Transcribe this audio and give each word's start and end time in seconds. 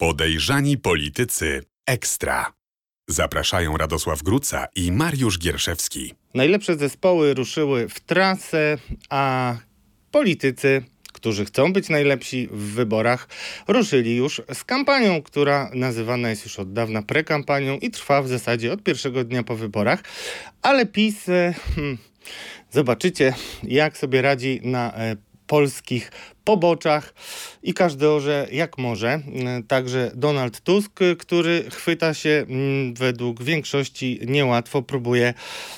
Podejrzani 0.00 0.78
politycy 0.78 1.62
ekstra. 1.86 2.52
Zapraszają 3.08 3.76
Radosław 3.76 4.22
Gruca 4.22 4.66
i 4.76 4.92
Mariusz 4.92 5.38
Gierszewski. 5.38 6.14
Najlepsze 6.34 6.76
zespoły 6.76 7.34
ruszyły 7.34 7.88
w 7.88 8.00
trasę, 8.00 8.78
a 9.10 9.56
politycy, 10.10 10.82
którzy 11.12 11.44
chcą 11.44 11.72
być 11.72 11.88
najlepsi 11.88 12.48
w 12.52 12.74
wyborach, 12.74 13.28
ruszyli 13.68 14.16
już 14.16 14.42
z 14.54 14.64
kampanią, 14.64 15.22
która 15.22 15.70
nazywana 15.74 16.30
jest 16.30 16.44
już 16.44 16.58
od 16.58 16.72
dawna 16.72 17.02
prekampanią 17.02 17.78
i 17.78 17.90
trwa 17.90 18.22
w 18.22 18.28
zasadzie 18.28 18.72
od 18.72 18.82
pierwszego 18.82 19.24
dnia 19.24 19.42
po 19.42 19.56
wyborach. 19.56 20.02
Ale 20.62 20.86
PiS, 20.86 21.24
hmm, 21.74 21.98
zobaczycie, 22.70 23.34
jak 23.62 23.98
sobie 23.98 24.22
radzi 24.22 24.60
na 24.62 24.94
e, 24.94 25.16
polskich 25.50 26.12
poboczach 26.44 27.14
i 27.62 27.74
każdy 27.74 28.08
orze 28.08 28.46
jak 28.52 28.78
może. 28.78 29.08
E, 29.08 29.20
Także 29.68 30.10
Donald 30.14 30.60
Tusk, 30.60 31.00
który 31.18 31.64
chwyta 31.70 32.14
się 32.14 32.46
mm, 32.48 32.94
według 32.94 33.42
większości 33.42 34.20
niełatwo, 34.26 34.82
próbuje 34.82 35.34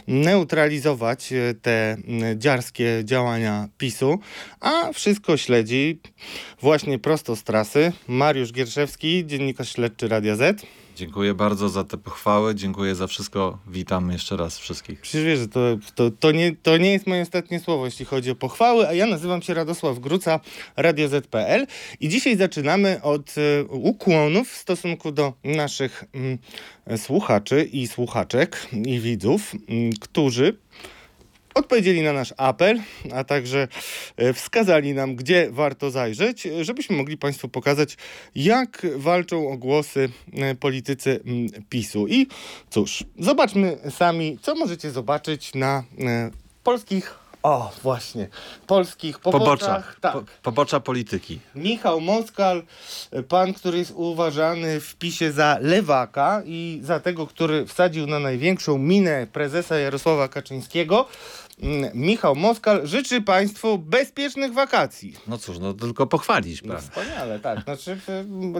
neutralizować 0.08 1.32
e, 1.32 1.54
te 1.54 1.90
mm, 1.92 2.40
dziarskie 2.40 3.00
działania 3.04 3.68
PiSu, 3.78 4.18
a 4.60 4.92
wszystko 4.92 5.36
śledzi 5.36 6.00
właśnie 6.60 6.98
prosto 6.98 7.36
z 7.36 7.42
trasy 7.42 7.92
Mariusz 8.08 8.52
Gierszewski, 8.52 9.26
dziennikarz 9.26 9.72
śledczy 9.72 10.08
Radia 10.08 10.36
Z. 10.36 10.66
Dziękuję 10.96 11.34
bardzo 11.34 11.68
za 11.68 11.84
te 11.84 11.96
pochwały, 11.96 12.54
dziękuję 12.54 12.94
za 12.94 13.06
wszystko. 13.06 13.58
Witam 13.66 14.10
jeszcze 14.10 14.36
raz 14.36 14.58
wszystkich. 14.58 15.00
Przecież 15.00 15.24
wiesz, 15.24 15.48
to, 15.52 15.60
to, 15.94 16.10
to, 16.10 16.32
nie, 16.32 16.56
to 16.62 16.76
nie 16.76 16.92
jest 16.92 17.06
moje 17.06 17.22
ostatnie 17.22 17.60
słowo, 17.60 17.84
jeśli 17.84 18.04
chodzi 18.04 18.30
o 18.30 18.34
pochwały, 18.34 18.88
a 18.88 18.92
ja 18.92 19.06
nazywam 19.06 19.42
się 19.42 19.54
Radosław 19.54 19.98
Gruca, 19.98 20.40
Radio 20.76 21.08
Z.pl 21.08 21.66
i 22.00 22.08
dzisiaj 22.08 22.36
zaczynamy 22.36 23.02
od 23.02 23.34
e, 23.38 23.64
ukłonów 23.64 24.48
w 24.48 24.56
stosunku 24.56 25.12
do 25.12 25.32
naszych 25.44 26.04
mm, 26.14 26.38
słuchaczy 26.96 27.68
i 27.72 27.88
słuchaczek 27.88 28.66
i 28.86 29.00
widzów, 29.00 29.52
mm, 29.68 29.92
którzy 29.92 30.56
odpowiedzieli 31.54 32.02
na 32.02 32.12
nasz 32.12 32.34
apel, 32.36 32.80
a 33.14 33.24
także 33.24 33.68
e, 34.16 34.32
wskazali 34.32 34.94
nam, 34.94 35.16
gdzie 35.16 35.48
warto 35.50 35.90
zajrzeć, 35.90 36.48
żebyśmy 36.60 36.96
mogli 36.96 37.16
Państwu 37.16 37.48
pokazać, 37.48 37.96
jak 38.34 38.86
walczą 38.96 39.48
o 39.48 39.56
głosy 39.56 40.08
e, 40.32 40.54
politycy 40.54 41.20
mm, 41.24 41.48
PiSu. 41.68 42.08
I 42.08 42.26
cóż, 42.70 43.04
zobaczmy 43.18 43.78
sami, 43.90 44.38
co 44.42 44.54
możecie 44.54 44.90
zobaczyć 44.90 45.54
na 45.54 45.84
e, 45.98 46.30
polskich, 46.64 47.21
o 47.42 47.72
właśnie, 47.82 48.28
polskich 48.66 49.18
poboczach. 49.18 49.42
Pobocza, 49.42 49.82
Tak. 50.00 50.12
po, 50.12 50.22
pobocza 50.42 50.80
polityki. 50.80 51.40
Michał 51.54 52.00
Moskal, 52.00 52.62
pan, 53.28 53.54
który 53.54 53.78
jest 53.78 53.92
uważany 53.96 54.80
w 54.80 54.94
PiSie 54.96 55.32
za 55.32 55.58
lewaka 55.60 56.42
i 56.46 56.80
za 56.82 57.00
tego, 57.00 57.26
który 57.26 57.66
wsadził 57.66 58.06
na 58.06 58.18
największą 58.18 58.78
minę 58.78 59.26
prezesa 59.32 59.78
Jarosława 59.78 60.28
Kaczyńskiego. 60.28 61.06
Mm, 61.62 61.90
Michał 61.94 62.34
Moskal 62.36 62.86
życzy 62.86 63.20
Państwu 63.20 63.78
bezpiecznych 63.78 64.52
wakacji. 64.52 65.16
No 65.26 65.38
cóż, 65.38 65.58
no 65.58 65.72
tylko 65.74 66.06
pochwalić, 66.06 66.62
No 66.62 66.68
prawda? 66.68 66.88
wspaniale, 66.90 67.40
tak. 67.40 67.62
Znaczy, 67.64 67.98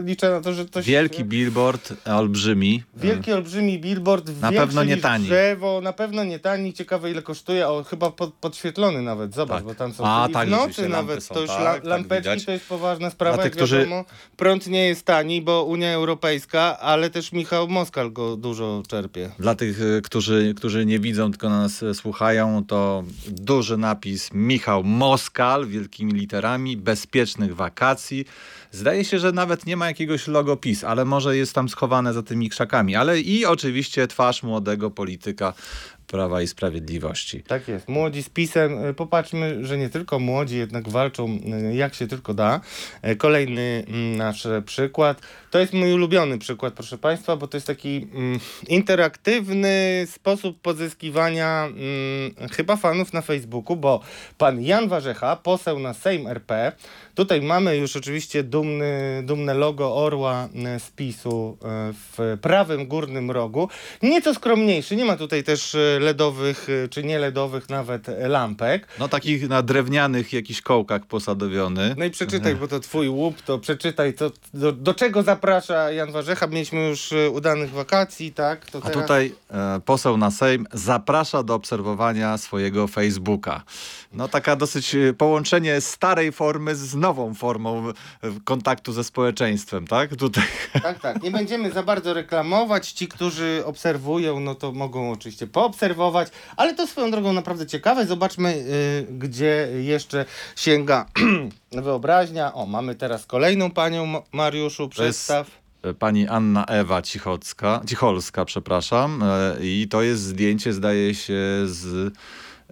liczę 0.05 0.29
na 0.29 0.41
to, 0.41 0.53
że 0.53 0.63
się... 0.63 0.81
Wielki 0.81 1.23
billboard, 1.25 1.93
olbrzymi. 2.05 2.83
Wielki, 2.95 3.31
olbrzymi 3.33 3.79
billboard, 3.79 4.41
Na 4.41 4.51
pewno 4.51 4.83
nie 4.83 4.97
tani. 4.97 5.25
drzewo, 5.25 5.81
na 5.81 5.93
pewno 5.93 6.23
nie 6.23 6.39
tani, 6.39 6.73
ciekawe 6.73 7.11
ile 7.11 7.21
kosztuje, 7.21 7.67
o, 7.67 7.83
chyba 7.83 8.11
pod, 8.11 8.33
podświetlony 8.33 9.01
nawet, 9.01 9.35
zobacz, 9.35 9.57
Tak. 9.57 9.63
bo 9.65 9.75
tam 9.75 9.93
są 9.93 10.05
A, 10.05 10.29
tak, 10.33 10.47
w 10.47 10.51
nocy 10.51 10.89
nawet, 10.89 11.23
są, 11.23 11.33
to 11.33 11.41
już 11.41 11.49
tak, 11.49 11.63
tak, 11.75 11.83
lampeczki 11.83 12.29
widać. 12.29 12.45
to 12.45 12.51
jest 12.51 12.65
poważna 12.65 13.09
sprawa, 13.09 13.35
Dla 13.37 13.43
jak 13.43 13.53
tych, 13.53 13.57
którzy- 13.59 13.77
wiadomo, 13.77 14.05
prąd 14.37 14.67
nie 14.67 14.87
jest 14.87 15.05
tani, 15.05 15.41
bo 15.41 15.63
Unia 15.63 15.93
Europejska, 15.93 16.79
ale 16.79 17.09
też 17.09 17.31
Michał 17.31 17.67
Moskal 17.67 18.11
go 18.11 18.37
dużo 18.37 18.83
czerpie. 18.87 19.29
Dla 19.39 19.55
tych, 19.55 19.81
y, 19.81 20.01
którzy, 20.03 20.53
którzy 20.57 20.85
nie 20.85 20.99
widzą, 20.99 21.31
tylko 21.31 21.49
nas 21.49 21.83
y, 21.83 21.93
słuchają, 21.93 22.63
to 22.67 22.82
duży 23.27 23.77
napis 23.77 24.29
Michał 24.33 24.83
Moskal 24.83 25.67
wielkimi 25.67 26.13
literami, 26.13 26.77
bezpiecznych 26.77 27.55
wakacji. 27.55 28.25
Zdaje 28.71 29.05
się, 29.05 29.19
że 29.19 29.31
nawet 29.31 29.65
nie 29.65 29.77
ma 29.77 29.87
jakiegoś 29.87 30.27
logo 30.27 30.57
PiS, 30.57 30.83
ale 30.83 31.05
może 31.05 31.37
jest 31.37 31.53
tam 31.53 31.69
schowane 31.69 32.13
za 32.13 32.23
tymi 32.23 32.49
krzakami. 32.49 32.95
Ale 32.95 33.19
i 33.19 33.45
oczywiście 33.45 34.07
twarz 34.07 34.43
młodego 34.43 34.91
polityka 34.91 35.53
Prawa 36.07 36.41
i 36.41 36.47
Sprawiedliwości. 36.47 37.43
Tak 37.43 37.67
jest. 37.67 37.87
Młodzi 37.87 38.23
z 38.23 38.29
PiSem, 38.29 38.71
popatrzmy, 38.95 39.65
że 39.65 39.77
nie 39.77 39.89
tylko 39.89 40.19
młodzi 40.19 40.57
jednak 40.57 40.89
walczą 40.89 41.39
jak 41.73 41.95
się 41.95 42.07
tylko 42.07 42.33
da. 42.33 42.61
Kolejny 43.17 43.85
mm, 43.87 44.17
nasz 44.17 44.47
przykład. 44.65 45.21
To 45.53 45.59
jest 45.59 45.73
mój 45.73 45.93
ulubiony 45.93 46.37
przykład, 46.37 46.73
proszę 46.73 46.97
Państwa, 46.97 47.35
bo 47.35 47.47
to 47.47 47.57
jest 47.57 47.67
taki 47.67 48.07
mm, 48.13 48.39
interaktywny 48.67 50.07
sposób 50.11 50.61
pozyskiwania 50.61 51.65
mm, 51.65 52.49
chyba 52.51 52.75
fanów 52.75 53.13
na 53.13 53.21
Facebooku, 53.21 53.75
bo 53.75 53.99
pan 54.37 54.61
Jan 54.61 54.87
Warzecha, 54.87 55.35
poseł 55.35 55.79
na 55.79 55.93
Sejm 55.93 56.27
RP, 56.27 56.71
tutaj 57.15 57.41
mamy 57.41 57.77
już 57.77 57.95
oczywiście 57.95 58.43
dumny, 58.43 59.23
dumne 59.25 59.53
logo 59.53 59.95
orła 59.95 60.49
e, 60.65 60.79
z 60.79 60.91
PiSu 60.91 61.57
e, 61.61 61.93
w 61.93 62.37
prawym 62.41 62.87
górnym 62.87 63.31
rogu. 63.31 63.69
Nieco 64.01 64.33
skromniejszy, 64.33 64.95
nie 64.95 65.05
ma 65.05 65.17
tutaj 65.17 65.43
też 65.43 65.75
e, 65.75 65.99
LEDowych 65.99 66.67
e, 66.69 66.87
czy 66.87 67.03
nie 67.03 67.19
LEDowych 67.19 67.69
nawet 67.69 68.07
lampek. 68.27 68.87
No 68.99 69.07
takich 69.07 69.49
na 69.49 69.61
drewnianych 69.61 70.33
jakichś 70.33 70.61
kołkach 70.61 71.05
posadowiony. 71.05 71.95
No 71.97 72.05
i 72.05 72.09
przeczytaj, 72.09 72.55
bo 72.55 72.67
to 72.67 72.79
twój 72.79 73.09
łup, 73.09 73.41
to 73.41 73.59
przeczytaj, 73.59 74.13
co, 74.13 74.31
do, 74.53 74.71
do 74.71 74.93
czego 74.93 75.23
zaprasza 75.43 75.91
Jan 75.91 76.11
Warzecha. 76.11 76.47
Mieliśmy 76.47 76.87
już 76.89 77.11
e, 77.11 77.29
udanych 77.29 77.71
wakacji, 77.71 78.33
tak? 78.33 78.65
To 78.65 78.77
A 78.77 78.81
teraz... 78.81 79.01
tutaj 79.01 79.35
e, 79.51 79.79
poseł 79.85 80.17
na 80.17 80.31
Sejm 80.31 80.67
zaprasza 80.73 81.43
do 81.43 81.55
obserwowania 81.55 82.37
swojego 82.37 82.87
Facebooka. 82.87 83.63
No 84.13 84.27
taka 84.27 84.55
dosyć 84.55 84.95
e, 84.95 85.13
połączenie 85.13 85.81
starej 85.81 86.31
formy 86.31 86.75
z 86.75 86.95
nową 86.95 87.33
formą 87.33 87.93
kontaktu 88.43 88.93
ze 88.93 89.03
społeczeństwem, 89.03 89.87
tak? 89.87 90.15
Tutaj 90.15 90.43
Tak, 90.83 90.99
tak. 90.99 91.23
Nie 91.23 91.31
będziemy 91.31 91.71
za 91.71 91.83
bardzo 91.83 92.13
reklamować. 92.13 92.91
Ci, 92.91 93.07
którzy 93.07 93.63
obserwują, 93.65 94.39
no 94.39 94.55
to 94.55 94.71
mogą 94.71 95.11
oczywiście 95.11 95.47
poobserwować, 95.47 96.27
ale 96.57 96.73
to 96.75 96.87
swoją 96.87 97.11
drogą 97.11 97.33
naprawdę 97.33 97.65
ciekawe. 97.67 98.05
Zobaczmy, 98.05 98.55
y, 98.55 99.07
gdzie 99.11 99.69
jeszcze 99.81 100.25
sięga 100.55 101.05
wyobraźnia. 101.81 102.53
O, 102.53 102.65
mamy 102.65 102.95
teraz 102.95 103.25
kolejną 103.25 103.71
panią, 103.71 104.05
Ma- 104.05 104.21
Mariuszu, 104.31 104.87
To 104.87 105.03
e, 105.83 105.93
pani 105.93 106.27
Anna 106.27 106.65
Ewa 106.65 107.01
Cichocka, 107.01 107.81
Cicholska, 107.89 108.45
przepraszam. 108.45 109.23
E, 109.23 109.55
I 109.61 109.87
to 109.89 110.01
jest 110.01 110.21
zdjęcie, 110.21 110.73
zdaje 110.73 111.15
się, 111.15 111.41
z... 111.65 112.13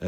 E, 0.02 0.08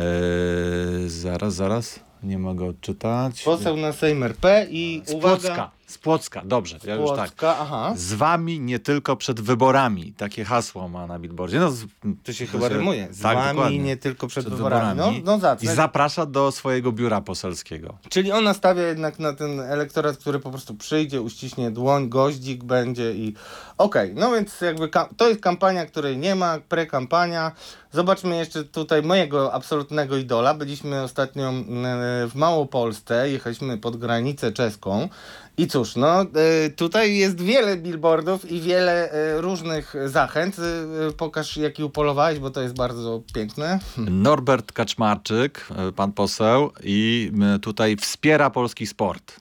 zaraz, 1.10 1.54
zaraz. 1.54 2.00
Nie 2.24 2.40
mogę 2.40 2.66
odczytać. 2.66 3.44
Poseł 3.44 3.78
na 3.78 3.94
Sejm 3.94 4.24
RP 4.24 4.68
i 4.70 5.02
uwaga... 5.14 5.38
Płocka. 5.38 5.72
Z 5.94 5.98
Płocka, 5.98 6.42
dobrze. 6.46 6.80
Ja 6.86 6.96
już 6.96 7.10
tak. 7.10 7.18
Płocka, 7.18 7.58
aha. 7.60 7.94
Z 7.96 8.14
wami 8.14 8.60
nie 8.60 8.80
tylko 8.80 9.16
przed 9.16 9.42
wyborami. 9.42 10.14
Takie 10.18 10.46
hasło 10.46 10.88
ma 10.90 11.08
na 11.08 11.20
billboardzie. 11.20 11.60
No, 11.60 11.72
z- 11.72 11.86
To 12.24 12.34
się 12.34 12.48
chyba 12.48 12.68
rymuje. 12.70 13.08
Z 13.12 13.22
tak, 13.22 13.36
wami 13.38 13.50
dokładnie. 13.50 13.80
nie 13.80 13.98
tylko 13.98 14.28
przed, 14.28 14.46
Przed 14.46 14.58
wyborami. 14.58 14.98
No, 14.98 15.04
wyborami. 15.04 15.24
no 15.26 15.40
za 15.40 15.58
I 15.62 15.68
zaprasza 15.68 16.26
do 16.26 16.52
swojego 16.52 16.92
biura 16.92 17.22
poselskiego. 17.22 17.98
Czyli 18.10 18.32
ona 18.32 18.54
stawia 18.54 18.84
jednak 18.84 19.20
na 19.20 19.34
ten 19.34 19.60
elektorat, 19.60 20.18
który 20.18 20.40
po 20.40 20.50
prostu 20.50 20.76
przyjdzie, 20.76 21.22
uściśnie 21.22 21.72
dłoń, 21.72 22.10
goździk 22.10 22.64
będzie 22.64 23.14
i 23.14 23.34
okej, 23.78 24.14
no 24.16 24.32
więc 24.32 24.62
jakby 24.62 24.90
to 25.18 25.30
jest 25.30 25.42
kampania, 25.42 25.86
której 25.86 26.18
nie 26.18 26.36
ma, 26.36 26.60
prekampania. 26.70 27.52
Zobaczmy 27.92 28.38
jeszcze 28.38 28.64
tutaj 28.64 29.04
mojego 29.04 29.54
absolutnego 29.54 30.18
idola. 30.18 30.54
Byliśmy 30.54 31.02
ostatnio 31.02 31.50
mm, 31.50 32.30
w 32.30 32.36
Małopolsce, 32.36 33.30
jechaliśmy 33.30 33.78
pod 33.78 33.98
granicę 33.98 34.52
czeską 34.52 35.10
i 35.58 35.68
cóż, 35.68 35.83
no 35.96 36.22
e, 36.22 36.26
tutaj 36.70 37.16
jest 37.18 37.42
wiele 37.42 37.78
billboardów 37.78 38.52
i 38.52 38.62
wiele 38.62 39.12
e, 39.12 39.42
różnych 39.42 39.94
zachęt. 40.06 40.56
E, 40.60 41.12
Pokaż 41.18 41.58
jaki 41.58 41.84
upolowałeś, 41.84 42.40
bo 42.40 42.50
to 42.50 42.62
jest 42.62 42.76
bardzo 42.76 43.22
piękne. 43.34 43.80
Norbert 43.98 44.72
Kaczmarczyk, 44.72 45.68
pan 45.96 46.12
poseł, 46.12 46.72
i 46.84 47.32
tutaj 47.62 47.96
wspiera 47.96 48.50
polski 48.50 48.88
sport. 48.88 49.36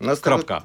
No, 0.00 0.16
z 0.16 0.20
tego- 0.20 0.36
Kropka. 0.36 0.62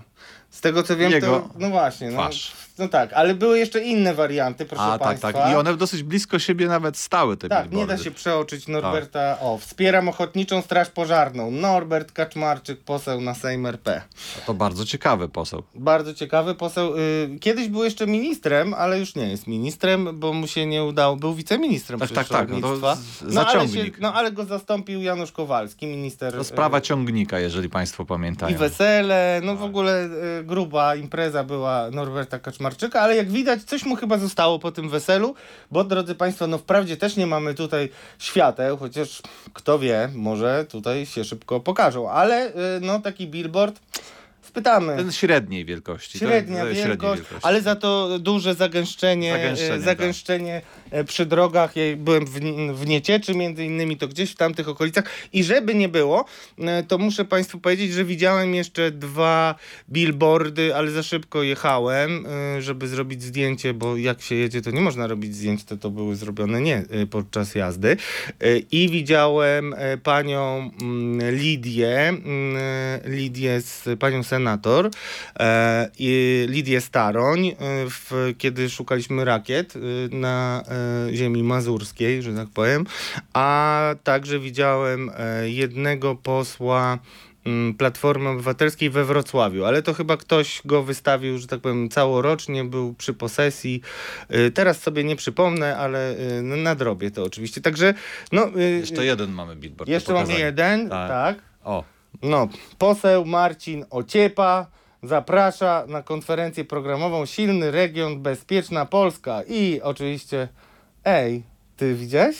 Z 0.50 0.62
tego 0.62 0.84
co 0.84 0.98
wiem, 0.98 1.12
Jego 1.12 1.28
to 1.28 1.50
no 1.60 1.70
właśnie, 1.70 2.08
no, 2.08 2.14
twarz. 2.14 2.54
No 2.78 2.88
tak, 2.88 3.14
ale 3.14 3.36
były 3.36 3.60
jeszcze 3.60 3.80
inne 3.80 4.14
warianty, 4.14 4.66
proszę 4.66 4.84
A 4.84 4.92
tak, 4.92 5.02
państwa. 5.02 5.34
tak. 5.34 5.52
I 5.52 5.56
one 5.56 5.78
dosyć 5.78 6.04
blisko 6.04 6.40
siebie 6.40 6.68
nawet 6.68 6.98
stały, 6.98 7.38
te 7.38 7.50
Tak, 7.50 7.64
nie 7.64 7.70
billboardy. 7.70 7.98
da 7.98 8.04
się 8.04 8.12
przeoczyć 8.12 8.68
Norberta. 8.68 9.38
O, 9.42 9.58
wspieram 9.58 10.10
Ochotniczą 10.10 10.62
Straż 10.62 10.90
Pożarną. 10.90 11.52
Norbert 11.52 12.12
Kaczmarczyk, 12.12 12.80
poseł 12.80 13.22
na 13.22 13.34
Sejm 13.34 13.66
RP. 13.66 14.02
To 14.46 14.54
bardzo 14.54 14.86
ciekawy 14.86 15.30
poseł. 15.30 15.64
Bardzo 15.76 16.14
ciekawy 16.14 16.56
poseł. 16.56 16.98
Y, 16.98 17.40
kiedyś 17.42 17.68
był 17.68 17.84
jeszcze 17.84 18.08
ministrem, 18.08 18.74
ale 18.74 19.00
już 19.00 19.16
nie 19.16 19.30
jest 19.30 19.48
ministrem, 19.48 20.20
bo 20.20 20.34
mu 20.34 20.48
się 20.48 20.66
nie 20.66 20.84
udało. 20.84 21.16
Był 21.16 21.34
wiceministrem 21.34 22.00
Tak, 22.00 22.12
tak, 22.12 22.28
tak, 22.28 22.50
no 22.50 22.62
to 22.62 22.96
no, 23.22 23.48
ale 23.48 23.68
się, 23.68 23.84
no 24.00 24.14
ale 24.14 24.32
go 24.32 24.46
zastąpił 24.46 25.02
Janusz 25.02 25.32
Kowalski, 25.32 25.88
minister. 25.88 26.34
To 26.34 26.42
y, 26.42 26.44
sprawa 26.44 26.82
ciągnika, 26.82 27.40
jeżeli 27.40 27.70
państwo 27.70 28.06
pamiętają. 28.06 28.56
I 28.56 28.58
wesele, 28.58 29.42
no 29.44 29.56
w 29.56 29.58
Tak. 29.60 29.66
ogóle 29.66 30.06
y, 30.40 30.44
gruba 30.44 30.96
impreza 30.96 31.44
była 31.44 31.92
Norberta 31.92 32.40
Kaczmarczyka, 32.40 32.65
ale 33.00 33.16
jak 33.16 33.32
widać, 33.32 33.64
coś 33.64 33.86
mu 33.86 33.96
chyba 33.96 34.18
zostało 34.18 34.60
po 34.60 34.72
tym 34.72 34.90
weselu, 34.90 35.36
bo 35.72 35.84
drodzy 35.84 36.16
Państwo, 36.16 36.48
no 36.48 36.58
wprawdzie 36.58 36.98
też 36.98 37.16
nie 37.16 37.28
mamy 37.28 37.54
tutaj 37.54 37.90
świateł, 38.20 38.78
chociaż 38.78 39.22
kto 39.54 39.80
wie, 39.80 40.10
może 40.16 40.66
tutaj 40.70 41.06
się 41.06 41.24
szybko 41.24 41.60
pokażą, 41.60 42.10
ale 42.10 42.50
y, 42.50 42.54
no 42.82 43.00
taki 43.00 43.28
billboard, 43.28 43.80
spytamy. 44.56 44.96
Ten 44.98 45.12
średniej 45.12 45.66
wielkości. 45.66 46.20
to- 46.20 46.26
Średnia 46.26 46.62
to 46.62 46.68
jest 46.68 46.82
wielkość, 46.82 47.22
wielkości. 47.22 47.48
ale 47.48 47.62
za 47.62 47.76
to 47.76 48.20
duże 48.20 48.56
zagęszczenie, 48.56 49.32
Zagęszczenie, 49.32 49.82
zagęszczenie, 49.82 49.86
zagęszczenie 49.86 50.62
e, 50.92 51.04
przy 51.04 51.26
drogach. 51.26 51.76
Ja 51.76 51.84
byłem 51.98 52.26
w, 52.26 52.32
w 52.80 52.88
Niecieczy 52.88 53.36
między 53.36 53.66
innymi, 53.66 53.98
to 53.98 54.08
gdzieś 54.08 54.32
w 54.32 54.36
tamtych 54.36 54.70
okolicach. 54.70 55.04
I 55.34 55.44
żeby 55.44 55.76
nie 55.76 55.90
było, 55.90 56.26
e, 56.60 56.84
to 56.84 56.98
muszę 56.98 57.26
Państwu 57.26 57.60
powiedzieć, 57.60 57.94
że 57.94 58.06
widziałem 58.06 58.56
jeszcze 58.56 58.92
dwa 58.92 59.56
billboardy, 59.90 60.76
ale 60.76 60.92
za 60.92 61.04
szybko 61.04 61.44
jechałem, 61.44 62.26
e, 62.58 62.62
żeby 62.62 62.88
zrobić 62.88 63.24
zdjęcie, 63.24 63.74
bo 63.74 63.98
jak 63.98 64.22
się 64.22 64.36
jedzie, 64.36 64.62
to 64.62 64.72
nie 64.72 64.82
można 64.82 65.08
robić 65.08 65.36
zdjęć, 65.36 65.64
to 65.64 65.78
to 65.78 65.90
były 65.90 66.16
zrobione 66.16 66.62
nie 66.62 66.76
e, 66.78 67.06
podczas 67.08 67.56
jazdy. 67.56 67.98
E, 68.42 68.58
I 68.58 68.90
widziałem 68.90 69.74
e, 69.78 69.98
panią 69.98 70.72
mm, 70.82 71.36
Lidię, 71.36 72.00
mm, 72.10 72.58
e, 72.58 73.10
Lidię 73.10 73.62
z 73.62 74.00
panią 74.00 74.24
senator, 74.46 74.90
e, 75.40 75.90
i 76.00 76.46
Lidię 76.50 76.82
Staroń, 76.82 77.48
e, 77.48 77.54
w, 77.90 78.34
kiedy 78.38 78.70
szukaliśmy 78.70 79.26
rakiet 79.26 79.74
e, 79.76 79.80
na 80.16 80.64
ziemi 81.14 81.44
mazurskiej, 81.44 82.22
że 82.22 82.34
tak 82.34 82.48
powiem, 82.54 82.86
a 83.34 83.96
także 84.04 84.40
widziałem 84.40 85.12
jednego 85.44 86.16
posła 86.16 87.00
mm, 87.46 87.74
Platformy 87.74 88.30
Obywatelskiej 88.30 88.90
we 88.90 89.06
Wrocławiu, 89.06 89.66
ale 89.66 89.82
to 89.82 89.94
chyba 89.94 90.18
ktoś 90.18 90.62
go 90.66 90.84
wystawił, 90.84 91.38
że 91.38 91.48
tak 91.48 91.60
powiem, 91.60 91.90
całorocznie, 91.90 92.64
był 92.64 92.94
przy 92.94 93.14
posesji. 93.14 93.82
Teraz 94.54 94.82
sobie 94.82 95.04
nie 95.04 95.16
przypomnę, 95.16 95.78
ale 95.78 96.16
no, 96.44 96.56
nadrobię 96.56 97.12
to 97.12 97.24
oczywiście. 97.24 97.62
Także, 97.62 97.94
no... 98.32 98.48
Jeszcze 98.80 99.06
jeden 99.06 99.32
mamy 99.32 99.56
billboard. 99.56 99.90
Jeszcze 99.90 100.14
mamy 100.14 100.40
jeden, 100.40 100.90
Tak. 100.90 101.10
tak. 101.10 101.38
O, 101.64 101.84
No, 102.22 102.48
poseł 102.78 103.26
Marcin 103.26 103.86
Ociepa 103.90 104.66
zaprasza 105.04 105.84
na 105.88 106.02
konferencję 106.02 106.66
programową 106.66 107.26
Silny 107.26 107.72
Region, 107.72 108.22
Bezpieczna 108.22 108.86
Polska 108.86 109.42
i 109.48 109.82
oczywiście, 109.84 110.48
ej, 111.06 111.44
ty 111.78 111.96
widziałeś? 111.96 112.38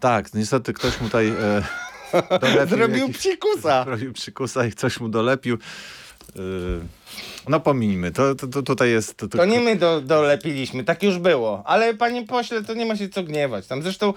tak, 0.00 0.34
niestety 0.34 0.72
ktoś 0.72 1.00
mu 1.00 1.06
tutaj 1.06 1.28
e, 1.28 1.62
dolepił 2.40 2.66
Zrobił 2.76 2.98
jakiś- 3.06 3.18
psikusa. 3.18 3.84
Zrobił 3.88 4.12
przykusa 4.12 4.66
i 4.66 4.72
coś 4.72 5.00
mu 5.00 5.08
dolepił. 5.08 5.58
E, 6.36 6.40
no 7.48 7.60
pomijmy, 7.60 8.12
to, 8.12 8.34
to, 8.34 8.46
to 8.46 8.62
tutaj 8.62 8.90
jest... 8.90 9.16
To, 9.16 9.28
To 9.28 9.44
nie 9.44 9.60
my 9.60 9.76
do, 9.76 10.00
dolepiliśmy, 10.00 10.84
tak 10.84 11.02
już 11.02 11.18
było. 11.18 11.62
Ale 11.64 11.94
panie 11.94 12.26
pośle, 12.26 12.62
to 12.64 12.74
nie 12.74 12.86
ma 12.86 12.96
się 12.96 13.08
co 13.08 13.22
gniewać. 13.22 13.66
Tam 13.66 13.82
zresztą 13.82 14.14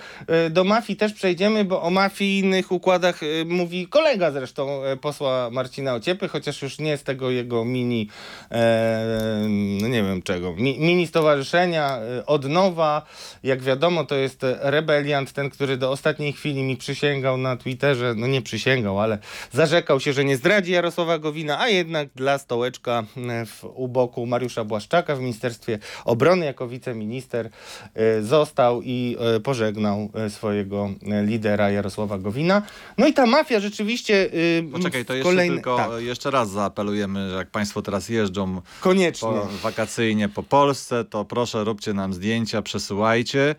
y, 0.47 0.49
do 0.49 0.63
mafii 0.63 0.97
też 0.97 1.13
przejdziemy, 1.13 1.65
bo 1.65 1.81
o 1.81 1.89
mafijnych 1.89 2.71
układach 2.71 3.23
y, 3.23 3.45
mówi 3.45 3.87
kolega 3.87 4.31
zresztą 4.31 4.85
y, 4.85 4.97
posła 4.97 5.49
Marcina 5.49 5.93
Ociepy, 5.93 6.27
chociaż 6.27 6.61
już 6.61 6.79
nie 6.79 6.97
z 6.97 7.03
tego 7.03 7.29
jego 7.29 7.65
mini, 7.65 8.09
e, 8.51 9.45
no 9.81 9.87
nie 9.87 10.03
wiem 10.03 10.21
czego, 10.21 10.55
mi, 10.55 10.79
mini 10.79 11.07
stowarzyszenia 11.07 11.99
od 12.25 12.45
nowa. 12.45 13.05
Jak 13.43 13.61
wiadomo, 13.61 14.05
to 14.05 14.15
jest 14.15 14.45
rebeliant, 14.59 15.33
ten, 15.33 15.49
który 15.49 15.77
do 15.77 15.91
ostatniej 15.91 16.33
chwili 16.33 16.63
mi 16.63 16.77
przysięgał 16.77 17.37
na 17.37 17.57
Twitterze, 17.57 18.13
no 18.17 18.27
nie 18.27 18.41
przysięgał, 18.41 18.99
ale 18.99 19.17
zarzekał 19.51 19.99
się, 19.99 20.13
że 20.13 20.25
nie 20.25 20.37
zdradzi 20.37 20.71
Jarosława 20.71 21.19
Gowina, 21.19 21.59
a 21.59 21.67
jednak 21.67 22.09
dla 22.15 22.37
stołeczka 22.37 22.88
e, 22.89 23.45
w, 23.45 23.63
u 23.63 23.87
boku 23.87 24.25
Mariusza 24.25 24.63
Błaszczaka 24.63 25.15
w 25.15 25.19
Ministerstwie 25.19 25.79
Obrony 26.05 26.45
jako 26.45 26.67
wiceminister 26.67 27.49
e, 27.93 28.21
został 28.21 28.81
i 28.81 29.17
e, 29.35 29.39
pożegnał 29.39 30.09
swojego 30.29 30.89
lidera 31.25 31.69
Jarosława 31.71 32.17
Gowina. 32.17 32.61
No 32.97 33.07
i 33.07 33.13
ta 33.13 33.25
mafia 33.25 33.59
rzeczywiście... 33.59 34.29
Poczekaj, 34.71 35.05
to 35.05 35.13
jeszcze 35.13 35.29
kolejne- 35.29 35.53
tylko 35.53 35.77
Tak, 35.77 35.89
jeszcze 36.01 36.31
raz 36.31 36.49
zaapelujemy, 36.49 37.29
że 37.29 37.35
jak 37.35 37.49
państwo 37.49 37.81
teraz 37.81 38.09
jeżdżą 38.09 38.61
koniecznie. 38.81 39.29
po, 39.29 39.47
wakacyjnie 39.63 40.29
po 40.29 40.43
Polsce, 40.43 41.05
to 41.05 41.25
proszę 41.25 41.63
róbcie 41.63 41.93
nam 41.93 42.13
zdjęcia, 42.13 42.61
przesyłajcie. 42.61 43.55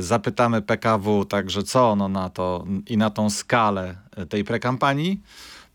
Zapytamy 0.00 0.62
PKW 0.62 1.24
także, 1.24 1.62
co 1.62 1.90
ono 1.90 2.08
na 2.08 2.28
to 2.28 2.64
i 2.86 2.96
na 2.96 3.10
tą 3.10 3.30
skalę 3.30 3.94
tej 4.28 4.44
prekampanii. 4.44 5.20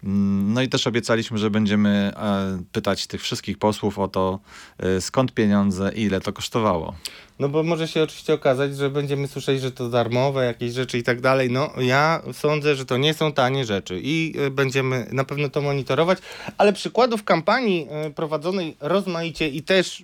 Mm, 0.03 0.53
No 0.53 0.61
i 0.61 0.69
też 0.69 0.87
obiecaliśmy, 0.87 1.37
że 1.37 1.49
będziemy 1.49 1.89
e, 2.15 2.63
pytać 2.71 3.07
tych 3.07 3.21
wszystkich 3.21 3.57
posłów 3.57 3.99
o 3.99 4.07
to, 4.07 4.39
e, 4.77 5.01
skąd 5.01 5.33
pieniądze 5.33 5.91
i 5.95 6.01
ile 6.01 6.21
to 6.21 6.33
kosztowało. 6.33 6.93
No 7.39 7.49
bo 7.49 7.63
może 7.63 7.87
się 7.87 8.03
oczywiście 8.03 8.33
okazać, 8.33 8.77
że 8.77 8.89
będziemy 8.89 9.27
słyszeć, 9.27 9.61
że 9.61 9.71
to 9.71 9.89
darmowe 9.89 10.45
jakieś 10.45 10.73
rzeczy 10.73 10.97
i 10.97 11.03
tak 11.03 11.21
dalej. 11.21 11.51
No 11.51 11.69
ja 11.77 12.21
sądzę, 12.33 12.75
że 12.75 12.85
to 12.85 12.97
nie 12.97 13.13
są 13.13 13.31
tanie 13.31 13.65
rzeczy 13.65 13.99
i 14.03 14.33
y, 14.47 14.51
będziemy 14.51 15.07
na 15.11 15.23
pewno 15.23 15.49
to 15.49 15.61
monitorować, 15.61 16.19
ale 16.57 16.73
przykładów 16.73 17.23
kampanii 17.23 17.87
prowadzonej 18.15 18.77
rozmaicie 18.79 19.47
i 19.47 19.63
też 19.63 20.03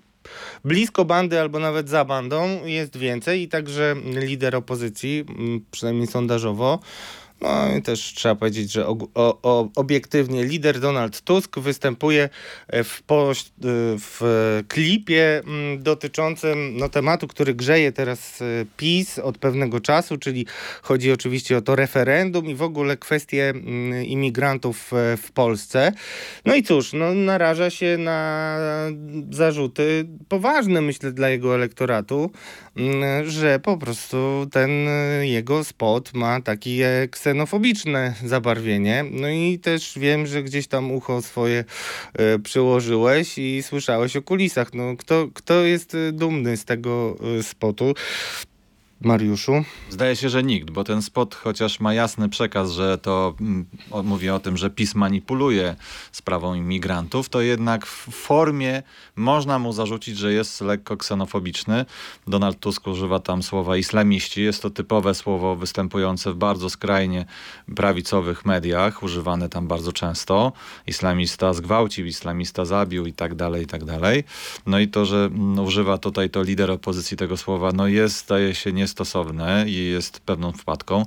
blisko 0.65 1.05
bandy 1.05 1.39
albo 1.39 1.59
nawet 1.59 1.89
za 1.89 2.05
bandą 2.05 2.65
jest 2.65 2.97
więcej 2.97 3.41
i 3.41 3.47
także 3.47 3.95
lider 4.05 4.55
opozycji, 4.55 5.25
przynajmniej 5.71 6.07
sondażowo, 6.07 6.79
no 7.41 7.75
i 7.77 7.81
też 7.81 8.13
trzeba 8.15 8.35
powiedzieć, 8.35 8.71
że 8.71 8.87
o, 8.87 8.97
o, 9.15 9.69
obiektywnie 9.75 10.43
lider 10.43 10.79
Donald 10.79 11.21
Tusk 11.21 11.59
występuje 11.59 12.29
e, 12.67 12.83
w, 12.83 13.03
poś- 13.07 13.45
e, 13.45 13.51
w 13.99 14.21
klipie 14.67 15.39
mm, 15.39 15.83
dotyczącym 15.83 16.77
no, 16.77 16.89
tematu, 16.89 17.27
który 17.27 17.53
grzeje 17.53 17.91
teraz 17.91 18.41
e, 18.41 18.45
PiS 18.77 19.19
od 19.19 19.37
pewnego 19.37 19.79
czasu, 19.79 20.17
czyli 20.17 20.45
chodzi 20.81 21.11
oczywiście 21.11 21.57
o 21.57 21.61
to 21.61 21.75
referendum 21.75 22.45
i 22.45 22.55
w 22.55 22.61
ogóle 22.61 22.97
kwestie 22.97 23.49
mm, 23.49 24.05
imigrantów 24.05 24.91
w 25.17 25.31
Polsce. 25.31 25.91
No 26.45 26.55
i 26.55 26.63
cóż, 26.63 26.93
no, 26.93 27.13
naraża 27.13 27.69
się 27.69 27.97
na 27.97 28.49
zarzuty 29.31 30.05
poważne, 30.29 30.81
myślę, 30.81 31.11
dla 31.11 31.29
jego 31.29 31.55
elektoratu, 31.55 32.31
że 33.25 33.59
po 33.59 33.77
prostu 33.77 34.47
ten 34.51 34.87
e, 34.87 35.27
jego 35.27 35.63
spot 35.63 36.13
ma 36.13 36.41
takie 36.41 37.07
ksenofobiczne 37.11 38.13
zabarwienie. 38.25 39.05
No 39.11 39.29
i 39.29 39.59
też 39.59 39.99
wiem, 39.99 40.27
że 40.27 40.43
gdzieś 40.43 40.67
tam 40.67 40.91
ucho 40.91 41.21
swoje 41.21 41.63
e, 42.13 42.39
przyłożyłeś 42.39 43.37
i 43.37 43.63
słyszałeś 43.63 44.15
o 44.15 44.21
kulisach. 44.21 44.73
No, 44.73 44.95
kto, 44.97 45.27
kto 45.33 45.53
jest 45.63 45.95
e, 45.95 46.11
dumny 46.11 46.57
z 46.57 46.65
tego 46.65 47.17
spotu? 47.41 47.93
Mariuszu? 49.01 49.63
Zdaje 49.89 50.15
się, 50.15 50.29
że 50.29 50.43
nikt, 50.43 50.69
bo 50.69 50.83
ten 50.83 51.01
spot 51.01 51.35
chociaż 51.35 51.79
ma 51.79 51.93
jasny 51.93 52.29
przekaz, 52.29 52.71
że 52.71 52.97
to 52.97 53.33
mm, 53.41 53.65
o, 53.91 54.03
mówi 54.03 54.29
o 54.29 54.39
tym, 54.39 54.57
że 54.57 54.69
PiS 54.69 54.95
manipuluje 54.95 55.75
sprawą 56.11 56.53
imigrantów, 56.53 57.29
to 57.29 57.41
jednak 57.41 57.85
w 57.85 58.09
formie 58.11 58.83
można 59.15 59.59
mu 59.59 59.73
zarzucić, 59.73 60.17
że 60.17 60.33
jest 60.33 60.61
lekko 60.61 60.97
ksenofobiczny. 60.97 61.85
Donald 62.27 62.59
Tusk 62.59 62.87
używa 62.87 63.19
tam 63.19 63.43
słowa 63.43 63.77
islamiści. 63.77 64.43
Jest 64.43 64.61
to 64.61 64.69
typowe 64.69 65.15
słowo 65.15 65.55
występujące 65.55 66.33
w 66.33 66.35
bardzo 66.35 66.69
skrajnie 66.69 67.25
prawicowych 67.75 68.45
mediach, 68.45 69.03
używane 69.03 69.49
tam 69.49 69.67
bardzo 69.67 69.93
często. 69.93 70.51
Islamista 70.87 71.53
zgwałcił, 71.53 72.05
islamista 72.05 72.65
zabił 72.65 73.05
i 73.05 73.13
tak 73.13 73.35
dalej, 73.35 73.63
i 73.63 73.67
tak 73.67 73.85
dalej. 73.85 74.23
No 74.65 74.79
i 74.79 74.87
to, 74.87 75.05
że 75.05 75.25
mm, 75.25 75.59
używa 75.59 75.97
tutaj 75.97 76.29
to 76.29 76.43
lider 76.43 76.71
opozycji 76.71 77.17
tego 77.17 77.37
słowa, 77.37 77.71
no 77.71 77.87
jest, 77.87 78.25
zdaje 78.25 78.55
się, 78.55 78.71
niestosowne 78.89 79.65
i 79.67 79.85
jest 79.85 80.19
pewną 80.19 80.51
wpadką. 80.51 81.05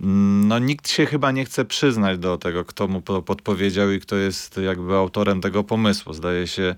Mm, 0.00 0.48
No 0.48 0.58
nikt 0.58 0.88
się 0.88 1.06
chyba 1.06 1.32
nie 1.32 1.44
chce 1.44 1.64
przyznać 1.64 2.18
do 2.18 2.38
tego, 2.38 2.64
kto 2.64 2.88
mu 2.88 3.00
podpowiedział 3.02 3.90
i 3.90 4.00
kto 4.00 4.16
jest 4.16 4.56
jakby 4.56 4.94
autorem 4.94 5.40
tego 5.40 5.64
pomysłu. 5.64 6.12
Zdaje 6.12 6.46
się, 6.46 6.74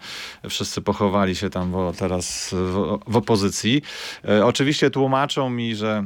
wszyscy 0.48 0.82
pochowali 0.82 1.36
się 1.36 1.50
tam 1.50 1.74
teraz 1.98 2.50
w, 2.52 2.98
w 3.06 3.16
opozycji. 3.16 3.82
E, 4.28 4.46
oczywiście 4.46 4.90
tłumaczą 4.90 5.50
mi, 5.50 5.76
że 5.76 6.04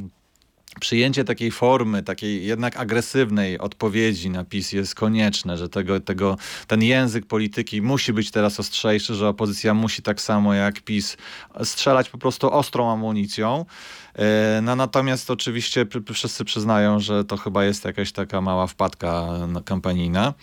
przyjęcie 0.81 1.25
takiej 1.25 1.51
formy, 1.51 2.03
takiej 2.03 2.47
jednak 2.47 2.77
agresywnej 2.77 3.59
odpowiedzi 3.59 4.31
na 4.31 4.45
PiS 4.45 4.73
jest 4.73 4.95
konieczne, 4.95 5.57
że 5.57 5.69
tego, 5.69 6.01
tego, 6.01 6.37
ten 6.67 6.83
język 6.83 7.27
polityki 7.27 7.83
musi 7.83 8.13
być 8.13 8.31
teraz 8.31 8.61
ostrzejszy, 8.61 9.15
że 9.15 9.29
opozycja 9.29 9.75
musi 9.75 10.03
tak 10.03 10.21
samo 10.21 10.55
jak 10.55 10.81
PiS 10.81 11.17
strzelać 11.65 12.11
po 12.11 12.19
prostu 12.19 12.53
ostrą 12.53 12.93
amunicją. 12.93 13.65
E, 14.15 14.61
no, 14.63 14.77
natomiast 14.77 15.31
oczywiście 15.31 15.87
wszyscy 16.13 16.45
przyznają, 16.45 17.01
że 17.01 17.25
to 17.25 17.37
chyba 17.37 17.65
jest 17.65 17.85
jakaś 17.85 18.13
taka 18.13 18.41
mała 18.41 18.67
wpadka 18.67 19.29
kampanijna. 19.65 20.35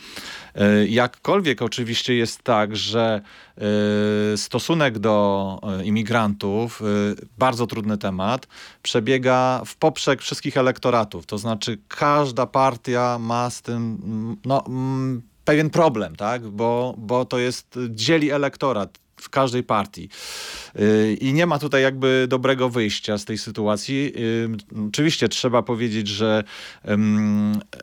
E, 0.56 0.88
jakkolwiek 0.88 1.62
oczywiście 1.62 2.16
jest 2.16 2.44
tak, 2.44 2.76
że 2.76 3.22
e, 3.58 4.38
stosunek 4.38 5.00
do 5.00 5.60
imigrantów, 5.84 6.82
bardzo 7.38 7.68
trudny 7.68 7.98
temat, 7.98 8.48
przebiega 8.84 9.62
w 9.66 9.76
poprzek 9.76 10.22
wszystkich 10.22 10.58
elektoratów. 10.58 11.26
To 11.26 11.38
znaczy 11.38 11.78
każda 11.88 12.46
partia 12.46 13.18
ma 13.20 13.50
z 13.50 13.62
tym 13.62 13.98
no, 14.46 14.64
pewien 15.46 15.70
problem, 15.70 16.16
tak? 16.16 16.48
bo, 16.48 16.96
bo 16.98 17.26
to 17.26 17.38
jest, 17.38 17.80
dzieli 17.90 18.32
elektorat 18.32 19.00
w 19.22 19.30
każdej 19.30 19.64
partii. 19.64 20.10
Y, 20.80 21.18
I 21.22 21.34
nie 21.34 21.46
ma 21.46 21.60
tutaj 21.60 21.84
jakby 21.84 22.26
dobrego 22.30 22.70
wyjścia 22.70 23.18
z 23.18 23.26
tej 23.26 23.38
sytuacji. 23.38 24.14
Y, 24.18 24.50
oczywiście 24.88 25.30
trzeba 25.30 25.64
powiedzieć, 25.64 26.08
że 26.08 26.44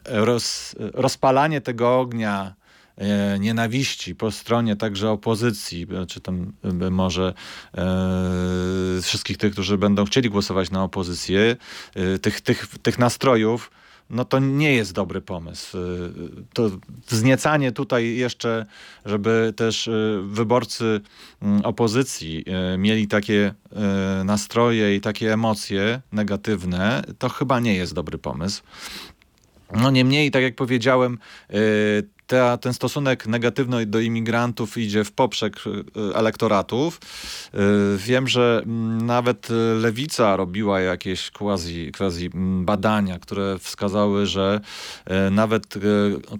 roz, 0.05 0.75
rozpalanie 0.79 1.61
tego 1.61 1.99
ognia 2.01 2.55
e, 2.97 3.39
nienawiści 3.39 4.15
po 4.15 4.31
stronie 4.31 4.77
także 4.77 5.11
opozycji, 5.11 5.87
czy 6.09 6.21
tam 6.21 6.53
może 6.91 7.35
e, 7.75 9.03
wszystkich 9.03 9.37
tych, 9.37 9.53
którzy 9.53 9.79
będą 9.79 10.05
chcieli 10.05 10.31
głosować 10.31 10.71
na 10.71 10.83
opozycję, 10.85 11.57
e, 11.95 12.19
tych, 12.19 12.41
tych, 12.41 12.67
tych 12.83 12.99
nastrojów, 12.99 13.71
no 14.11 14.25
to 14.25 14.39
nie 14.39 14.75
jest 14.75 14.93
dobry 14.93 15.21
pomysł. 15.21 15.79
Y, 15.79 16.11
to 16.53 16.71
wzniecanie 17.09 17.73
tutaj 17.73 18.17
jeszcze, 18.17 18.67
żeby 19.05 19.53
też 19.57 19.89
y, 19.89 20.21
wyborcy 20.25 21.01
mm, 21.43 21.65
opozycji 21.65 22.45
y, 22.75 22.79
mieli 22.79 23.09
takie 23.09 23.55
nastroje 24.25 24.97
i 24.97 25.01
takie 25.01 25.33
emocje 25.33 26.03
negatywne, 26.13 27.03
to 27.19 27.29
chyba 27.29 27.61
nie 27.61 27.75
jest 27.75 27.95
dobry 27.95 28.19
pomysł. 28.19 28.63
No 29.73 29.91
niemniej, 29.91 30.31
tak 30.31 30.43
jak 30.43 30.55
powiedziałem, 30.55 31.19
ta, 32.27 32.57
ten 32.57 32.75
stosunek 32.75 33.27
negatywny 33.27 33.87
do 33.87 34.01
imigrantów 34.01 34.79
idzie 34.79 35.05
w 35.05 35.13
poprzek 35.13 35.57
y, 35.57 36.17
elektoratów. 36.17 37.01
Y, 37.55 37.59
wiem, 37.99 38.29
że 38.29 38.63
mm, 38.67 39.07
nawet 39.07 39.49
lewica 39.81 40.37
robiła 40.37 40.81
jakieś 40.81 41.31
quasi, 41.31 41.93
quasi 41.93 42.27
mm, 42.27 42.65
badania, 42.65 43.19
które 43.19 43.59
wskazały, 43.59 44.27
że 44.27 44.61
y, 45.29 45.31
nawet 45.31 45.75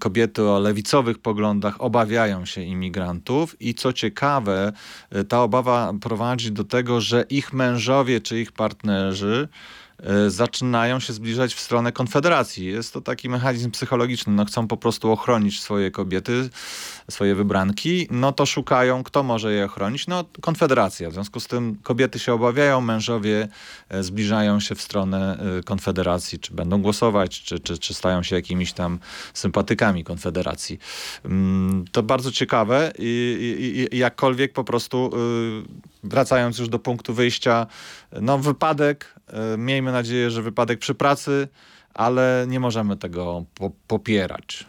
kobiety 0.01 0.43
o 0.43 0.61
lewicowych 0.61 1.19
poglądach 1.19 1.81
obawiają 1.81 2.45
się 2.45 2.63
imigrantów 2.63 3.57
i 3.61 3.75
co 3.75 3.93
ciekawe, 3.93 4.73
ta 5.29 5.43
obawa 5.43 5.93
prowadzi 6.01 6.53
do 6.53 6.65
tego, 6.65 7.01
że 7.01 7.25
ich 7.31 7.53
mężowie 7.53 8.21
czy 8.21 8.41
ich 8.41 8.53
partnerzy 8.53 9.49
zaczynają 10.29 11.01
się 11.01 11.13
zbliżać 11.13 11.55
w 11.55 11.61
stronę 11.61 11.93
Konfederacji. 11.93 12.67
Jest 12.67 12.93
to 12.93 13.01
taki 13.01 13.29
mechanizm 13.29 13.71
psychologiczny. 13.71 14.33
No, 14.33 14.45
chcą 14.45 14.69
po 14.69 14.77
prostu 14.77 15.13
ochronić 15.13 15.61
swoje 15.61 15.91
kobiety, 15.91 16.51
swoje 17.11 17.35
wybranki, 17.35 18.09
no 18.11 18.33
to 18.33 18.47
szukają, 18.47 19.03
kto 19.03 19.23
może 19.23 19.53
je 19.53 19.65
ochronić. 19.65 20.07
No 20.07 20.25
Konfederacja. 20.41 21.11
W 21.11 21.13
związku 21.13 21.41
z 21.41 21.47
tym 21.47 21.77
kobiety 21.83 22.19
się 22.19 22.33
obawiają, 22.33 22.81
mężowie 22.81 23.49
e, 23.89 24.03
zbliżają 24.03 24.61
się 24.61 24.75
w 24.75 24.83
stronę 24.83 25.39
e, 25.59 25.63
Konfederacji, 25.63 26.39
czy 26.39 26.55
będą 26.55 26.83
głosować, 26.83 27.43
czy, 27.43 27.61
czy, 27.61 27.79
czy 27.79 27.95
stają 27.95 28.23
się 28.23 28.37
jakimiś 28.37 28.73
tam 28.73 28.99
sympatykami 29.35 30.05
Konfederacji. 30.05 30.79
Mm, 31.25 31.85
to 31.93 32.03
bardzo 32.03 32.33
ciekawe 32.33 32.93
i, 32.99 33.89
i, 33.91 33.97
i 33.97 33.99
jakkolwiek 33.99 34.53
po 34.53 34.65
prostu 34.65 35.11
wracając 36.05 36.59
już 36.59 36.69
do 36.69 36.79
punktu 36.79 37.15
wyjścia, 37.15 37.67
no 38.21 38.39
wypadek, 38.39 39.15
e, 39.27 39.59
miejmy 39.59 39.93
nadzieję, 39.93 40.31
że 40.31 40.43
wypadek 40.43 40.79
przy 40.79 40.95
pracy, 40.95 41.49
ale 41.95 42.45
nie 42.49 42.61
możemy 42.61 42.97
tego 42.97 43.45
po 43.55 43.71
popierać. 43.87 44.67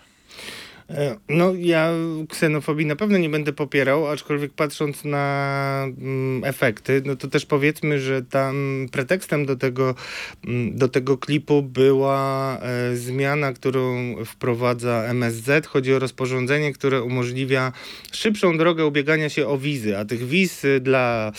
E, 0.90 1.18
no, 1.30 1.54
ja 1.58 1.92
ksenofobii 2.30 2.86
na 2.86 2.96
pewno 2.96 3.18
nie 3.18 3.30
będę 3.30 3.54
popierał, 3.54 4.08
aczkolwiek 4.08 4.54
patrząc 4.54 5.04
na 5.04 5.86
mm, 5.98 6.44
efekty, 6.44 7.02
no 7.06 7.16
to 7.16 7.28
też 7.28 7.46
powiedzmy, 7.46 8.00
że 8.00 8.22
tam 8.22 8.86
pretekstem 8.92 9.46
do 9.46 9.56
tego, 9.56 9.96
mm, 10.48 10.78
do 10.78 10.88
tego 10.88 11.18
klipu 11.18 11.62
była 11.62 12.58
e, 12.62 12.96
zmiana, 12.96 13.54
którą 13.54 14.16
wprowadza 14.26 15.04
MSZ. 15.08 15.68
Chodzi 15.68 15.94
o 15.94 16.00
rozporządzenie, 16.00 16.74
które 16.74 17.04
umożliwia 17.04 17.72
szybszą 18.12 18.58
drogę 18.58 18.86
ubiegania 18.86 19.30
się 19.30 19.48
o 19.48 19.58
wizy, 19.58 19.98
a 19.98 20.06
tych 20.06 20.28
wiz 20.28 20.66
dla 20.82 21.32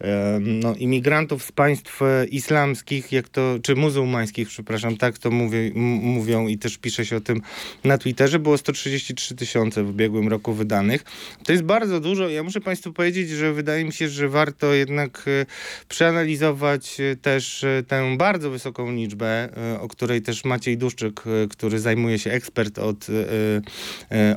e, 0.00 0.38
no, 0.40 0.74
imigrantów 0.74 1.44
z 1.44 1.52
państw 1.52 2.00
islamskich, 2.30 3.12
jak 3.12 3.28
to, 3.28 3.58
czy 3.62 3.74
muzułmańskich, 3.74 4.48
przepraszam, 4.48 4.96
tak 4.96 5.18
to 5.18 5.30
mówię, 5.30 5.70
mówią 5.74 6.46
i 6.46 6.58
też 6.58 6.78
pisze 6.78 7.06
się 7.06 7.16
o 7.16 7.20
tym 7.20 7.40
na 7.84 7.98
Twitterze, 7.98 8.38
było 8.38 8.58
130 8.58 8.91
33 9.00 9.34
tysiące 9.34 9.84
w 9.84 9.88
ubiegłym 9.88 10.28
roku 10.28 10.52
wydanych. 10.52 11.04
To 11.44 11.52
jest 11.52 11.64
bardzo 11.64 12.00
dużo. 12.00 12.28
Ja 12.28 12.42
muszę 12.42 12.60
Państwu 12.60 12.92
powiedzieć, 12.92 13.28
że 13.28 13.52
wydaje 13.52 13.84
mi 13.84 13.92
się, 13.92 14.08
że 14.08 14.28
warto 14.28 14.74
jednak 14.74 15.24
e, 15.26 15.46
przeanalizować 15.88 17.00
e, 17.00 17.16
też 17.16 17.64
e, 17.64 17.82
tę 17.88 18.16
bardzo 18.16 18.50
wysoką 18.50 18.92
liczbę, 18.92 19.48
o 19.80 19.88
której 19.88 20.22
też 20.22 20.44
Maciej 20.44 20.78
Duszczyk, 20.78 21.22
który 21.50 21.78
zajmuje 21.78 22.18
się 22.18 22.30
ekspert 22.30 22.78
od, 22.78 23.06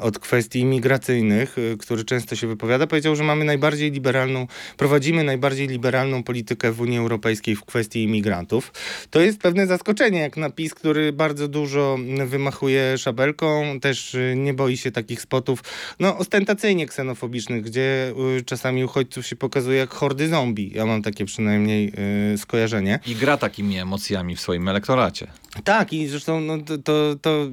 od 0.01 0.19
kwestii 0.19 0.59
imigracyjnych, 0.59 1.55
który 1.79 2.03
często 2.03 2.35
się 2.35 2.47
wypowiada, 2.47 2.87
powiedział, 2.87 3.15
że 3.15 3.23
mamy 3.23 3.45
najbardziej 3.45 3.91
liberalną, 3.91 4.47
prowadzimy 4.77 5.23
najbardziej 5.23 5.67
liberalną 5.67 6.23
politykę 6.23 6.71
w 6.71 6.81
Unii 6.81 6.97
Europejskiej 6.97 7.55
w 7.55 7.65
kwestii 7.65 8.03
imigrantów. 8.03 8.71
To 9.09 9.21
jest 9.21 9.39
pewne 9.39 9.67
zaskoczenie, 9.67 10.19
jak 10.19 10.37
napis, 10.37 10.73
który 10.73 11.13
bardzo 11.13 11.47
dużo 11.47 11.97
wymachuje 12.25 12.97
szabelką, 12.97 13.79
też 13.79 14.17
nie 14.45 14.53
boi 14.53 14.77
się 14.77 14.91
takich 14.91 15.21
spotów, 15.21 15.63
no 15.99 16.17
ostentacyjnie 16.17 16.87
ksenofobicznych, 16.87 17.63
gdzie 17.63 18.13
y, 18.37 18.43
czasami 18.43 18.83
uchodźców 18.83 19.27
się 19.27 19.35
pokazuje 19.35 19.77
jak 19.77 19.93
hordy 19.93 20.27
zombie. 20.27 20.71
Ja 20.75 20.85
mam 20.85 21.01
takie 21.01 21.25
przynajmniej 21.25 21.93
y, 22.33 22.37
skojarzenie. 22.37 22.99
I 23.07 23.15
gra 23.15 23.37
takimi 23.37 23.77
emocjami 23.77 24.35
w 24.35 24.41
swoim 24.41 24.67
elektoracie. 24.67 25.27
Tak, 25.63 25.93
i 25.93 26.07
zresztą 26.07 26.41
no, 26.41 26.57
to, 26.83 27.15
to, 27.21 27.47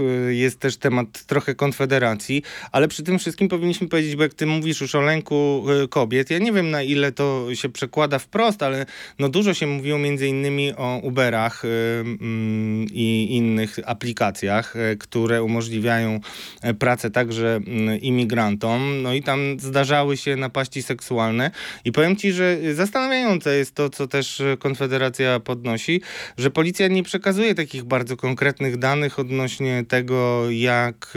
y, 0.00 0.34
jest 0.34 0.60
też 0.60 0.76
temat 0.76 1.24
trochę 1.26 1.54
konfederacji, 1.54 2.42
ale 2.72 2.88
przy 2.88 3.02
tym 3.02 3.18
wszystkim 3.18 3.48
powinniśmy 3.48 3.88
powiedzieć, 3.88 4.16
bo 4.16 4.22
jak 4.22 4.34
ty 4.34 4.46
mówisz 4.46 4.80
już 4.80 4.94
o 4.94 5.00
lęku 5.00 5.64
y, 5.84 5.88
kobiet, 5.88 6.30
ja 6.30 6.38
nie 6.38 6.52
wiem 6.52 6.70
na 6.70 6.82
ile 6.82 7.12
to 7.12 7.46
się 7.54 7.68
przekłada 7.68 8.18
wprost, 8.18 8.62
ale 8.62 8.86
no 9.18 9.28
dużo 9.28 9.54
się 9.54 9.66
mówiło 9.66 9.98
między 9.98 10.28
innymi 10.28 10.72
o 10.76 11.00
Uberach 11.02 11.64
y, 11.64 11.68
mm, 12.00 12.86
i 12.92 13.28
innych 13.30 13.78
aplikacjach, 13.86 14.74
które 14.98 15.42
umożliwiają 15.42 16.20
e, 16.62 16.74
pracę 16.74 17.10
także 17.10 17.56
mm, 17.56 18.00
imigrantom, 18.00 19.02
no 19.02 19.14
i 19.14 19.22
tam 19.22 19.60
zdarzały 19.60 20.16
się 20.16 20.36
napaści 20.36 20.82
seksualne. 20.82 21.50
I 21.84 21.92
powiem 21.92 22.16
ci, 22.16 22.32
że 22.32 22.58
zastanawiające 22.74 23.56
jest 23.56 23.74
to, 23.74 23.90
co 23.90 24.06
też 24.06 24.42
Konfederacja 24.58 25.40
podnosi, 25.40 26.00
że 26.38 26.50
policja 26.50 26.88
nie 26.88 27.02
przekazuje 27.02 27.31
przekazuje 27.32 27.54
takich 27.54 27.84
bardzo 27.84 28.16
konkretnych 28.16 28.76
danych 28.76 29.18
odnośnie 29.18 29.84
tego, 29.88 30.50
jak, 30.50 31.14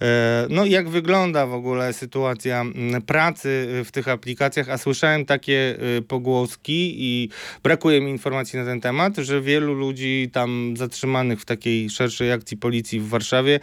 e, 0.00 0.46
no, 0.50 0.64
jak 0.64 0.88
wygląda 0.88 1.46
w 1.46 1.52
ogóle 1.54 1.92
sytuacja 1.92 2.64
pracy 3.06 3.68
w 3.84 3.90
tych 3.92 4.08
aplikacjach, 4.08 4.68
a 4.68 4.78
słyszałem 4.78 5.24
takie 5.24 5.76
pogłoski 6.08 6.94
i 6.98 7.28
brakuje 7.62 8.00
mi 8.00 8.10
informacji 8.10 8.58
na 8.58 8.64
ten 8.64 8.80
temat, 8.80 9.16
że 9.16 9.40
wielu 9.40 9.74
ludzi 9.74 10.30
tam 10.32 10.74
zatrzymanych 10.76 11.40
w 11.40 11.44
takiej 11.44 11.90
szerszej 11.90 12.32
akcji 12.32 12.56
policji 12.56 13.00
w 13.00 13.08
Warszawie, 13.08 13.60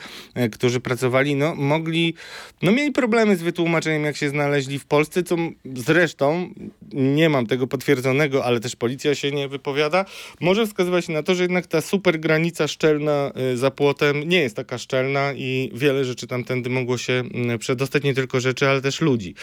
którzy 0.52 0.80
pracowali, 0.80 1.36
no 1.36 1.56
mogli, 1.56 2.14
no 2.62 2.72
mieli 2.72 2.92
problemy 2.92 3.36
z 3.36 3.42
wytłumaczeniem, 3.42 4.04
jak 4.04 4.18
się 4.18 4.30
znaleźli 4.30 4.80
w 4.80 4.86
Polsce, 4.86 5.24
co 5.24 5.36
zresztą 5.76 6.50
nie 6.94 7.30
mam 7.30 7.48
tego 7.48 7.68
potwierdzonego, 7.68 8.46
ale 8.46 8.60
też 8.60 8.76
policja 8.76 9.16
się 9.16 9.32
nie 9.32 9.48
wypowiada, 9.48 10.06
może 10.40 10.68
wskazywać 10.68 11.08
na 11.08 11.24
to, 11.24 11.36
że 11.36 11.44
jednak 11.44 11.59
jednak 11.60 11.72
ta 11.72 11.82
super 11.82 12.20
granica 12.20 12.68
szczelna 12.68 13.32
y, 13.54 13.58
za 13.58 13.72
płotem 13.72 14.30
nie 14.30 14.42
jest 14.42 14.56
taka 14.56 14.78
szczelna 14.78 15.34
i 15.34 15.72
wiele 15.74 16.06
rzeczy 16.06 16.28
tamtędy 16.28 16.70
mogło 16.70 16.98
się 16.98 17.14
mm, 17.14 17.60
przedostać, 17.60 18.04
nie 18.04 18.14
tylko 18.14 18.40
rzeczy, 18.40 18.70
ale 18.70 18.82
też 18.82 19.02
ludzi. 19.02 19.36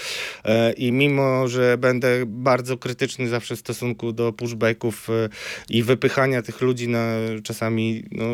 E, 0.44 0.72
I 0.72 0.92
mimo, 0.92 1.48
że 1.48 1.78
będę 1.78 2.26
bardzo 2.26 2.78
krytyczny 2.78 3.28
zawsze 3.28 3.56
w 3.56 3.58
stosunku 3.58 4.12
do 4.12 4.32
pushbacków 4.32 5.10
y, 5.10 5.28
i 5.68 5.82
wypychania 5.82 6.42
tych 6.42 6.60
ludzi 6.60 6.88
na 6.88 7.16
czasami 7.42 8.04
no, 8.10 8.24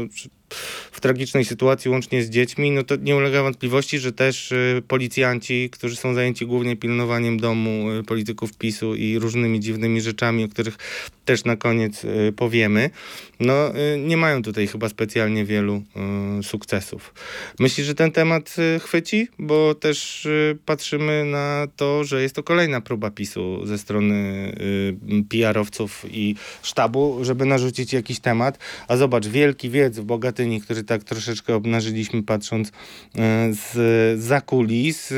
w 0.93 1.01
tragicznej 1.01 1.45
sytuacji 1.45 1.91
łącznie 1.91 2.23
z 2.23 2.31
dziećmi, 2.31 2.71
no 2.71 2.83
to 2.83 2.97
nie 2.97 3.17
ulega 3.17 3.43
wątpliwości, 3.43 3.99
że 3.99 4.13
też 4.13 4.53
policjanci, 4.89 5.69
którzy 5.73 5.97
są 5.97 6.15
zajęci 6.15 6.47
głównie 6.47 6.77
pilnowaniem 6.77 7.41
domu 7.41 7.87
polityków 8.07 8.57
PiSu 8.59 8.95
i 8.95 9.19
różnymi 9.19 9.61
dziwnymi 9.61 10.01
rzeczami, 10.01 10.45
o 10.45 10.49
których 10.49 10.79
też 11.25 11.45
na 11.45 11.57
koniec 11.57 12.03
powiemy, 12.37 12.91
no 13.41 13.73
nie 13.99 14.17
mają 14.17 14.43
tutaj 14.43 14.67
chyba 14.67 14.89
specjalnie 14.89 15.45
wielu 15.45 15.83
sukcesów. 16.43 17.15
Myślisz, 17.59 17.87
że 17.87 17.95
ten 17.95 18.13
temat 18.13 18.57
chwyci? 18.81 19.29
Bo 19.39 19.75
też 19.75 20.29
patrzymy 20.67 21.25
na 21.25 21.67
to, 21.77 22.05
że 22.05 22.23
jest 22.23 22.35
to 22.35 22.43
kolejna 22.43 22.81
próba 22.81 23.11
PiSu 23.11 23.67
ze 23.67 23.79
strony 23.79 24.53
PR-owców 25.29 26.05
i 26.11 26.35
sztabu, 26.63 27.19
żeby 27.23 27.47
narzucić 27.47 27.93
jakiś 27.93 28.21
temat. 28.21 28.59
A 28.89 28.97
zobacz, 28.97 29.27
wielki 29.27 29.71
wiec 29.71 29.99
w 29.99 30.05
Bogatyni, 30.43 30.61
który 30.61 30.85
tak 30.85 31.05
troszeczkę 31.05 31.55
obnażyliśmy 31.55 32.23
patrząc 32.23 32.69
e, 32.69 32.73
z 33.53 34.21
za 34.21 34.41
kulis. 34.41 35.13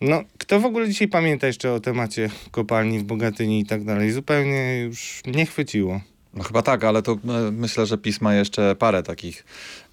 No, 0.00 0.22
kto 0.38 0.60
w 0.60 0.64
ogóle 0.64 0.88
dzisiaj 0.88 1.08
pamięta 1.08 1.46
jeszcze 1.46 1.72
o 1.72 1.80
temacie 1.80 2.30
kopalni 2.50 2.98
w 2.98 3.02
Bogatyni 3.02 3.60
i 3.60 3.66
tak 3.66 3.84
dalej? 3.84 4.12
Zupełnie 4.12 4.80
już 4.80 5.20
nie 5.26 5.46
chwyciło. 5.46 6.00
No 6.34 6.44
chyba 6.44 6.62
tak, 6.62 6.84
ale 6.84 7.02
to 7.02 7.12
e, 7.12 7.16
myślę, 7.52 7.86
że 7.86 7.98
pisma 7.98 8.34
jeszcze 8.34 8.76
parę 8.76 9.02
takich 9.02 9.44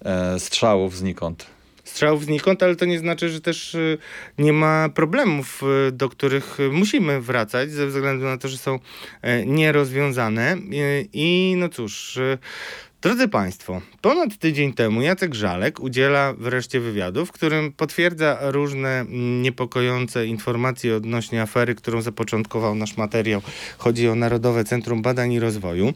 e, 0.04 0.40
strzałów 0.40 0.96
znikąd 0.96 1.46
strzałów 1.84 2.24
znikąd, 2.24 2.62
ale 2.62 2.76
to 2.76 2.84
nie 2.84 2.98
znaczy, 2.98 3.28
że 3.28 3.40
też 3.40 3.74
y, 3.74 3.98
nie 4.38 4.52
ma 4.52 4.88
problemów, 4.88 5.62
do 5.92 6.08
których 6.08 6.58
musimy 6.72 7.20
wracać, 7.20 7.70
ze 7.70 7.86
względu 7.86 8.24
na 8.24 8.38
to, 8.38 8.48
że 8.48 8.58
są 8.58 8.78
e, 9.22 9.46
nierozwiązane. 9.46 10.56
I 11.12 11.54
no 11.58 11.68
cóż. 11.68 12.18
Drodzy 13.04 13.28
Państwo, 13.28 13.80
ponad 14.00 14.38
tydzień 14.38 14.72
temu 14.72 15.02
Jacek 15.02 15.34
Żalek 15.34 15.80
udziela 15.80 16.34
wreszcie 16.38 16.80
wywiadu, 16.80 17.26
w 17.26 17.32
którym 17.32 17.72
potwierdza 17.72 18.38
różne 18.40 19.04
niepokojące 19.42 20.26
informacje 20.26 20.96
odnośnie 20.96 21.42
afery, 21.42 21.74
którą 21.74 22.02
zapoczątkował 22.02 22.74
nasz 22.74 22.96
materiał. 22.96 23.42
Chodzi 23.78 24.08
o 24.08 24.14
Narodowe 24.14 24.64
Centrum 24.64 25.02
Badań 25.02 25.32
i 25.32 25.40
Rozwoju. 25.40 25.92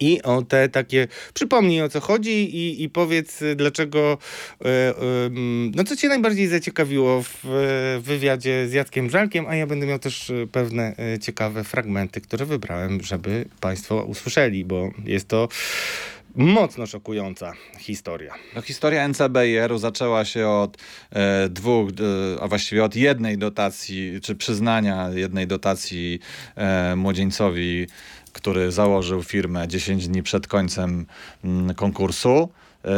I 0.00 0.22
o 0.22 0.42
te 0.42 0.68
takie, 0.68 1.08
przypomnij 1.34 1.82
o 1.82 1.88
co 1.88 2.00
chodzi 2.00 2.56
i, 2.56 2.82
i 2.82 2.88
powiedz 2.88 3.40
dlaczego, 3.56 4.18
e, 4.64 4.66
e, 4.68 4.94
no 5.74 5.84
co 5.84 5.96
cię 5.96 6.08
najbardziej 6.08 6.48
zaciekawiło 6.48 7.22
w, 7.22 7.40
w 7.42 8.02
wywiadzie 8.04 8.68
z 8.68 8.72
Jackiem 8.72 9.10
Żalkiem, 9.10 9.46
a 9.46 9.56
ja 9.56 9.66
będę 9.66 9.86
miał 9.86 9.98
też 9.98 10.32
pewne 10.52 10.94
e, 10.98 11.18
ciekawe 11.18 11.64
fragmenty, 11.64 12.20
które 12.20 12.46
wybrałem, 12.46 13.00
żeby 13.02 13.44
Państwo 13.60 14.04
usłyszeli, 14.04 14.64
bo 14.64 14.90
jest 15.04 15.28
to 15.28 15.48
mocno 16.34 16.86
szokująca 16.86 17.52
historia. 17.78 18.34
No, 18.56 18.62
historia 18.62 19.08
NCBR-u 19.08 19.78
zaczęła 19.78 20.24
się 20.24 20.48
od 20.48 20.76
e, 21.10 21.48
dwóch, 21.48 21.90
e, 21.90 22.42
a 22.42 22.48
właściwie 22.48 22.84
od 22.84 22.96
jednej 22.96 23.38
dotacji, 23.38 24.20
czy 24.22 24.34
przyznania 24.34 25.10
jednej 25.14 25.46
dotacji 25.46 26.18
e, 26.56 26.96
młodzieńcowi 26.96 27.86
który 28.34 28.72
założył 28.72 29.22
firmę 29.22 29.68
10 29.68 30.08
dni 30.08 30.22
przed 30.22 30.46
końcem 30.46 31.06
mm, 31.44 31.74
konkursu. 31.74 32.48
Yy, 32.84 32.90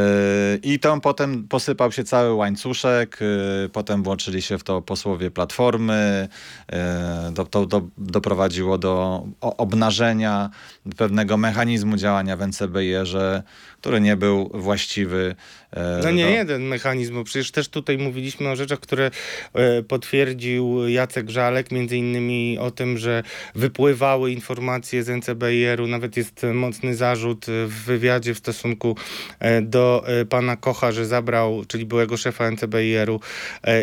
I 0.62 0.78
tam 0.78 1.00
potem 1.00 1.48
posypał 1.48 1.92
się 1.92 2.04
cały 2.04 2.34
łańcuszek, 2.34 3.18
yy, 3.20 3.68
potem 3.68 4.02
włączyli 4.02 4.42
się 4.42 4.58
w 4.58 4.64
to 4.64 4.82
posłowie 4.82 5.30
Platformy, 5.30 6.28
yy, 6.72 7.46
to, 7.50 7.66
to 7.66 7.82
doprowadziło 7.98 8.78
do 8.78 9.24
obnażenia 9.40 10.50
pewnego 10.96 11.36
mechanizmu 11.36 11.96
działania 11.96 12.36
w 12.36 12.42
NCBR-ze, 12.42 13.42
który 13.80 14.00
nie 14.00 14.16
był 14.16 14.50
właściwy. 14.54 15.34
E, 15.72 16.00
no 16.04 16.10
nie 16.10 16.24
do... 16.24 16.30
jeden 16.30 16.62
mechanizm, 16.62 17.14
bo 17.14 17.24
przecież 17.24 17.50
też 17.50 17.68
tutaj 17.68 17.98
mówiliśmy 17.98 18.48
o 18.48 18.56
rzeczach, 18.56 18.80
które 18.80 19.10
e, 19.54 19.82
potwierdził 19.82 20.88
Jacek 20.88 21.30
Żalek, 21.30 21.70
między 21.70 21.96
innymi 21.96 22.58
o 22.58 22.70
tym, 22.70 22.98
że 22.98 23.22
wypływały 23.54 24.32
informacje 24.32 25.02
z 25.02 25.08
NCBR-u, 25.08 25.86
nawet 25.86 26.16
jest 26.16 26.46
mocny 26.54 26.94
zarzut 26.94 27.46
w 27.66 27.84
wywiadzie 27.84 28.34
w 28.34 28.38
stosunku 28.38 28.96
e, 29.40 29.62
do 29.62 30.04
pana 30.28 30.56
Kocha, 30.56 30.92
że 30.92 31.06
zabrał, 31.06 31.64
czyli 31.68 31.86
byłego 31.86 32.16
szefa 32.16 32.50
NCBR-u 32.50 33.20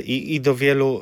i, 0.05 0.35
i 0.35 0.41
do 0.41 0.55
wielu 0.55 1.01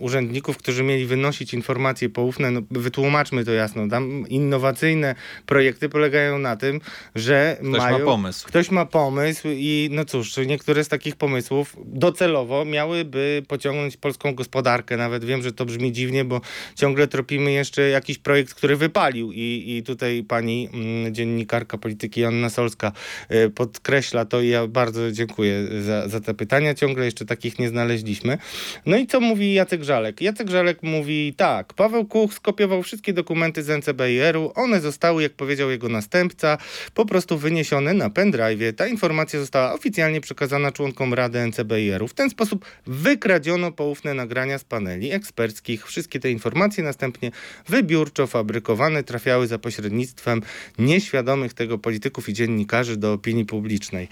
urzędników, 0.00 0.56
którzy 0.56 0.82
mieli 0.82 1.06
wynosić 1.06 1.54
informacje 1.54 2.08
poufne, 2.08 2.50
no 2.50 2.60
wytłumaczmy 2.70 3.44
to 3.44 3.52
jasno, 3.52 3.88
tam 3.88 4.28
innowacyjne 4.28 5.14
projekty 5.46 5.88
polegają 5.88 6.38
na 6.38 6.56
tym, 6.56 6.80
że 7.14 7.56
Ktoś 7.60 7.78
mają... 7.78 7.98
Ma 7.98 8.04
pomysł. 8.04 8.48
Ktoś 8.48 8.70
ma 8.70 8.86
pomysł 8.86 9.48
i 9.50 9.88
no 9.92 10.04
cóż, 10.04 10.36
niektóre 10.46 10.84
z 10.84 10.88
takich 10.88 11.16
pomysłów 11.16 11.76
docelowo 11.84 12.64
miałyby 12.64 13.42
pociągnąć 13.48 13.96
polską 13.96 14.34
gospodarkę. 14.34 14.96
Nawet 14.96 15.24
wiem, 15.24 15.42
że 15.42 15.52
to 15.52 15.64
brzmi 15.64 15.92
dziwnie, 15.92 16.24
bo 16.24 16.40
ciągle 16.74 17.08
tropimy 17.08 17.52
jeszcze 17.52 17.88
jakiś 17.88 18.18
projekt, 18.18 18.54
który 18.54 18.76
wypalił 18.76 19.32
i, 19.32 19.64
i 19.66 19.82
tutaj 19.82 20.24
pani 20.28 20.68
mm, 20.72 21.14
dziennikarka 21.14 21.78
polityki 21.78 22.24
Anna 22.24 22.50
Solska 22.50 22.92
y, 23.30 23.50
podkreśla 23.50 24.24
to 24.24 24.40
i 24.40 24.48
ja 24.48 24.66
bardzo 24.66 25.12
dziękuję 25.12 25.82
za, 25.82 26.08
za 26.08 26.20
te 26.20 26.34
pytania. 26.34 26.74
Ciągle 26.74 27.04
jeszcze 27.04 27.24
takich 27.24 27.58
nie 27.58 27.68
znaleźliśmy. 27.68 28.38
No 28.86 28.96
i 28.96 29.06
co 29.06 29.20
mówi 29.20 29.54
Jacek 29.54 29.84
Żalek? 29.84 30.20
Jacek 30.20 30.50
Żalek 30.50 30.82
mówi 30.82 31.34
tak, 31.36 31.74
Paweł 31.74 32.04
Kuch 32.04 32.34
skopiował 32.34 32.82
wszystkie 32.82 33.12
dokumenty 33.12 33.62
z 33.62 33.68
NCBIR-u, 33.68 34.52
one 34.54 34.80
zostały, 34.80 35.15
jak 35.20 35.32
powiedział 35.32 35.70
jego 35.70 35.88
następca, 35.88 36.58
po 36.94 37.06
prostu 37.06 37.38
wyniesione 37.38 37.94
na 37.94 38.10
pendrive. 38.10 38.76
Ta 38.76 38.86
informacja 38.86 39.40
została 39.40 39.72
oficjalnie 39.72 40.20
przekazana 40.20 40.72
członkom 40.72 41.14
Rady 41.14 41.46
NCBIR-u. 41.46 42.08
W 42.08 42.14
ten 42.14 42.30
sposób 42.30 42.64
wykradziono 42.86 43.72
poufne 43.72 44.14
nagrania 44.14 44.58
z 44.58 44.64
paneli 44.64 45.12
eksperckich. 45.12 45.86
Wszystkie 45.86 46.20
te 46.20 46.30
informacje 46.30 46.84
następnie 46.84 47.30
wybiórczo 47.68 48.26
fabrykowane 48.26 49.02
trafiały 49.02 49.46
za 49.46 49.58
pośrednictwem 49.58 50.42
nieświadomych 50.78 51.54
tego 51.54 51.78
polityków 51.78 52.28
i 52.28 52.32
dziennikarzy 52.32 52.96
do 52.96 53.12
opinii 53.12 53.44
publicznej. 53.44 54.08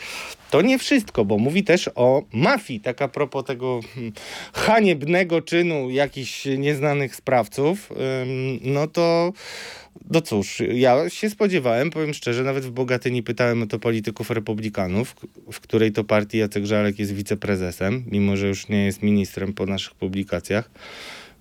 To 0.51 0.63
nie 0.63 0.79
wszystko, 0.79 1.25
bo 1.25 1.39
mówi 1.39 1.65
też 1.65 1.91
o 1.95 2.23
mafii. 2.33 2.81
Tak 2.81 3.03
a 3.03 3.09
propos 3.09 3.45
tego 3.45 3.81
hmm, 3.95 4.13
haniebnego 4.55 5.43
czynu 5.43 5.91
jakichś 5.91 6.45
nieznanych 6.45 7.17
sprawców, 7.17 7.93
no 8.61 8.87
to 8.87 9.33
no 10.11 10.21
cóż, 10.21 10.63
ja 10.73 11.11
się 11.11 11.31
spodziewałem, 11.31 11.91
powiem 11.91 12.15
szczerze, 12.15 12.43
nawet 12.43 12.65
w 12.65 12.71
Bogatyni 12.71 13.23
pytałem 13.23 13.63
o 13.63 13.67
to 13.67 13.79
polityków 13.79 14.31
republikanów, 14.31 15.17
w 15.53 15.61
której 15.61 15.93
to 15.93 16.05
partii 16.05 16.39
Jacek 16.39 16.67
Żalek 16.67 16.99
jest 16.99 17.15
wiceprezesem, 17.15 18.05
mimo 18.11 18.37
że 18.37 18.49
już 18.49 18.69
nie 18.69 18.85
jest 18.85 19.03
ministrem 19.03 19.53
po 19.53 19.67
naszych 19.67 19.95
publikacjach. 19.95 20.71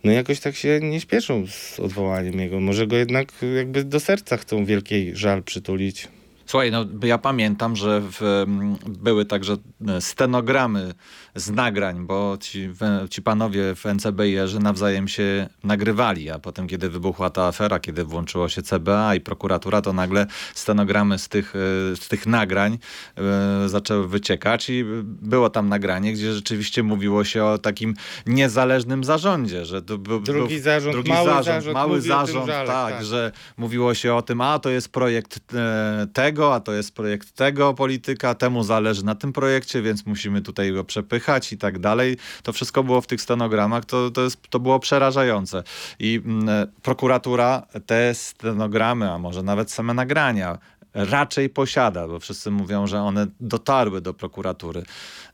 No 0.04 0.12
jakoś 0.12 0.40
tak 0.40 0.56
się 0.56 0.80
nie 0.84 1.02
śpieszą 1.02 1.48
z 1.48 1.80
odwołaniem 1.80 2.40
jego. 2.40 2.60
Może 2.60 2.88
go 2.88 2.96
jednak 2.96 3.32
jakby 3.56 3.84
do 3.84 4.00
serca 4.00 4.38
chcą 4.38 4.66
wielkiej 4.66 5.16
żal 5.16 5.44
przytulić. 5.44 6.08
Słuchaj, 6.46 6.72
no 6.72 6.86
ja 7.04 7.18
pamiętam, 7.18 7.76
że 7.76 8.02
w, 8.02 8.46
były 8.88 9.26
także 9.26 9.58
stenogramy 10.00 10.94
z 11.36 11.52
nagrań, 11.52 12.06
bo 12.06 12.38
ci, 12.40 12.70
ci 13.10 13.22
panowie 13.22 13.76
w 13.76 13.86
NCBR-ze 13.86 14.60
nawzajem 14.60 15.08
się 15.08 15.50
nagrywali, 15.64 16.30
a 16.30 16.40
potem 16.40 16.68
kiedy 16.68 16.90
wybuchła 16.90 17.30
ta 17.30 17.48
afera, 17.48 17.80
kiedy 17.80 18.04
włączyło 18.04 18.50
się 18.50 18.62
CBA 18.62 19.16
i 19.16 19.22
prokuratura, 19.22 19.82
to 19.82 19.94
nagle 19.94 20.28
stenogramy 20.54 21.20
z 21.20 21.30
tych, 21.30 21.56
e, 21.56 21.96
z 21.96 22.08
tych 22.08 22.28
nagrań 22.28 22.78
e, 23.18 23.70
zaczęły 23.70 24.08
wyciekać 24.08 24.70
i 24.70 24.84
było 25.06 25.50
tam 25.50 25.70
nagranie, 25.70 26.14
gdzie 26.14 26.34
rzeczywiście 26.34 26.84
mówiło 26.84 27.24
się 27.24 27.44
o 27.44 27.58
takim 27.58 27.94
niezależnym 28.26 29.04
zarządzie, 29.04 29.66
że 29.66 29.82
to 29.82 29.98
był, 29.98 30.20
drugi 30.20 30.60
zarząd, 30.60 30.96
drugi 30.96 31.12
mały 31.12 31.26
zarząd, 31.28 31.46
zarząd 31.46 31.74
mały 31.74 32.02
zarząd, 32.02 32.48
tak, 32.48 32.68
tak, 32.68 33.06
że 33.06 33.32
mówiło 33.58 33.94
się 33.94 34.14
o 34.14 34.22
tym, 34.22 34.42
a 34.42 34.60
to 34.60 34.70
jest 34.70 34.92
projekt 34.92 35.40
e, 35.54 36.08
tego, 36.14 36.56
a 36.56 36.60
to 36.60 36.74
jest 36.74 36.96
projekt 36.96 37.32
tego 37.32 37.74
polityka, 37.74 38.36
temu 38.36 38.64
zależy 38.64 39.06
na 39.06 39.16
tym 39.16 39.34
projekcie, 39.34 39.82
więc 39.82 40.06
musimy 40.06 40.42
tutaj 40.42 40.74
go 40.74 40.84
przepychać 40.84 41.23
i 41.52 41.58
tak 41.58 41.80
dalej. 41.80 42.18
To 42.44 42.54
wszystko 42.54 42.84
było 42.84 43.02
w 43.02 43.08
tych 43.08 43.22
stenogramach, 43.22 43.86
to, 43.86 44.12
to, 44.12 44.22
jest, 44.22 44.38
to 44.50 44.60
było 44.60 44.80
przerażające. 44.80 45.64
I 46.00 46.22
mm, 46.26 46.50
e, 46.50 46.68
prokuratura 46.82 47.68
te 47.86 48.14
stenogramy, 48.14 49.12
a 49.12 49.18
może 49.18 49.44
nawet 49.44 49.72
same 49.72 49.94
nagrania 49.94 50.58
raczej 50.94 51.50
posiada, 51.50 52.08
bo 52.08 52.20
wszyscy 52.20 52.52
mówią, 52.52 52.88
że 52.88 53.02
one 53.02 53.28
dotarły 53.40 54.02
do 54.02 54.14
prokuratury, 54.14 54.84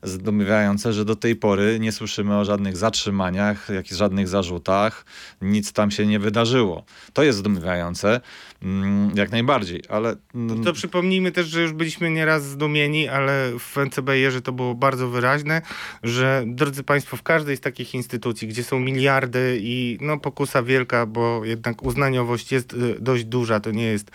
zdumiewające, 0.02 0.92
że 0.92 1.04
do 1.04 1.16
tej 1.16 1.36
pory 1.36 1.78
nie 1.80 1.92
słyszymy 1.92 2.38
o 2.38 2.44
żadnych 2.44 2.76
zatrzymaniach, 2.76 3.68
jakichś 3.74 3.96
żadnych 3.96 4.28
zarzutach, 4.28 5.04
nic 5.42 5.72
tam 5.72 5.90
się 5.90 6.06
nie 6.06 6.18
wydarzyło. 6.18 6.84
To 7.12 7.22
jest 7.22 7.38
zdumiewające, 7.38 8.20
mm, 8.62 9.10
jak 9.14 9.30
najbardziej, 9.30 9.82
ale... 9.88 10.16
Mm, 10.34 10.64
to 10.64 10.72
przypomnijmy 10.72 11.32
też, 11.32 11.46
że 11.46 11.62
już 11.62 11.72
byliśmy 11.72 12.10
nieraz 12.10 12.44
zdumieni, 12.44 13.08
ale 13.08 13.52
w 13.58 13.78
NCBR-ze 13.78 14.42
to 14.42 14.52
było 14.52 14.74
bardzo 14.74 15.08
wyraźne, 15.08 15.62
że 16.02 16.44
drodzy 16.46 16.82
Państwo, 16.82 17.16
w 17.16 17.22
każdej 17.22 17.56
z 17.56 17.60
takich 17.60 17.94
instytucji, 17.94 18.48
gdzie 18.48 18.64
są 18.64 18.80
miliardy 18.80 19.58
i 19.60 19.98
no 20.00 20.18
pokusa 20.18 20.62
wielka, 20.62 21.06
bo 21.06 21.44
jednak 21.44 21.82
uznaniowość 21.82 22.52
jest 22.52 22.72
y, 22.72 22.96
dość 23.00 23.24
duża, 23.24 23.60
to 23.60 23.70
nie 23.70 23.84
jest 23.84 24.10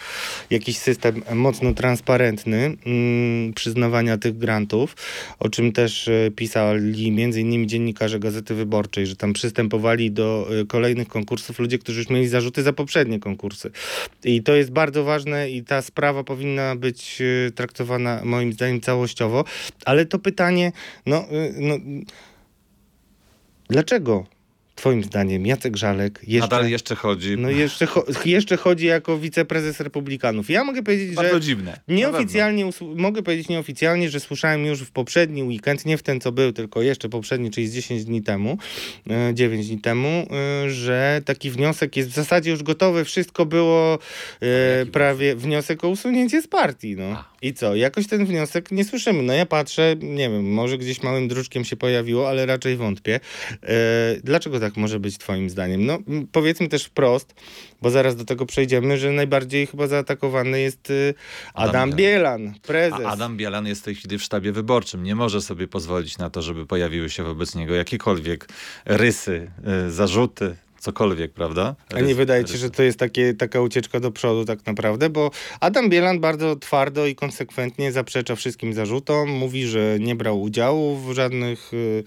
jakiś 0.49 0.77
system 0.77 1.21
mocno 1.35 1.73
transparentny 1.73 2.77
mm, 2.85 3.53
przyznawania 3.53 4.17
tych 4.17 4.37
grantów, 4.37 4.95
o 5.39 5.49
czym 5.49 5.71
też 5.71 6.07
e, 6.07 6.31
pisali 6.35 7.11
między 7.11 7.41
innymi 7.41 7.67
dziennikarze 7.67 8.19
Gazety 8.19 8.55
Wyborczej, 8.55 9.07
że 9.07 9.15
tam 9.15 9.33
przystępowali 9.33 10.11
do 10.11 10.47
e, 10.61 10.65
kolejnych 10.65 11.07
konkursów 11.07 11.59
ludzie, 11.59 11.79
którzy 11.79 11.99
już 11.99 12.09
mieli 12.09 12.27
zarzuty 12.27 12.63
za 12.63 12.73
poprzednie 12.73 13.19
konkursy. 13.19 13.71
I 14.23 14.43
to 14.43 14.55
jest 14.55 14.71
bardzo 14.71 15.03
ważne 15.03 15.49
i 15.49 15.63
ta 15.63 15.81
sprawa 15.81 16.23
powinna 16.23 16.75
być 16.75 17.21
e, 17.21 17.51
traktowana 17.51 18.21
moim 18.23 18.53
zdaniem 18.53 18.81
całościowo, 18.81 19.43
ale 19.85 20.05
to 20.05 20.19
pytanie, 20.19 20.71
no, 21.05 21.25
no 21.57 21.75
dlaczego 23.69 24.34
Twoim 24.75 25.03
zdaniem 25.03 25.45
Jacek 25.45 25.77
Żalek 25.77 26.19
jeszcze... 26.27 26.55
Nadal 26.55 26.69
jeszcze 26.69 26.95
chodzi. 26.95 27.37
No 27.37 27.49
jeszcze, 27.49 27.85
cho 27.85 28.05
jeszcze 28.25 28.57
chodzi 28.57 28.85
jako 28.85 29.17
wiceprezes 29.17 29.79
Republikanów. 29.79 30.49
Ja 30.49 30.63
mogę 30.63 30.83
powiedzieć, 30.83 31.15
Bardzo 31.15 31.33
że... 31.33 31.41
dziwne. 31.41 31.79
Nieoficjalnie, 31.87 32.69
mogę 32.95 33.23
powiedzieć 33.23 33.49
nieoficjalnie, 33.49 34.09
że 34.09 34.19
słyszałem 34.19 34.65
już 34.65 34.81
w 34.81 34.91
poprzedni 34.91 35.43
weekend, 35.43 35.85
nie 35.85 35.97
w 35.97 36.03
ten 36.03 36.21
co 36.21 36.31
był, 36.31 36.53
tylko 36.53 36.81
jeszcze 36.81 37.09
poprzedni, 37.09 37.51
czyli 37.51 37.67
z 37.67 37.73
10 37.73 38.05
dni 38.05 38.23
temu, 38.23 38.57
9 39.33 39.65
e, 39.65 39.67
dni 39.67 39.81
temu, 39.81 40.27
e, 40.65 40.69
że 40.69 41.21
taki 41.25 41.51
wniosek 41.51 41.97
jest 41.97 42.09
w 42.09 42.13
zasadzie 42.13 42.51
już 42.51 42.63
gotowy, 42.63 43.05
wszystko 43.05 43.45
było 43.45 43.99
e, 44.41 44.85
prawie 44.85 45.35
wniosek 45.35 45.83
o 45.83 45.89
usunięcie 45.89 46.41
z 46.41 46.47
partii. 46.47 46.95
No. 46.95 47.23
I 47.41 47.53
co? 47.53 47.75
Jakoś 47.75 48.07
ten 48.07 48.25
wniosek 48.25 48.71
nie 48.71 48.85
słyszymy. 48.85 49.23
No 49.23 49.33
ja 49.33 49.45
patrzę, 49.45 49.95
nie 50.01 50.29
wiem, 50.29 50.53
może 50.53 50.77
gdzieś 50.77 51.03
małym 51.03 51.27
druczkiem 51.27 51.65
się 51.65 51.75
pojawiło, 51.75 52.29
ale 52.29 52.45
raczej 52.45 52.75
wątpię. 52.75 53.19
Dlaczego 54.23 54.59
tak 54.59 54.64
może 54.77 54.99
być 54.99 55.17
twoim 55.17 55.49
zdaniem? 55.49 55.85
No 55.85 55.99
powiedzmy 56.31 56.67
też 56.67 56.85
wprost, 56.85 57.35
bo 57.81 57.89
zaraz 57.89 58.15
do 58.15 58.25
tego 58.25 58.45
przejdziemy, 58.45 58.97
że 58.97 59.11
najbardziej 59.11 59.67
chyba 59.67 59.87
zaatakowany 59.87 60.61
jest 60.61 60.89
y, 60.89 61.13
Adam, 61.53 61.69
Adam 61.69 61.93
Bielan, 61.93 62.53
prezes. 62.61 63.05
A 63.05 63.09
Adam 63.09 63.37
Bielan 63.37 63.67
jest 63.67 63.81
w 63.81 63.83
tej 63.83 63.95
chwili 63.95 64.17
w 64.17 64.23
sztabie 64.23 64.51
wyborczym. 64.51 65.03
Nie 65.03 65.15
może 65.15 65.41
sobie 65.41 65.67
pozwolić 65.67 66.17
na 66.17 66.29
to, 66.29 66.41
żeby 66.41 66.65
pojawiły 66.65 67.09
się 67.09 67.23
wobec 67.23 67.55
niego 67.55 67.75
jakiekolwiek 67.75 68.47
rysy, 68.85 69.51
y, 69.87 69.91
zarzuty, 69.91 70.55
cokolwiek, 70.85 71.33
prawda? 71.33 71.75
A 71.93 71.99
nie 71.99 72.15
wydaje 72.15 72.45
ci 72.45 72.53
się, 72.53 72.59
że 72.59 72.69
to 72.69 72.83
jest 72.83 72.99
takie, 72.99 73.33
taka 73.33 73.61
ucieczka 73.61 73.99
do 73.99 74.11
przodu 74.11 74.45
tak 74.45 74.65
naprawdę? 74.65 75.09
Bo 75.09 75.31
Adam 75.59 75.89
Bielan 75.89 76.19
bardzo 76.19 76.55
twardo 76.55 77.05
i 77.05 77.15
konsekwentnie 77.15 77.91
zaprzecza 77.91 78.35
wszystkim 78.35 78.73
zarzutom. 78.73 79.29
Mówi, 79.29 79.67
że 79.67 79.97
nie 79.99 80.15
brał 80.15 80.41
udziału 80.41 80.97
w 80.97 81.13
żadnych 81.13 81.73
y, 81.73 82.03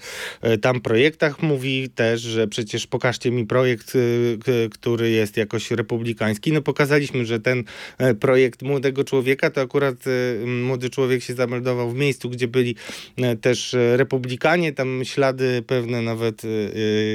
y, 0.48 0.58
tam 0.58 0.80
projektach. 0.80 1.42
Mówi 1.42 1.90
też, 1.90 2.20
że 2.20 2.48
przecież 2.48 2.86
pokażcie 2.86 3.30
mi 3.30 3.46
projekt, 3.46 3.94
y, 3.94 4.38
który 4.70 5.10
jest 5.10 5.36
jakoś 5.36 5.70
republikański. 5.70 6.52
No 6.52 6.62
pokazaliśmy, 6.62 7.26
że 7.26 7.40
ten 7.40 7.64
e, 7.98 8.14
projekt 8.14 8.62
młodego 8.62 9.04
człowieka, 9.04 9.50
to 9.50 9.60
akurat 9.60 9.94
e, 10.06 10.46
młody 10.46 10.90
człowiek 10.90 11.22
się 11.22 11.34
zameldował 11.34 11.90
w 11.90 11.94
miejscu, 11.94 12.30
gdzie 12.30 12.48
byli 12.48 12.74
e, 13.16 13.36
też 13.36 13.76
republikanie. 13.96 14.72
Tam 14.72 15.04
ślady 15.04 15.62
pewne 15.66 16.02
nawet 16.02 16.42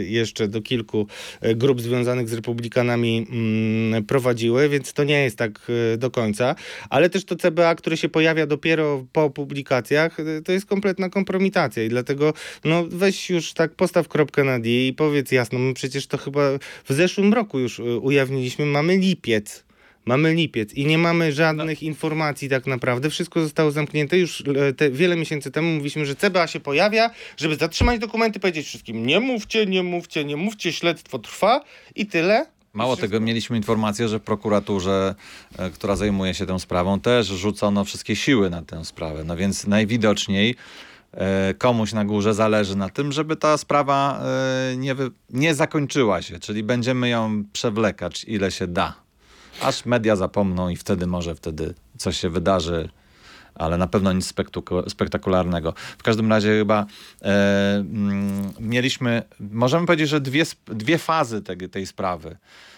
jeszcze 0.04 0.48
do 0.48 0.62
kilku 0.62 1.08
grup 1.56 1.82
związanych 1.82 2.30
z 2.30 2.34
republikanami 2.34 3.28
mm, 3.32 4.04
prowadziły, 4.04 4.70
więc 4.70 4.94
to 4.94 5.04
nie 5.04 5.24
jest 5.24 5.38
tak 5.38 5.62
e, 5.94 5.98
do 5.98 6.12
końca. 6.12 6.56
Ale 6.90 7.10
też 7.10 7.26
to 7.26 7.36
CBA, 7.36 7.76
które 7.76 7.98
się 7.98 8.10
pojawia 8.10 8.46
dopiero 8.46 9.06
po 9.14 9.30
publikacjach, 9.30 10.20
e, 10.20 10.42
to 10.42 10.52
jest 10.52 10.66
kompletna 10.66 11.10
kompromitacja 11.10 11.84
i 11.84 11.90
dlatego 11.90 12.34
no 12.66 12.86
weź 12.90 13.30
już 13.30 13.54
tak 13.54 13.76
postaw 13.76 14.08
kropkę 14.08 14.44
na 14.44 14.60
D 14.60 14.70
i 14.70 14.94
powiedz 14.94 15.32
jasno, 15.32 15.60
my 15.60 15.74
przecież 15.74 16.08
to 16.08 16.18
chyba 16.18 16.42
w 16.86 16.94
zeszłym 16.94 17.34
roku 17.34 17.60
już 17.60 17.80
e, 17.80 17.84
ujawniliśmy, 17.84 18.66
mamy 18.66 18.98
lipiec. 18.98 19.64
Mamy 20.06 20.34
lipiec 20.34 20.74
i 20.74 20.86
nie 20.86 20.98
mamy 20.98 21.32
żadnych 21.32 21.82
no. 21.82 21.88
informacji 21.88 22.50
tak 22.50 22.68
naprawdę. 22.68 23.10
Wszystko 23.10 23.42
zostało 23.42 23.72
zamknięte. 23.72 24.18
Już 24.18 24.44
e, 24.68 24.74
te, 24.74 24.92
wiele 24.92 25.16
miesięcy 25.16 25.52
temu 25.52 25.72
mówiliśmy, 25.72 26.06
że 26.06 26.16
CBA 26.16 26.48
się 26.48 26.60
pojawia, 26.60 27.10
żeby 27.38 27.56
zatrzymać 27.56 28.00
dokumenty, 28.00 28.40
powiedzieć 28.40 28.68
wszystkim 28.68 29.06
nie 29.06 29.20
mówcie, 29.20 29.66
nie 29.66 29.84
mówcie, 29.84 30.26
nie 30.26 30.38
mówcie, 30.38 30.74
śledztwo 30.74 31.20
trwa 31.20 31.62
i 31.96 32.06
tyle. 32.06 32.46
Mało 32.74 32.98
tego, 32.98 33.20
mieliśmy 33.20 33.58
informację, 33.58 34.08
że 34.08 34.20
w 34.20 34.22
prokuraturze, 34.22 35.16
e, 35.58 35.70
która 35.70 35.96
zajmuje 35.96 36.34
się 36.34 36.46
tą 36.46 36.60
sprawą, 36.60 37.00
też 37.00 37.28
rzucono 37.28 37.86
wszystkie 37.86 38.16
siły 38.16 38.50
na 38.50 38.62
tę 38.62 38.86
sprawę. 38.86 39.24
No 39.24 39.36
więc 39.36 39.68
najwidoczniej 39.68 40.56
e, 41.12 41.54
komuś 41.54 41.94
na 41.94 42.06
górze 42.06 42.34
zależy 42.34 42.76
na 42.76 42.90
tym, 42.90 43.12
żeby 43.12 43.36
ta 43.36 43.58
sprawa 43.58 44.24
nie, 44.78 44.96
nie 45.30 45.56
zakończyła 45.56 46.22
się, 46.22 46.40
czyli 46.40 46.64
będziemy 46.64 47.10
ją 47.10 47.44
przewlekać 47.54 48.24
ile 48.28 48.52
się 48.52 48.68
da 48.68 49.03
aż 49.64 49.86
media 49.86 50.16
zapomną 50.16 50.70
i 50.70 50.76
wtedy 50.76 51.08
może 51.08 51.36
wtedy 51.36 51.74
coś 51.98 52.20
się 52.20 52.30
wydarzy, 52.30 52.90
ale 53.56 53.78
na 53.78 53.88
pewno 53.88 54.14
nic 54.14 54.34
spektakularnego. 54.88 55.74
W 55.98 56.04
każdym 56.04 56.30
razie 56.30 56.50
chyba 56.50 56.86
e, 57.22 57.76
mm, 57.76 58.54
mieliśmy, 58.60 59.24
możemy 59.40 59.86
powiedzieć, 59.86 60.10
że 60.10 60.22
dwie, 60.22 60.44
dwie 60.66 60.98
fazy 60.98 61.42
tej, 61.42 61.70
tej 61.70 61.86
sprawy 61.86 62.38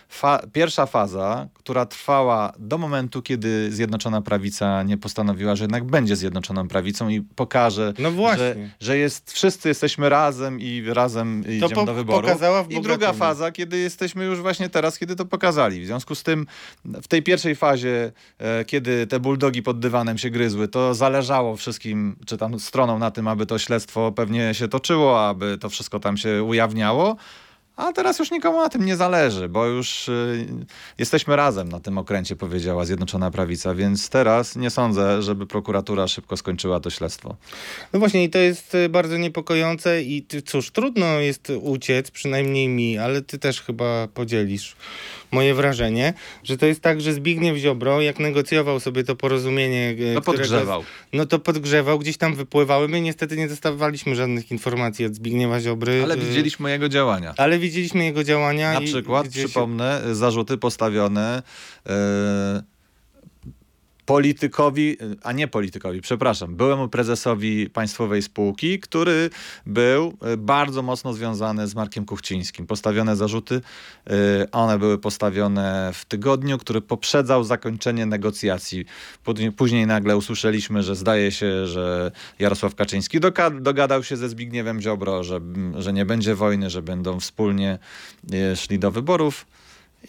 fa 0.10 0.40
pierwsza 0.54 0.86
faza, 0.86 1.48
która 1.54 1.86
trwała 1.86 2.54
do 2.60 2.78
momentu, 2.78 3.22
kiedy 3.22 3.72
Zjednoczona 3.72 4.22
Prawica 4.22 4.84
nie 4.84 4.98
postanowiła, 4.98 5.56
że 5.56 5.64
jednak 5.64 5.84
będzie 5.84 6.16
Zjednoczoną 6.16 6.68
Prawicą 6.68 7.10
i 7.10 7.22
pokaże, 7.22 7.94
no 8.00 8.12
że, 8.38 8.56
że 8.80 8.98
jest, 8.98 9.32
wszyscy 9.32 9.70
jesteśmy 9.70 10.10
razem 10.10 10.60
i 10.60 10.84
razem 10.88 11.44
to 11.44 11.52
idziemy 11.52 11.76
po 11.76 11.86
do 11.86 11.94
wyboru. 11.94 12.28
I 12.70 12.82
druga 12.82 13.14
faza, 13.14 13.52
kiedy 13.52 13.78
jesteśmy 13.78 14.26
już 14.26 14.42
właśnie 14.42 14.70
teraz, 14.70 15.00
kiedy 15.00 15.16
to 15.16 15.26
pokazali. 15.26 15.82
W 15.82 15.86
związku 15.86 16.16
z 16.16 16.24
tym 16.24 16.48
w 16.86 17.08
tej 17.08 17.24
pierwszej 17.24 17.56
fazie, 17.56 18.12
e, 18.38 18.66
kiedy 18.66 19.08
te 19.08 19.20
buldogi 19.20 19.64
pod 19.64 19.80
dywanem 19.80 20.18
się 20.18 20.30
gryzły, 20.30 20.68
to 20.68 20.94
zależało 20.94 21.56
wszystkim, 21.56 22.16
czy 22.26 22.38
tam 22.38 22.60
stronom 22.60 23.00
na 23.00 23.12
tym, 23.12 23.28
aby 23.28 23.46
to 23.46 23.58
śledztwo 23.60 24.12
pewnie 24.12 24.54
się 24.54 24.68
toczyło, 24.68 25.28
aby 25.28 25.58
to 25.58 25.70
wszystko 25.70 26.00
tam 26.00 26.18
się 26.18 26.44
ujawniało. 26.44 27.16
A 27.76 27.94
teraz 27.94 28.20
już 28.20 28.32
nikomu 28.32 28.62
na 28.62 28.70
tym 28.70 28.86
nie 28.86 28.96
zależy, 28.96 29.50
bo 29.50 29.66
już 29.66 30.10
y, 30.10 30.46
jesteśmy 30.98 31.36
razem 31.36 31.70
na 31.70 31.80
tym 31.80 31.98
okręcie, 31.98 32.36
powiedziała 32.36 32.86
Zjednoczona 32.86 33.32
Prawica, 33.32 33.76
więc 33.76 34.10
teraz 34.10 34.56
nie 34.56 34.70
sądzę, 34.70 35.22
żeby 35.22 35.48
prokuratura 35.48 36.08
szybko 36.08 36.38
skończyła 36.38 36.80
to 36.80 36.90
śledztwo. 36.90 37.36
No 37.94 38.00
właśnie 38.00 38.24
i 38.24 38.30
to 38.30 38.38
jest 38.38 38.76
y, 38.76 38.90
bardzo 38.90 39.18
niepokojące 39.18 40.04
i 40.04 40.26
cóż, 40.46 40.72
trudno 40.72 41.06
jest 41.06 41.52
uciec, 41.62 42.12
przynajmniej 42.12 42.68
mi, 42.68 42.98
ale 42.98 43.22
ty 43.22 43.40
też 43.40 43.62
chyba 43.62 44.08
podzielisz 44.08 44.76
moje 45.32 45.54
wrażenie, 45.54 46.14
że 46.44 46.58
to 46.58 46.66
jest 46.66 46.82
tak, 46.82 47.02
że 47.02 47.14
Zbigniew 47.14 47.58
Ziobro, 47.58 48.02
jak 48.02 48.20
negocjował 48.20 48.80
sobie 48.80 49.04
to 49.04 49.16
porozumienie... 49.16 49.96
No 50.14 50.22
podgrzewał. 50.22 50.84
No 51.14 51.26
to 51.26 51.40
podgrzewał, 51.40 52.00
gdzieś 52.00 52.18
tam 52.18 52.36
wypływały. 52.36 52.88
My 52.88 53.02
niestety 53.02 53.38
nie 53.38 53.48
dostawaliśmy 53.48 54.16
żadnych 54.16 54.52
informacji 54.52 55.06
od 55.06 55.16
Zbigniewa 55.16 55.60
Ziobry. 55.60 56.04
Ale 56.04 56.18
widzieliśmy 56.18 56.72
jego 56.72 56.90
działania. 56.90 57.34
Ale 57.38 57.60
widzieliśmy 57.66 58.04
jego 58.04 58.24
działania. 58.24 58.74
Na 58.74 58.82
przykład, 58.82 59.28
przypomnę, 59.28 60.02
się... 60.08 60.16
zarzuty 60.16 60.58
postawione... 60.58 61.44
Yy 61.86 62.75
politykowi, 64.06 64.98
a 65.24 65.32
nie 65.32 65.48
politykowi, 65.48 66.02
przepraszam, 66.02 66.56
byłemu 66.56 66.88
prezesowi 66.88 67.70
państwowej 67.70 68.22
spółki, 68.22 68.80
który 68.80 69.30
był 69.66 70.18
e, 70.22 70.38
bardzo 70.38 70.82
mocno 70.82 71.14
związany 71.14 71.68
z 71.68 71.76
Markiem 71.76 72.06
Kuchcińskim. 72.06 72.68
Postawione 72.68 73.16
zarzuty, 73.16 73.62
e, 74.08 74.12
one 74.52 74.80
były 74.80 74.98
postawione 74.98 75.92
w 75.94 76.06
tygodniu, 76.06 76.58
który 76.58 76.82
poprzedzał 76.82 77.44
zakończenie 77.44 78.06
negocjacji. 78.06 78.86
Później 79.58 79.88
nagle 79.88 80.18
usłyszeliśmy, 80.18 80.84
że 80.84 80.96
zdaje 80.96 81.32
się, 81.32 81.68
że 81.68 82.12
Jarosław 82.40 82.76
Kaczyński 82.76 83.20
dogadał 83.62 84.04
się 84.04 84.18
ze 84.18 84.30
Zbigniewem 84.30 84.82
Ziobro, 84.82 85.24
że, 85.24 85.40
że 85.78 85.94
nie 85.94 86.06
będzie 86.06 86.36
wojny, 86.36 86.70
że 86.70 86.82
będą 86.82 87.20
wspólnie 87.20 87.80
e, 88.34 88.56
szli 88.56 88.80
do 88.80 88.92
wyborów. 88.92 89.46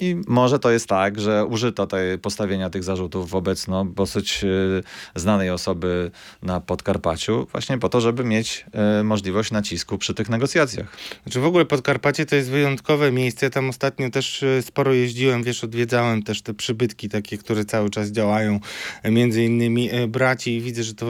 I 0.00 0.16
może 0.26 0.59
to 0.59 0.70
jest 0.70 0.88
tak, 0.88 1.20
że 1.20 1.44
użyto 1.44 1.87
tej, 1.87 2.18
postawienia 2.18 2.70
tych 2.70 2.85
zarzutów 2.85 3.30
wobec 3.30 3.68
no, 3.68 3.85
dosyć 3.85 4.44
y, 4.44 4.82
znanej 5.14 5.50
osoby 5.50 6.11
na 6.42 6.61
Podkarpaciu, 6.61 7.46
właśnie 7.52 7.78
po 7.78 7.88
to, 7.88 8.00
żeby 8.00 8.24
mieć 8.24 8.66
y, 9.00 9.04
możliwość 9.04 9.50
nacisku 9.50 9.98
przy 9.98 10.14
tych 10.14 10.28
negocjacjach. 10.28 10.96
Znaczy 11.22 11.40
w 11.40 11.44
ogóle 11.44 11.64
Podkarpacie 11.64 12.26
to 12.26 12.37
jest 12.37 12.50
wyjątkowe 12.50 13.12
miejsce. 13.12 13.50
Tam 13.50 13.68
ostatnio 13.68 14.11
też 14.11 14.42
y, 14.42 14.62
sporo 14.62 14.92
jeździłem, 14.92 15.42
wiesz, 15.42 15.64
odwiedzałem 15.64 16.22
też 16.22 16.42
te 16.42 16.54
przybytki 16.54 17.09
takie, 17.09 17.38
które 17.38 17.64
cały 17.64 17.90
czas 17.90 18.09
działają, 18.11 18.61
między 19.04 19.44
innymi 19.44 19.90
braci 20.09 20.56
i 20.56 20.61
widzę, 20.61 20.82
że 20.82 20.94
to 20.94 21.06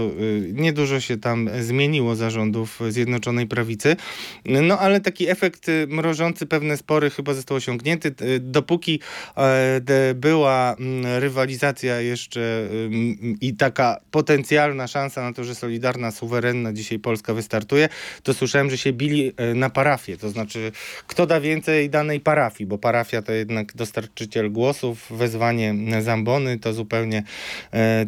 niedużo 0.53 1.01
się 1.01 1.17
tam 1.17 1.51
zmieniło 1.61 2.15
zarządów 2.15 2.81
Zjednoczonej 2.89 3.47
Prawicy. 3.47 3.97
No 4.45 4.79
ale 4.79 5.01
taki 5.01 5.29
efekt 5.29 5.67
mrożący 5.89 6.47
pewne 6.47 6.77
spory 6.77 7.11
chyba 7.11 7.35
został 7.35 7.57
osiągnięty. 7.57 8.15
Dopóki 8.41 8.76
Póki 8.77 9.01
była 10.15 10.77
mm, 10.79 11.21
rywalizacja 11.21 12.01
jeszcze 12.01 12.69
i 13.41 13.55
taka 13.55 14.01
potencjalna 14.11 14.87
szansa 14.87 15.23
na 15.23 15.33
to, 15.33 15.45
że 15.45 15.55
Solidarna, 15.55 16.11
suwerenna 16.11 16.73
dzisiaj 16.73 16.99
Polska 16.99 17.35
wystartuje, 17.35 17.89
to 18.23 18.35
słyszałem, 18.35 18.71
że 18.71 18.79
się 18.79 18.93
bili 18.93 19.33
na 19.55 19.71
parafię. 19.71 20.17
To 20.17 20.31
znaczy, 20.31 20.73
kto 21.07 21.27
da 21.27 21.41
więcej 21.41 21.91
danej 21.91 22.21
parafii, 22.21 22.67
bo 22.67 22.79
parafia 22.79 23.23
to 23.23 23.33
jednak 23.33 23.75
dostarczyciel 23.75 24.53
głosów, 24.53 25.07
wezwanie 25.11 25.75
zambony 26.01 26.59
to 26.59 26.73
zupełnie 26.73 27.23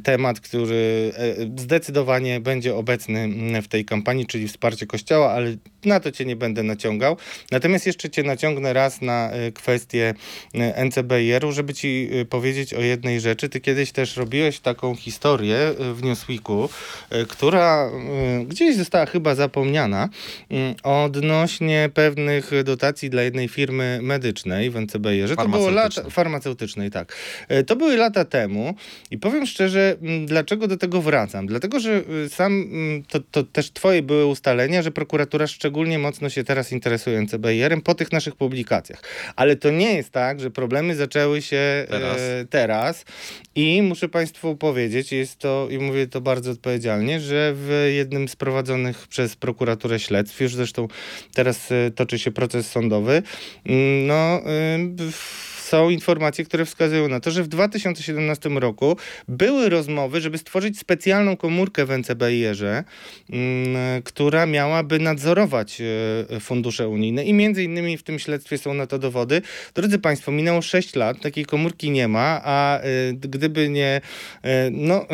temat, 0.05 0.41
który 0.41 1.13
zdecydowanie 1.57 2.41
będzie 2.41 2.75
obecny 2.75 3.29
w 3.63 3.69
tej 3.69 3.85
kampanii, 3.85 4.27
czyli 4.27 4.49
wsparcie 4.49 4.87
Kościoła, 4.87 5.33
ale 5.33 5.57
na 5.85 6.01
to 6.01 6.13
cię 6.13 6.25
nie 6.25 6.37
będę 6.37 6.63
naciągał. 6.63 7.17
Natomiast 7.51 7.87
jeszcze 7.87 8.11
cię 8.11 8.23
naciągnę 8.23 8.73
raz 8.73 9.03
na 9.03 9.31
kwestię 9.55 10.15
NCBR-u, 10.55 11.53
żeby 11.53 11.75
ci 11.75 12.09
y, 12.13 12.25
powiedzieć 12.25 12.75
o 12.75 12.81
jednej 12.81 13.21
rzeczy. 13.21 13.49
Ty 13.49 13.61
kiedyś 13.61 13.93
też 13.93 14.17
robiłeś 14.17 14.61
taką 14.61 14.95
historię 14.95 15.75
w 15.95 16.03
Newsweeku, 16.03 16.69
która 17.29 17.91
gdzieś 18.47 18.77
została 18.77 19.07
chyba 19.07 19.35
zapomniana 19.35 20.09
odnośnie 20.83 21.91
pewnych 21.95 22.51
dotacji 22.65 23.11
dla 23.11 23.23
jednej 23.23 23.49
firmy 23.49 23.99
medycznej 24.03 24.71
w 24.71 24.77
NCBR-ze. 24.77 25.37
To 25.37 25.49
było 25.49 25.71
lata 25.71 26.11
farmaceutycznej, 26.11 26.91
tak. 26.91 27.17
To 27.67 27.77
były 27.77 27.97
lata 27.97 28.25
temu 28.25 28.75
i 29.11 29.19
powiem 29.19 29.47
szczerze, 29.47 29.97
dlaczego 30.27 30.67
do 30.67 30.77
tego 30.77 31.03
wracam? 31.03 31.47
Dlatego, 31.47 31.81
że 31.81 32.03
sam 32.29 32.71
to, 33.09 33.21
to 33.31 33.43
też 33.43 33.71
twoje 33.71 34.03
były 34.03 34.27
ustalenia, 34.27 34.83
że 34.83 34.91
prokuratura 34.91 35.47
szczególnie 35.47 35.99
mocno 35.99 36.29
się 36.29 36.45
teraz 36.45 36.73
interesuje 36.73 37.21
NCBR-em 37.21 37.81
po 37.81 37.95
tych 37.95 38.13
naszych 38.13 38.37
publikacjach. 38.37 39.03
Ale 39.37 39.57
to 39.57 39.71
nie 39.71 39.95
jest 39.95 40.11
tak, 40.11 40.38
że 40.40 40.51
problemy 40.51 40.96
zaczęły 40.96 41.42
się 41.42 41.57
e, 41.57 41.87
teraz, 41.90 42.18
e, 42.18 42.46
teraz. 42.51 43.05
i 43.55 43.83
muszę 43.83 44.09
Państwu 44.09 44.57
powiedzieć, 44.57 45.12
jest 45.12 45.38
to, 45.38 45.68
i 45.70 45.79
mówię 45.79 46.07
to 46.07 46.20
bardzo 46.20 46.51
odpowiedzialnie, 46.51 47.20
że 47.20 47.53
w 47.55 47.90
jednym 47.94 48.29
z 48.29 48.37
prowadzonych 48.37 49.09
przez 49.09 49.37
prokuraturę 49.37 49.98
śledztw, 49.98 50.40
już 50.40 50.55
zresztą 50.55 50.88
teraz 51.35 51.72
e, 51.72 51.90
toczy 51.90 52.18
się 52.18 52.31
proces 52.31 52.70
sądowy, 52.70 53.22
mm, 53.66 54.07
no... 54.07 54.14
E, 54.14 54.79
są 55.69 55.91
informacje, 55.91 56.45
które 56.45 56.65
wskazują 56.65 57.09
na 57.09 57.21
to, 57.21 57.31
że 57.31 57.43
w 57.43 57.49
2017 57.49 58.49
roku 58.49 58.97
były 59.29 59.69
rozmowy, 59.69 60.21
żeby 60.21 60.39
stworzyć 60.39 60.79
specjalną 60.79 61.37
komórkę 61.37 61.87
w 61.87 61.91
NCBIR-ze, 61.91 62.85
mm, 63.31 64.03
która 64.03 64.47
miałaby 64.47 64.99
nadzorować 64.99 65.81
e, 65.81 66.41
fundusze 66.41 66.89
unijne 66.89 67.25
i 67.25 67.35
między 67.35 67.65
innymi 67.65 67.99
w 67.99 68.03
tym 68.03 68.19
śledztwie 68.19 68.59
są 68.59 68.75
na 68.75 68.87
to 68.87 68.99
dowody. 68.99 69.43
Drodzy 69.75 69.99
Państwo, 69.99 70.33
minęło 70.33 70.63
6 70.63 70.97
lat, 70.97 71.21
takiej 71.21 71.45
komórki 71.45 71.91
nie 71.91 72.09
ma, 72.09 72.41
a 72.45 72.81
e, 72.81 73.13
gdyby 73.13 73.69
nie 73.69 74.01
e, 74.43 74.71
no, 74.71 75.07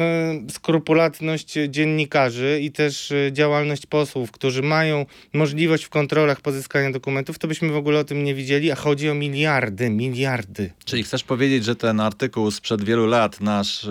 skrupulatność 0.50 1.58
dziennikarzy 1.68 2.60
i 2.62 2.70
też 2.70 3.12
działalność 3.32 3.86
posłów, 3.86 4.32
którzy 4.32 4.62
mają 4.62 5.06
możliwość 5.32 5.84
w 5.84 5.88
kontrolach 5.88 6.40
pozyskania 6.40 6.90
dokumentów, 6.90 7.38
to 7.38 7.48
byśmy 7.48 7.68
w 7.68 7.76
ogóle 7.76 7.98
o 7.98 8.04
tym 8.04 8.24
nie 8.24 8.34
widzieli, 8.34 8.70
a 8.70 8.74
chodzi 8.74 9.10
o 9.10 9.14
miliardy, 9.14 9.90
miliardy 9.90 10.43
Czyli 10.84 11.02
chcesz 11.02 11.24
powiedzieć, 11.24 11.64
że 11.64 11.76
ten 11.76 12.00
artykuł 12.00 12.50
sprzed 12.50 12.84
wielu 12.84 13.06
lat, 13.06 13.40
nasz, 13.40 13.84
e, 13.84 13.90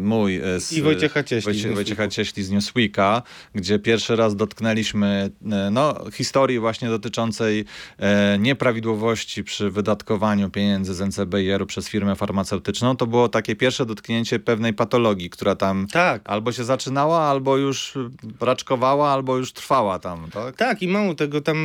mój 0.00 0.36
e, 0.36 0.60
z, 0.60 0.72
I 0.72 0.82
Wojciecha 0.82 1.22
Cieśli, 1.22 1.52
Wojcie, 1.52 1.72
z 1.72 1.74
Wojciecha 1.74 2.08
Cieśli 2.08 2.42
z 2.42 2.50
Newsweeka, 2.50 3.22
gdzie 3.54 3.78
pierwszy 3.78 4.16
raz 4.16 4.36
dotknęliśmy 4.36 5.30
e, 5.52 5.70
no, 5.70 6.10
historii 6.12 6.58
właśnie 6.58 6.88
dotyczącej 6.88 7.64
e, 7.98 8.38
nieprawidłowości 8.38 9.44
przy 9.44 9.70
wydatkowaniu 9.70 10.50
pieniędzy 10.50 10.94
z 10.94 11.00
NCBR-u 11.00 11.66
przez 11.66 11.88
firmę 11.88 12.16
farmaceutyczną, 12.16 12.96
to 12.96 13.06
było 13.06 13.28
takie 13.28 13.56
pierwsze 13.56 13.86
dotknięcie 13.86 14.38
pewnej 14.38 14.74
patologii, 14.74 15.30
która 15.30 15.54
tam 15.54 15.86
tak. 15.92 16.22
albo 16.24 16.52
się 16.52 16.64
zaczynała, 16.64 17.20
albo 17.20 17.56
już 17.56 17.94
raczkowała, 18.40 19.10
albo 19.10 19.36
już 19.36 19.52
trwała 19.52 19.98
tam, 19.98 20.30
tak? 20.30 20.56
Tak 20.56 20.82
i 20.82 20.88
mało 20.88 21.14
tego, 21.14 21.40
tam 21.40 21.56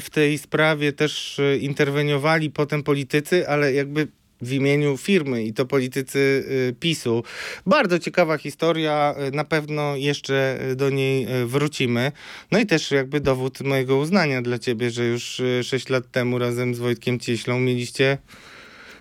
w 0.00 0.06
tej 0.10 0.38
sprawie 0.38 0.92
też 0.92 1.40
interweniowali 1.60 2.50
potem 2.50 2.82
politycy, 2.82 3.48
ale 3.48 3.72
jakby 3.72 4.08
w 4.40 4.52
imieniu 4.52 4.96
firmy 4.96 5.44
i 5.44 5.52
to 5.52 5.66
politycy 5.66 6.18
y, 6.18 6.74
PiSu. 6.80 7.24
Bardzo 7.66 7.98
ciekawa 7.98 8.38
historia, 8.38 9.14
y, 9.28 9.36
na 9.36 9.44
pewno 9.44 9.96
jeszcze 9.96 10.58
do 10.76 10.90
niej 10.90 11.42
y, 11.42 11.46
wrócimy. 11.46 12.12
No 12.50 12.58
i 12.58 12.66
też 12.66 12.90
jakby 12.90 13.20
dowód 13.20 13.60
mojego 13.60 13.96
uznania 13.96 14.42
dla 14.42 14.58
ciebie, 14.58 14.90
że 14.90 15.04
już 15.04 15.42
6 15.62 15.88
lat 15.88 16.10
temu 16.10 16.38
razem 16.38 16.74
z 16.74 16.78
Wojtkiem 16.78 17.20
Cieślą 17.20 17.60
mieliście 17.60 18.18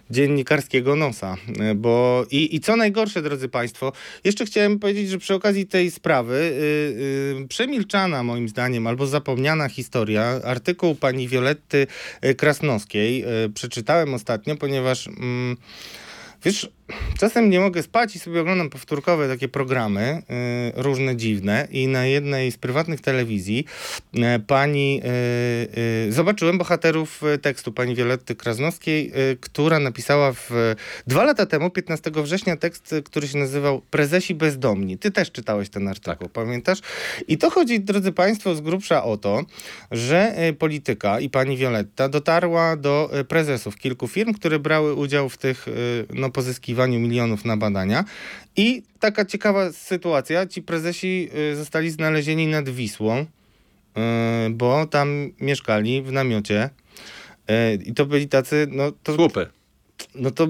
dziennikarskiego 0.10 0.96
nosa. 0.96 1.36
E, 1.60 1.76
bo 1.76 2.26
i, 2.32 2.56
i 2.56 2.60
co 2.60 2.76
najgorsze, 2.76 3.22
drodzy 3.22 3.50
Państwo, 3.50 3.92
jeszcze 4.24 4.46
chciałem 4.46 4.80
powiedzieć, 4.80 5.10
że 5.10 5.18
przy 5.18 5.34
okazji 5.34 5.68
tej 5.68 5.92
sprawy 5.92 6.56
yy, 6.96 7.40
yy, 7.40 7.48
przemilczana 7.48 8.24
moim 8.24 8.50
zdaniem 8.50 8.88
albo 8.88 9.08
zapomniana 9.08 9.70
historia, 9.70 10.42
artykuł 10.44 10.96
pani 10.96 11.28
Violetty 11.28 11.88
Krasnowskiej 12.38 13.20
yy, 13.20 13.50
przeczytałem 13.54 14.14
ostatnio, 14.14 14.56
ponieważ 14.56 15.06
yy, 15.06 15.14
wiesz, 16.44 16.70
czasem 17.20 17.50
nie 17.50 17.60
mogę 17.60 17.84
spać 17.84 18.16
i 18.16 18.20
sobie 18.20 18.42
oglądam 18.42 18.70
powtórkowe 18.70 19.28
takie 19.28 19.48
programy, 19.48 20.22
y, 20.78 20.82
różne 20.82 21.16
dziwne 21.16 21.68
i 21.72 21.88
na 21.88 22.06
jednej 22.06 22.52
z 22.52 22.58
prywatnych 22.58 23.02
telewizji 23.02 23.66
y, 24.16 24.20
pani, 24.48 25.02
y, 25.76 26.08
y 26.08 26.14
zobaczyłem 26.14 26.58
bohaterów 26.58 27.24
y, 27.24 27.38
tekstu 27.38 27.72
pani 27.72 27.96
Violetty 27.96 28.36
Krasnowskiej, 28.36 29.12
y, 29.32 29.38
która 29.42 29.80
napisała 29.80 30.34
w, 30.34 30.76
dwa 31.08 31.24
lata 31.24 31.46
temu, 31.46 31.70
15 31.70 32.12
września, 32.16 32.58
tekst, 32.58 32.96
który 33.06 33.28
się 33.28 33.38
nazywał 33.38 33.82
Prezesi 33.82 34.36
bezdomni. 34.36 34.98
Ty 34.98 35.12
też 35.12 35.32
czytałeś 35.32 35.70
ten 35.70 35.88
artykuł, 35.88 36.28
tak. 36.28 36.32
pamiętasz? 36.32 36.80
I 37.28 37.38
to 37.38 37.50
chodzi, 37.50 37.80
drodzy 37.80 38.12
państwo, 38.12 38.56
z 38.56 38.62
grubsza 38.62 39.04
o 39.04 39.18
to, 39.18 39.46
że 39.92 40.36
polityka 40.60 41.20
i 41.20 41.30
pani 41.30 41.58
Violetta 41.58 42.10
dotarła 42.10 42.76
do 42.76 43.10
prezesów 43.28 43.76
kilku 43.76 44.08
firm, 44.08 44.34
które 44.34 44.60
brały 44.60 44.94
udział 44.94 45.30
w 45.30 45.38
tych 45.38 45.66
no, 46.14 46.30
pozyskiwaniach 46.30 46.77
poszukiwaniu 46.78 47.00
milionów 47.00 47.46
na 47.46 47.58
badania. 47.58 48.06
I 48.56 48.84
taka 49.00 49.26
ciekawa 49.26 49.72
sytuacja, 49.72 50.46
ci 50.46 50.62
prezesi 50.62 51.30
y, 51.52 51.56
zostali 51.56 51.90
znalezieni 51.90 52.48
nad 52.48 52.70
Wisłą, 52.70 53.20
y, 53.20 54.50
bo 54.50 54.86
tam 54.86 55.32
mieszkali 55.42 56.02
w 56.02 56.12
namiocie. 56.12 56.70
Y, 57.50 57.84
I 57.86 57.94
to 57.94 58.06
byli 58.06 58.28
tacy, 58.28 58.68
no 58.72 58.92
to... 59.04 59.16
Słupy. 59.16 59.48
No 60.16 60.32
to, 60.32 60.48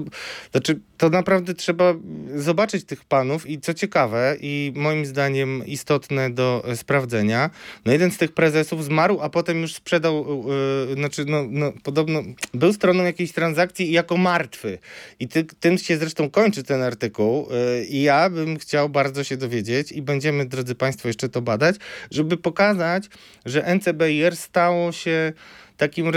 znaczy, 0.50 0.80
to 0.96 1.10
naprawdę 1.10 1.54
trzeba 1.54 1.94
zobaczyć 2.36 2.84
tych 2.84 3.04
panów 3.04 3.50
i 3.50 3.60
co 3.60 3.74
ciekawe 3.74 4.36
i 4.40 4.72
moim 4.76 5.06
zdaniem 5.06 5.66
istotne 5.66 6.30
do 6.30 6.64
sprawdzenia, 6.74 7.50
no 7.84 7.92
jeden 7.92 8.10
z 8.10 8.16
tych 8.16 8.32
prezesów 8.32 8.84
zmarł, 8.84 9.20
a 9.20 9.30
potem 9.30 9.60
już 9.60 9.74
sprzedał, 9.74 10.44
yy, 10.88 10.94
znaczy 10.94 11.24
no, 11.24 11.44
no, 11.50 11.72
podobno 11.82 12.22
był 12.54 12.72
stroną 12.72 13.04
jakiejś 13.04 13.32
transakcji 13.32 13.92
jako 13.92 14.16
martwy. 14.16 14.78
I 15.20 15.28
ty, 15.28 15.44
tym 15.44 15.78
się 15.78 15.98
zresztą 15.98 16.30
kończy 16.30 16.62
ten 16.62 16.82
artykuł 16.82 17.48
yy, 17.50 17.84
i 17.84 18.02
ja 18.02 18.30
bym 18.30 18.58
chciał 18.58 18.88
bardzo 18.88 19.24
się 19.24 19.36
dowiedzieć 19.36 19.92
i 19.92 20.02
będziemy, 20.02 20.46
drodzy 20.46 20.74
państwo, 20.74 21.08
jeszcze 21.08 21.28
to 21.28 21.42
badać, 21.42 21.76
żeby 22.10 22.36
pokazać, 22.36 23.04
że 23.46 23.74
NCBR 23.74 24.36
stało 24.36 24.92
się 24.92 25.32
takim 25.78 26.12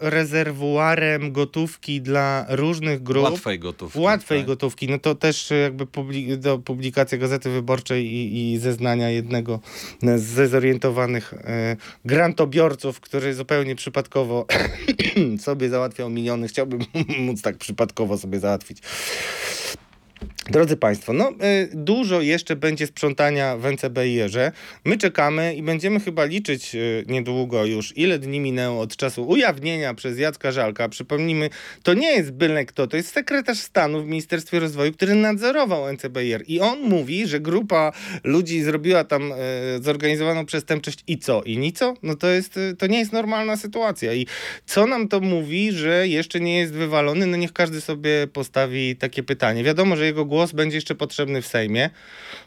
rezerwuarem 0.00 1.32
gotówki 1.32 2.00
dla 2.00 2.46
różnych 2.48 3.02
grup. 3.02 3.24
Łatwej 3.24 3.58
gotówki. 3.58 3.98
Łatwej 3.98 4.40
tak? 4.40 4.46
gotówki. 4.46 4.88
No 4.88 4.98
to 4.98 5.14
też 5.14 5.50
jakby 5.62 5.86
publi 5.86 6.36
do 6.36 6.58
publikacja 6.58 7.18
Gazety 7.18 7.50
Wyborczej 7.50 8.06
i, 8.06 8.52
i 8.52 8.58
zeznania 8.58 9.10
jednego 9.10 9.60
z 10.16 10.50
zorientowanych 10.50 11.34
e, 11.34 11.76
grantobiorców, 12.04 13.00
który 13.00 13.34
zupełnie 13.34 13.74
przypadkowo 13.74 14.46
sobie 15.46 15.68
załatwiał 15.68 16.10
miliony. 16.10 16.48
Chciałbym 16.48 16.80
móc 17.26 17.42
tak 17.42 17.58
przypadkowo 17.58 18.18
sobie 18.18 18.40
załatwić. 18.40 18.78
Drodzy 20.50 20.76
Państwo, 20.76 21.12
no 21.12 21.30
y, 21.30 21.68
dużo 21.74 22.20
jeszcze 22.20 22.56
będzie 22.56 22.86
sprzątania 22.86 23.56
w 23.56 23.72
NCBIR-ze. 23.72 24.52
My 24.84 24.98
czekamy 24.98 25.54
i 25.54 25.62
będziemy 25.62 26.00
chyba 26.00 26.24
liczyć 26.24 26.74
y, 26.74 27.04
niedługo 27.08 27.64
już, 27.64 27.96
ile 27.96 28.18
dni 28.18 28.40
minęło 28.40 28.80
od 28.80 28.96
czasu 28.96 29.28
ujawnienia 29.28 29.94
przez 29.94 30.18
Jacka 30.18 30.52
Żalka. 30.52 30.88
Przypomnijmy, 30.88 31.50
to 31.82 31.94
nie 31.94 32.12
jest 32.12 32.30
byle 32.30 32.64
kto, 32.64 32.86
to 32.86 32.96
jest 32.96 33.12
sekretarz 33.12 33.58
stanu 33.58 34.02
w 34.02 34.06
Ministerstwie 34.06 34.60
Rozwoju, 34.60 34.92
który 34.92 35.14
nadzorował 35.14 35.92
NCBIR 35.92 36.44
i 36.46 36.60
on 36.60 36.80
mówi, 36.80 37.26
że 37.26 37.40
grupa 37.40 37.92
ludzi 38.24 38.62
zrobiła 38.62 39.04
tam 39.04 39.32
y, 39.32 39.36
zorganizowaną 39.82 40.46
przestępczość 40.46 40.98
i 41.06 41.18
co? 41.18 41.42
I 41.42 41.58
nico? 41.58 41.94
No 42.02 42.14
to 42.14 42.26
jest, 42.26 42.58
to 42.78 42.86
nie 42.86 42.98
jest 42.98 43.12
normalna 43.12 43.56
sytuacja. 43.56 44.14
I 44.14 44.26
co 44.66 44.86
nam 44.86 45.08
to 45.08 45.20
mówi, 45.20 45.72
że 45.72 46.08
jeszcze 46.08 46.40
nie 46.40 46.58
jest 46.58 46.72
wywalony? 46.72 47.26
No 47.26 47.36
niech 47.36 47.52
każdy 47.52 47.80
sobie 47.80 48.26
postawi 48.32 48.96
takie 48.96 49.22
pytanie. 49.22 49.64
Wiadomo, 49.64 49.96
że 49.96 50.06
jego 50.06 50.24
głos 50.24 50.39
głos 50.40 50.52
będzie 50.52 50.76
jeszcze 50.76 50.94
potrzebny 50.94 51.42
w 51.42 51.46
Sejmie. 51.46 51.90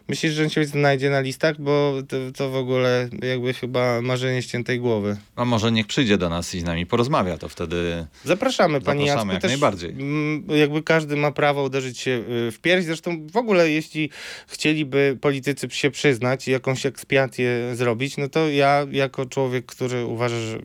Myślisz, 0.07 0.33
że 0.33 0.43
on 0.43 0.49
się 0.49 0.65
znajdzie 0.65 1.09
na 1.09 1.19
listach? 1.21 1.61
Bo 1.61 1.93
to, 2.09 2.17
to 2.37 2.49
w 2.49 2.55
ogóle 2.55 3.09
jakby 3.23 3.53
chyba 3.53 4.01
marzenie 4.01 4.41
ściętej 4.41 4.79
głowy. 4.79 5.17
A 5.35 5.45
może 5.45 5.71
niech 5.71 5.87
przyjdzie 5.87 6.17
do 6.17 6.29
nas 6.29 6.55
i 6.55 6.59
z 6.59 6.63
nami 6.63 6.85
porozmawia, 6.85 7.37
to 7.37 7.49
wtedy 7.49 8.05
Zapraszamy, 8.25 8.81
Pani 8.81 9.07
Zapraszamy, 9.07 9.33
Jacku. 9.33 9.47
jak 9.47 9.51
najbardziej. 9.53 9.89
mm, 9.89 10.43
Jakby 10.59 10.83
każdy 10.83 11.15
ma 11.15 11.31
prawo 11.31 11.63
uderzyć 11.63 11.99
się 11.99 12.11
y, 12.47 12.51
w 12.51 12.59
pierś. 12.61 12.85
Zresztą 12.85 13.27
w 13.27 13.37
ogóle 13.37 13.69
jeśli 13.69 14.09
chcieliby 14.47 15.17
politycy 15.21 15.67
się 15.71 15.91
przyznać 15.91 16.47
i 16.47 16.51
jakąś 16.51 16.85
ekspiację 16.85 17.75
zrobić, 17.75 18.17
no 18.17 18.29
to 18.29 18.49
ja 18.49 18.85
jako 18.91 19.25
człowiek, 19.25 19.65
który 19.65 20.05
uważa, 20.05 20.39
że 20.39 20.59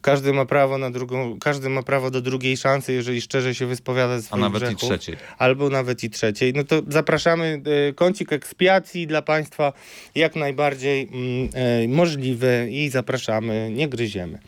każdy 0.00 0.32
ma 0.32 0.44
prawo 0.46 0.78
na 0.78 0.90
drugą, 0.90 1.38
każdy 1.40 1.68
ma 1.68 1.82
prawo 1.82 2.10
do 2.10 2.20
drugiej 2.20 2.56
szansy, 2.56 2.92
jeżeli 2.92 3.20
szczerze 3.20 3.54
się 3.54 3.66
wyspowiada 3.66 4.18
ze 4.18 4.24
a 4.24 4.28
swoich 4.28 4.42
nawet 4.42 4.62
i 4.62 4.66
grzechów 4.66 4.88
trzeciej. 4.88 5.16
albo 5.38 5.68
nawet 5.70 6.04
i 6.04 6.10
trzeciej. 6.10 6.52
No 6.52 6.64
to 6.64 6.82
zapraszamy. 6.88 7.62
e, 7.88 7.92
Kącik 7.92 8.32
ekspiacji 8.32 9.06
dla 9.06 9.22
Państwa 9.22 9.72
jak 10.14 10.36
najbardziej 10.36 11.08
mm, 11.12 11.48
e, 11.54 11.88
możliwy 11.88 12.68
i 12.70 12.88
zapraszamy, 12.88 13.70
nie 13.74 13.88
gryziemy. 13.88 14.38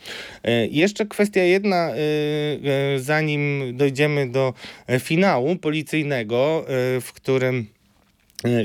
E, 0.43 0.67
Jeszcze 0.67 1.05
kwestia 1.05 1.41
jedna, 1.41 1.89
zanim 2.97 3.63
dojdziemy 3.77 4.29
do 4.31 4.53
finału 4.99 5.55
policyjnego, 5.55 6.65
w 7.01 7.09
którym 7.13 7.67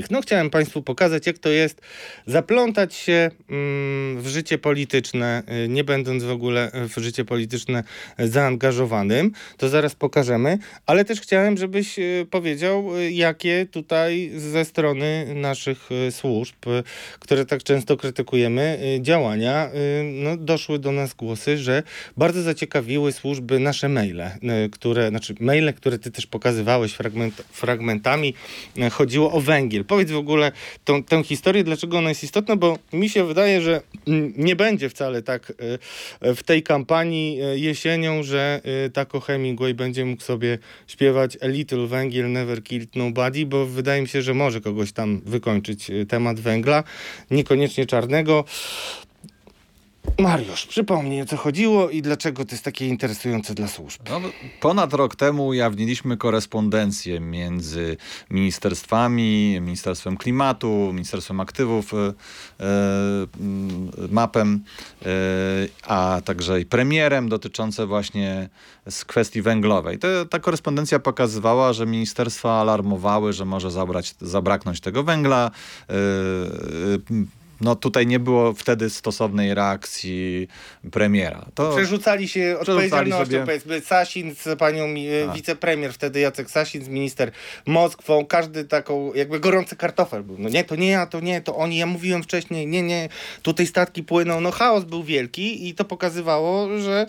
no, 0.09 0.21
chciałem 0.21 0.49
Państwu 0.49 0.81
pokazać, 0.81 1.27
jak 1.27 1.37
to 1.37 1.49
jest 1.49 1.81
zaplątać 2.27 2.95
się 2.95 3.31
mm, 3.49 4.21
w 4.21 4.27
życie 4.27 4.57
polityczne, 4.57 5.43
e, 5.47 5.67
nie 5.67 5.83
będąc 5.83 6.23
w 6.23 6.29
ogóle 6.29 6.71
w 6.73 7.01
życie 7.01 7.25
polityczne 7.25 7.83
zaangażowanym. 8.19 9.31
To 9.57 9.69
zaraz 9.69 9.95
pokażemy, 9.95 10.57
ale 10.85 11.05
też 11.05 11.21
chciałem, 11.21 11.57
żebyś 11.57 11.99
e, 11.99 12.03
powiedział, 12.29 12.97
e, 12.97 13.11
jakie 13.11 13.65
tutaj 13.71 14.31
ze 14.35 14.65
strony 14.65 15.33
naszych 15.35 15.89
służb, 16.11 16.55
które 17.19 17.45
tak 17.45 17.63
często 17.63 17.97
krytykujemy, 17.97 18.79
działania, 19.01 19.69
no, 20.03 20.37
doszły 20.37 20.79
do 20.79 20.91
nas 20.91 21.13
głosy, 21.13 21.57
że 21.57 21.83
bardzo 22.17 22.41
zaciekawiły 22.41 23.11
służby 23.11 23.59
nasze 23.59 23.89
maile, 23.89 24.23
które, 24.71 25.09
znaczy 25.09 25.35
maile, 25.39 25.73
które 25.73 25.99
ty 25.99 26.11
też 26.11 26.27
pokazywałeś 26.27 26.93
fragment, 26.93 27.43
fragmentami, 27.51 28.33
chodziło 28.91 29.31
o 29.31 29.41
węgiel. 29.41 29.70
Powiedz 29.83 30.11
w 30.11 30.17
ogóle 30.17 30.51
tą, 30.85 31.03
tę 31.03 31.23
historię, 31.23 31.63
dlaczego 31.63 31.97
ona 31.97 32.09
jest 32.09 32.23
istotna, 32.23 32.55
bo 32.55 32.77
mi 32.93 33.09
się 33.09 33.25
wydaje, 33.25 33.61
że 33.61 33.81
mm, 34.07 34.33
nie 34.37 34.55
będzie 34.55 34.89
wcale 34.89 35.21
tak 35.21 35.53
e, 36.21 36.35
w 36.35 36.43
tej 36.43 36.63
kampanii 36.63 37.41
e, 37.41 37.57
jesienią, 37.57 38.23
że 38.23 38.61
e, 38.85 38.89
Taco 38.89 39.19
Hemingway 39.19 39.73
będzie 39.73 40.05
mógł 40.05 40.21
sobie 40.21 40.57
śpiewać 40.87 41.37
A 41.41 41.47
Little 41.47 41.87
Węgiel 41.87 42.31
Never 42.31 42.63
Killed 42.63 42.95
Nobody, 42.95 43.45
bo 43.45 43.65
wydaje 43.65 44.01
mi 44.01 44.07
się, 44.07 44.21
że 44.21 44.33
może 44.33 44.61
kogoś 44.61 44.91
tam 44.91 45.21
wykończyć 45.25 45.89
e, 45.89 46.05
temat 46.05 46.39
węgla, 46.39 46.83
niekoniecznie 47.31 47.85
czarnego. 47.85 48.45
Mariusz, 50.19 50.65
przypomnij 50.65 51.21
o 51.21 51.25
co 51.25 51.37
chodziło 51.37 51.89
i 51.89 52.01
dlaczego 52.01 52.45
to 52.45 52.51
jest 52.51 52.63
takie 52.63 52.87
interesujące 52.87 53.53
dla 53.53 53.67
służb. 53.67 54.01
No, 54.09 54.21
ponad 54.59 54.93
rok 54.93 55.15
temu 55.15 55.47
ujawniliśmy 55.47 56.17
korespondencję 56.17 57.19
między 57.19 57.97
ministerstwami, 58.29 59.57
Ministerstwem 59.61 60.17
Klimatu, 60.17 60.89
Ministerstwem 60.93 61.39
Aktywów, 61.39 61.93
e, 61.93 61.97
e, 61.97 62.13
MAP-em, 64.09 64.63
e, 65.01 65.07
a 65.87 66.21
także 66.25 66.61
i 66.61 66.65
premierem 66.65 67.29
dotyczące 67.29 67.85
właśnie 67.85 68.49
z 68.89 69.05
kwestii 69.05 69.41
węglowej. 69.41 69.99
To, 69.99 70.25
ta 70.25 70.39
korespondencja 70.39 70.99
pokazywała, 70.99 71.73
że 71.73 71.85
ministerstwa 71.85 72.61
alarmowały, 72.61 73.33
że 73.33 73.45
może 73.45 73.71
zabrać, 73.71 74.15
zabraknąć 74.21 74.79
tego 74.79 75.03
węgla. 75.03 75.51
E, 75.89 75.93
e, 75.93 77.40
no 77.61 77.75
tutaj 77.75 78.07
nie 78.07 78.19
było 78.19 78.53
wtedy 78.53 78.89
stosownej 78.89 79.53
reakcji 79.53 80.47
premiera. 80.91 81.45
To, 81.55 81.71
Przerzucali 81.75 82.27
się 82.27 82.57
odpowiedzialnością, 82.61 83.25
sobie- 83.25 83.45
powiedzmy, 83.45 83.81
Sasin 83.81 84.35
z 84.35 84.59
panią 84.59 84.87
mi- 84.87 85.07
Tak. 85.25 85.35
wicepremier, 85.35 85.93
wtedy 85.93 86.19
Jacek 86.19 86.51
Sasin 86.51 86.83
z 86.83 86.87
minister 86.87 87.31
Moskwą, 87.65 88.25
każdy 88.25 88.65
taką, 88.65 89.13
jakby 89.13 89.39
gorący 89.39 89.75
kartofel 89.75 90.23
był. 90.23 90.35
No 90.39 90.49
nie, 90.49 90.63
to 90.63 90.75
nie 90.75 90.89
ja, 90.89 91.05
to 91.05 91.19
nie, 91.19 91.41
to 91.41 91.55
oni, 91.55 91.77
ja 91.77 91.85
mówiłem 91.85 92.23
wcześniej, 92.23 92.67
nie, 92.67 92.81
nie, 92.81 93.09
tutaj 93.41 93.67
statki 93.67 94.03
płyną, 94.03 94.41
no 94.41 94.51
chaos 94.51 94.83
był 94.83 95.03
wielki 95.03 95.67
i 95.69 95.73
to 95.75 95.85
pokazywało, 95.85 96.79
że 96.79 97.05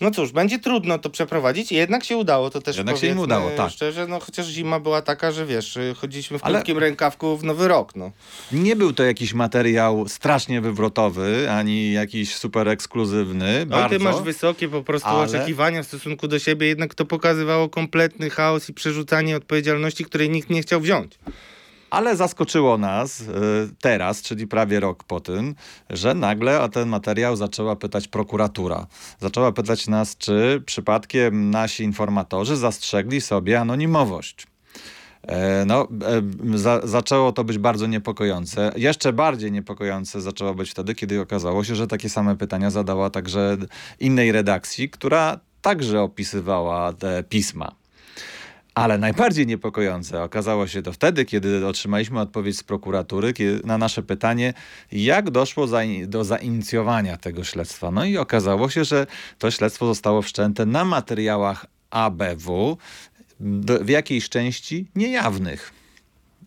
no 0.00 0.10
cóż, 0.10 0.32
będzie 0.32 0.58
trudno 0.58 0.98
to 0.98 1.10
przeprowadzić, 1.10 1.72
jednak 1.72 2.04
się 2.04 2.16
udało, 2.16 2.50
to 2.50 2.60
też 2.62 2.76
Jednak 2.76 2.96
się 2.98 3.06
im 3.06 3.18
udało, 3.18 3.50
tak. 3.50 3.70
szczerze, 3.70 4.06
no 4.06 4.20
chociaż 4.20 4.46
zima 4.46 4.80
była 4.80 5.02
taka, 5.02 5.32
że 5.32 5.46
wiesz, 5.46 5.78
chodziliśmy 5.96 6.38
w 6.38 6.44
Ale- 6.44 6.54
krótkim 6.58 6.78
rękawku 6.78 7.36
w 7.36 7.44
Nowy 7.44 7.68
Rok, 7.68 7.96
no. 7.96 8.10
Nie 8.52 8.76
był 8.76 8.92
to 8.92 9.02
jakiś 9.04 9.34
materiał 9.34 9.95
strasznie 10.08 10.60
wywrotowy, 10.60 11.50
ani 11.50 11.92
jakiś 11.92 12.34
super 12.34 12.68
ekskluzywny. 12.68 13.66
Bardzo. 13.66 13.98
ty 13.98 14.04
masz 14.04 14.22
wysokie 14.22 14.68
po 14.68 14.82
prostu 14.82 15.08
ale- 15.08 15.28
oczekiwania 15.28 15.82
w 15.82 15.86
stosunku 15.86 16.28
do 16.28 16.38
siebie, 16.38 16.66
jednak 16.66 16.94
to 16.94 17.04
pokazywało 17.04 17.68
kompletny 17.68 18.30
chaos 18.30 18.68
i 18.68 18.74
przerzucanie 18.74 19.36
odpowiedzialności, 19.36 20.04
której 20.04 20.30
nikt 20.30 20.50
nie 20.50 20.62
chciał 20.62 20.80
wziąć. 20.80 21.18
Ale 21.90 22.16
zaskoczyło 22.16 22.78
nas 22.78 23.20
y, 23.20 23.26
teraz, 23.80 24.22
czyli 24.22 24.46
prawie 24.46 24.80
rok 24.80 25.04
po 25.04 25.20
tym, 25.20 25.54
że 25.90 26.14
nagle 26.14 26.60
o 26.60 26.68
ten 26.68 26.88
materiał 26.88 27.36
zaczęła 27.36 27.76
pytać 27.76 28.08
prokuratura. 28.08 28.86
Zaczęła 29.20 29.52
pytać 29.52 29.88
nas, 29.88 30.16
czy 30.16 30.62
przypadkiem 30.66 31.50
nasi 31.50 31.84
informatorzy 31.84 32.56
zastrzegli 32.56 33.20
sobie 33.20 33.60
anonimowość. 33.60 34.46
E, 35.26 35.64
No, 35.64 35.88
e, 36.54 36.58
za, 36.58 36.80
zaczęło 36.84 37.32
to 37.32 37.44
być 37.44 37.58
bardzo 37.58 37.86
niepokojące. 37.86 38.72
Jeszcze 38.76 39.12
bardziej 39.12 39.52
niepokojące 39.52 40.20
zaczęło 40.20 40.54
być 40.54 40.70
wtedy, 40.70 40.94
kiedy 40.94 41.20
okazało 41.20 41.64
się, 41.64 41.74
że 41.74 41.86
takie 41.86 42.08
same 42.08 42.36
pytania 42.36 42.70
zadała 42.70 43.10
także 43.10 43.56
innej 44.00 44.32
redakcji, 44.32 44.90
która 44.90 45.40
także 45.62 46.02
opisywała 46.02 46.92
te 46.92 47.24
pisma. 47.28 47.72
Ale 48.74 48.98
najbardziej 48.98 49.46
niepokojące 49.46 50.22
okazało 50.22 50.66
się 50.66 50.82
to 50.82 50.92
wtedy, 50.92 51.24
kiedy 51.24 51.66
otrzymaliśmy 51.66 52.20
odpowiedź 52.20 52.58
z 52.58 52.62
prokuratury 52.62 53.34
na 53.64 53.78
nasze 53.78 54.02
pytanie, 54.02 54.54
jak 54.92 55.30
doszło 55.30 55.66
do 56.06 56.24
zainicjowania 56.24 57.16
tego 57.16 57.44
śledztwa. 57.44 57.90
No 57.90 58.04
i 58.04 58.16
okazało 58.18 58.68
się, 58.68 58.84
że 58.84 59.06
to 59.38 59.50
śledztwo 59.50 59.86
zostało 59.86 60.22
wszczęte 60.22 60.66
na 60.66 60.84
materiałach 60.84 61.66
ABW, 61.90 62.76
w 63.80 63.88
jakiejś 63.88 64.28
części 64.28 64.86
niejawnych. 64.96 65.72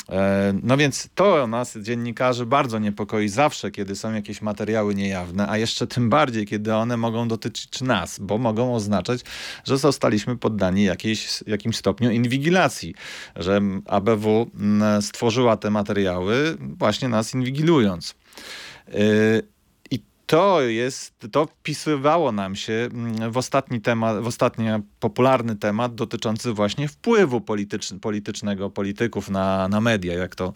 E, 0.09 0.53
No 0.63 0.77
więc 0.77 1.09
to 1.15 1.47
nas, 1.47 1.77
dziennikarzy, 1.77 2.45
bardzo 2.45 2.79
niepokoi 2.79 3.29
zawsze, 3.29 3.71
kiedy 3.71 3.95
są 3.95 4.13
jakieś 4.13 4.41
materiały 4.41 4.95
niejawne, 4.95 5.49
a 5.49 5.57
jeszcze 5.57 5.87
tym 5.87 6.09
bardziej, 6.09 6.45
kiedy 6.45 6.73
one 6.73 6.97
mogą 6.97 7.27
dotyczyć 7.27 7.81
nas, 7.81 8.19
bo 8.19 8.37
mogą 8.37 8.75
oznaczać, 8.75 9.21
że 9.65 9.77
zostaliśmy 9.77 10.37
poddani 10.37 10.83
jakiejś, 10.83 11.43
jakimś 11.47 11.77
stopniu 11.77 12.11
inwigilacji, 12.11 12.95
że 13.35 13.61
ABW 13.85 14.51
mm, 14.55 15.01
stworzyła 15.01 15.57
te 15.57 15.69
materiały 15.69 16.57
właśnie 16.59 17.09
nas 17.09 17.33
inwigilując. 17.33 18.15
To 20.29 20.61
jest, 20.61 21.13
to 21.31 21.45
wpisywało 21.45 22.31
nam 22.31 22.55
się 22.55 22.73
mm, 22.73 23.31
w 23.31 23.37
ostatni 23.37 23.81
temat, 23.81 24.23
w 24.23 24.27
ostatni 24.27 24.65
popularny 24.99 25.55
temat 25.55 25.95
dotyczący 25.95 26.53
właśnie 26.53 26.87
wpływu 26.87 27.41
polityczn, 27.41 27.99
politycznego 27.99 28.69
polityków 28.69 29.29
na, 29.29 29.67
na 29.67 29.81
media, 29.81 30.13
jak 30.13 30.35
to 30.35 30.53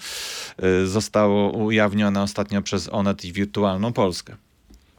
y, 0.63 0.87
zostało 0.87 1.51
ujawnione 1.51 2.21
ostatnio 2.21 2.61
przez 2.61 2.89
Onet 2.89 3.25
i 3.25 3.33
Wirtualną 3.33 3.93
Polskę. 3.93 4.35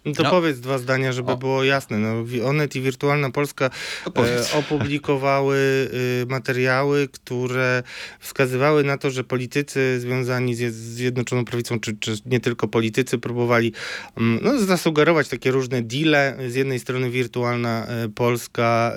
No 0.05 0.13
to 0.13 0.23
No. 0.23 0.31
powiedz 0.31 0.61
dwa 0.61 0.79
zdania, 0.79 1.13
żeby 1.13 1.33
O. 1.33 1.37
było 1.37 1.65
jasne. 1.65 1.99
No, 1.99 2.25
Onet 2.49 2.77
i 2.77 2.81
Wirtualna 2.81 3.31
Polska 3.31 3.71
powiedz. 4.15 4.55
e, 4.55 4.59
opublikowały 4.59 5.57
y, 6.23 6.27
materiały, 6.29 7.09
które 7.09 7.83
wskazywały 8.21 8.85
na 8.85 8.99
to, 8.99 9.11
że 9.11 9.25
politycy 9.25 10.01
związani 10.01 10.55
z 10.55 10.59
Zje- 10.61 10.71
z 10.71 10.75
Zjednoczoną 10.75 11.45
Prawicą, 11.45 11.81
czy, 11.81 11.97
czy 11.97 12.17
nie 12.27 12.41
tylko 12.41 12.69
politycy, 12.69 13.19
próbowali 13.19 13.73
mm, 14.19 14.39
no, 14.43 14.59
zasugerować 14.59 15.29
takie 15.29 15.51
różne 15.51 15.83
deale. 15.83 16.37
Z 16.49 16.55
jednej 16.55 16.79
strony 16.81 17.11
Wirtualna 17.11 17.87
e, 17.87 18.09
Polska, 18.09 18.93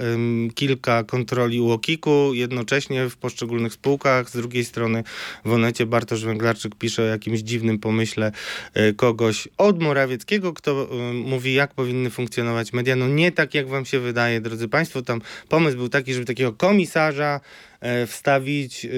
kilka 0.56 1.04
kontroli 1.04 1.62
UOKiK-u 1.62 2.34
jednocześnie 2.34 3.10
w 3.10 3.18
poszczególnych 3.18 3.74
spółkach, 3.74 4.30
z 4.30 4.34
drugiej 4.34 4.66
strony 4.66 5.04
w 5.46 5.52
Onecie 5.52 5.86
Bartosz 5.86 6.26
Węglarczyk 6.26 6.76
pisze 6.76 7.02
o 7.04 7.06
jakimś 7.06 7.40
dziwnym 7.40 7.80
pomyśle 7.80 8.32
e, 8.74 8.94
kogoś 8.94 9.48
od 9.58 9.82
Morawieckiego, 9.82 10.54
kto 10.54 10.88
mówi, 11.14 11.54
jak 11.54 11.74
powinny 11.74 12.10
funkcjonować 12.10 12.74
media. 12.74 12.96
No 12.96 13.08
nie 13.08 13.32
tak, 13.32 13.54
jak 13.54 13.68
wam 13.68 13.86
się 13.86 14.00
wydaje, 14.00 14.42
drodzy 14.42 14.68
państwo. 14.68 15.02
Tam 15.02 15.22
pomysł 15.50 15.78
był 15.78 15.90
taki, 15.90 16.14
żeby 16.14 16.26
takiego 16.26 16.54
komisarza 16.54 17.40
e, 17.80 18.08
wstawić, 18.08 18.86
e, 18.86 18.90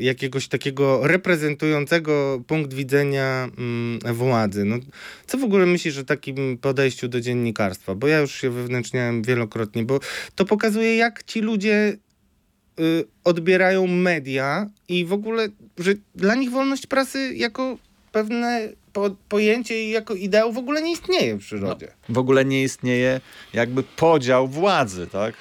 jakiegoś 0.00 0.48
takiego 0.48 1.06
reprezentującego 1.06 2.42
punkt 2.46 2.74
widzenia 2.74 3.48
mm, 3.58 3.98
władzy. 4.14 4.64
No, 4.64 4.76
co 5.26 5.38
w 5.38 5.44
ogóle 5.44 5.66
myślisz 5.66 5.98
o 5.98 6.04
takim 6.04 6.58
podejściu 6.58 7.08
do 7.08 7.20
dziennikarstwa? 7.20 7.94
Bo 7.94 8.08
ja 8.08 8.18
już 8.18 8.34
się 8.34 8.50
wewnętrzniałem 8.50 9.22
wielokrotnie, 9.22 9.84
bo 9.84 10.00
to 10.34 10.44
pokazuje, 10.44 10.96
jak 10.96 11.22
ci 11.22 11.40
ludzie 11.40 11.96
y, 12.80 13.04
odbierają 13.24 13.86
media 13.86 14.70
i 14.88 15.04
w 15.04 15.12
ogóle, 15.12 15.48
że 15.78 15.94
dla 16.14 16.34
nich 16.34 16.50
wolność 16.50 16.86
prasy 16.86 17.34
jako 17.34 17.78
pewne 18.12 18.68
po, 18.92 19.10
pojęcie 19.28 19.90
jako 19.90 20.14
ideał 20.14 20.52
w 20.52 20.58
ogóle 20.58 20.82
nie 20.82 20.92
istnieje 20.92 21.34
w 21.34 21.40
przyrodzie. 21.40 21.88
No, 22.08 22.14
w 22.14 22.18
ogóle 22.18 22.44
nie 22.44 22.62
istnieje 22.62 23.20
jakby 23.52 23.82
podział 23.82 24.48
władzy, 24.48 25.06
tak? 25.06 25.34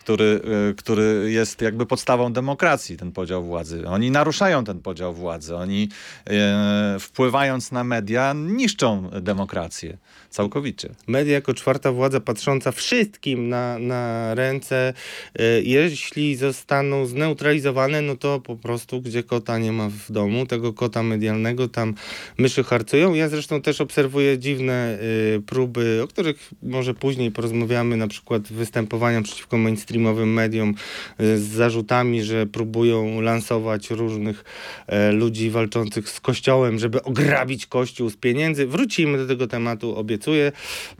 Który, 0.00 0.40
e, 0.70 0.74
który 0.74 1.32
jest 1.32 1.60
jakby 1.60 1.86
podstawą 1.86 2.32
demokracji, 2.32 2.96
ten 2.96 3.12
podział 3.12 3.44
władzy. 3.44 3.88
Oni 3.88 4.10
naruszają 4.10 4.64
ten 4.64 4.80
podział 4.80 5.14
władzy. 5.14 5.56
Oni 5.56 5.88
e, 6.26 6.96
wpływając 7.00 7.72
na 7.72 7.84
media 7.84 8.32
niszczą 8.36 9.10
demokrację 9.20 9.98
całkowicie. 10.30 10.88
Media 11.06 11.34
jako 11.34 11.54
czwarta 11.54 11.92
władza 11.92 12.20
patrząca 12.20 12.72
wszystkim 12.72 13.48
na, 13.48 13.78
na 13.78 14.34
ręce, 14.34 14.92
e, 15.38 15.42
jeśli 15.62 16.36
zostaną 16.36 17.06
zneutralizowane, 17.06 18.02
no 18.02 18.16
to 18.16 18.40
po 18.40 18.56
prostu 18.56 19.00
gdzie 19.02 19.22
kota 19.22 19.58
nie 19.58 19.72
ma 19.72 19.88
w 19.88 20.12
domu, 20.12 20.46
tego 20.46 20.72
kota 20.72 21.02
medialnego, 21.02 21.68
tam 21.68 21.94
myszy 22.38 22.64
harcują. 22.64 23.14
Ja 23.14 23.28
zresztą 23.28 23.62
też 23.62 23.80
obserwuję 23.80 24.38
dziwne 24.38 24.98
próby, 25.46 26.00
o 26.04 26.06
których 26.08 26.50
może 26.62 26.94
później 26.94 27.30
porozmawiamy, 27.30 27.96
na 27.96 28.08
przykład 28.08 28.42
występowania 28.42 29.22
przeciwko 29.22 29.58
mainstreamowi 29.58 29.89
mainstreamowym 29.90 30.32
mediom 30.32 30.74
e, 31.18 31.36
z 31.36 31.42
zarzutami, 31.42 32.22
że 32.22 32.46
próbują 32.46 33.20
lansować 33.20 33.90
różnych 33.90 34.44
e, 34.86 35.12
ludzi 35.12 35.50
walczących 35.50 36.08
z 36.08 36.20
Kościołem, 36.20 36.78
żeby 36.78 37.02
ograbić 37.02 37.66
Kościół 37.66 38.10
z 38.10 38.16
pieniędzy. 38.16 38.66
Wrócimy 38.66 39.18
do 39.18 39.26
tego 39.26 39.46
tematu, 39.46 39.96
obiecuję, 39.96 40.52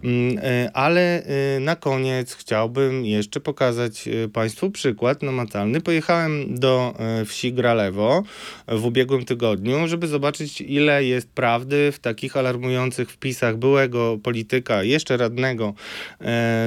mm, 0.04 0.38
e, 0.42 0.70
ale 0.74 1.22
na 1.60 1.76
koniec 1.76 2.34
chciałbym 2.34 3.04
jeszcze 3.04 3.40
pokazać 3.40 4.08
Państwu 4.32 4.70
przykład 4.70 5.22
namacalny. 5.22 5.80
Pojechałem 5.80 6.58
do 6.58 6.94
wsi 7.26 7.52
Gralewo 7.52 8.22
w 8.68 8.84
ubiegłym 8.84 9.24
tygodniu, 9.24 9.88
żeby 9.88 10.06
zobaczyć, 10.06 10.60
ile 10.60 11.04
jest 11.04 11.30
prawdy 11.30 11.92
w 11.92 11.98
takich 11.98 12.36
alarmujących 12.36 13.10
wpisach 13.10 13.56
byłego 13.56 14.18
polityka, 14.22 14.82
jeszcze 14.82 15.16
radnego 15.16 15.74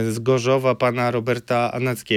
z 0.09 0.19
Gorzowa, 0.19 0.75
pana 0.75 1.11
Roberta 1.11 1.71
Anackiego 1.71 2.12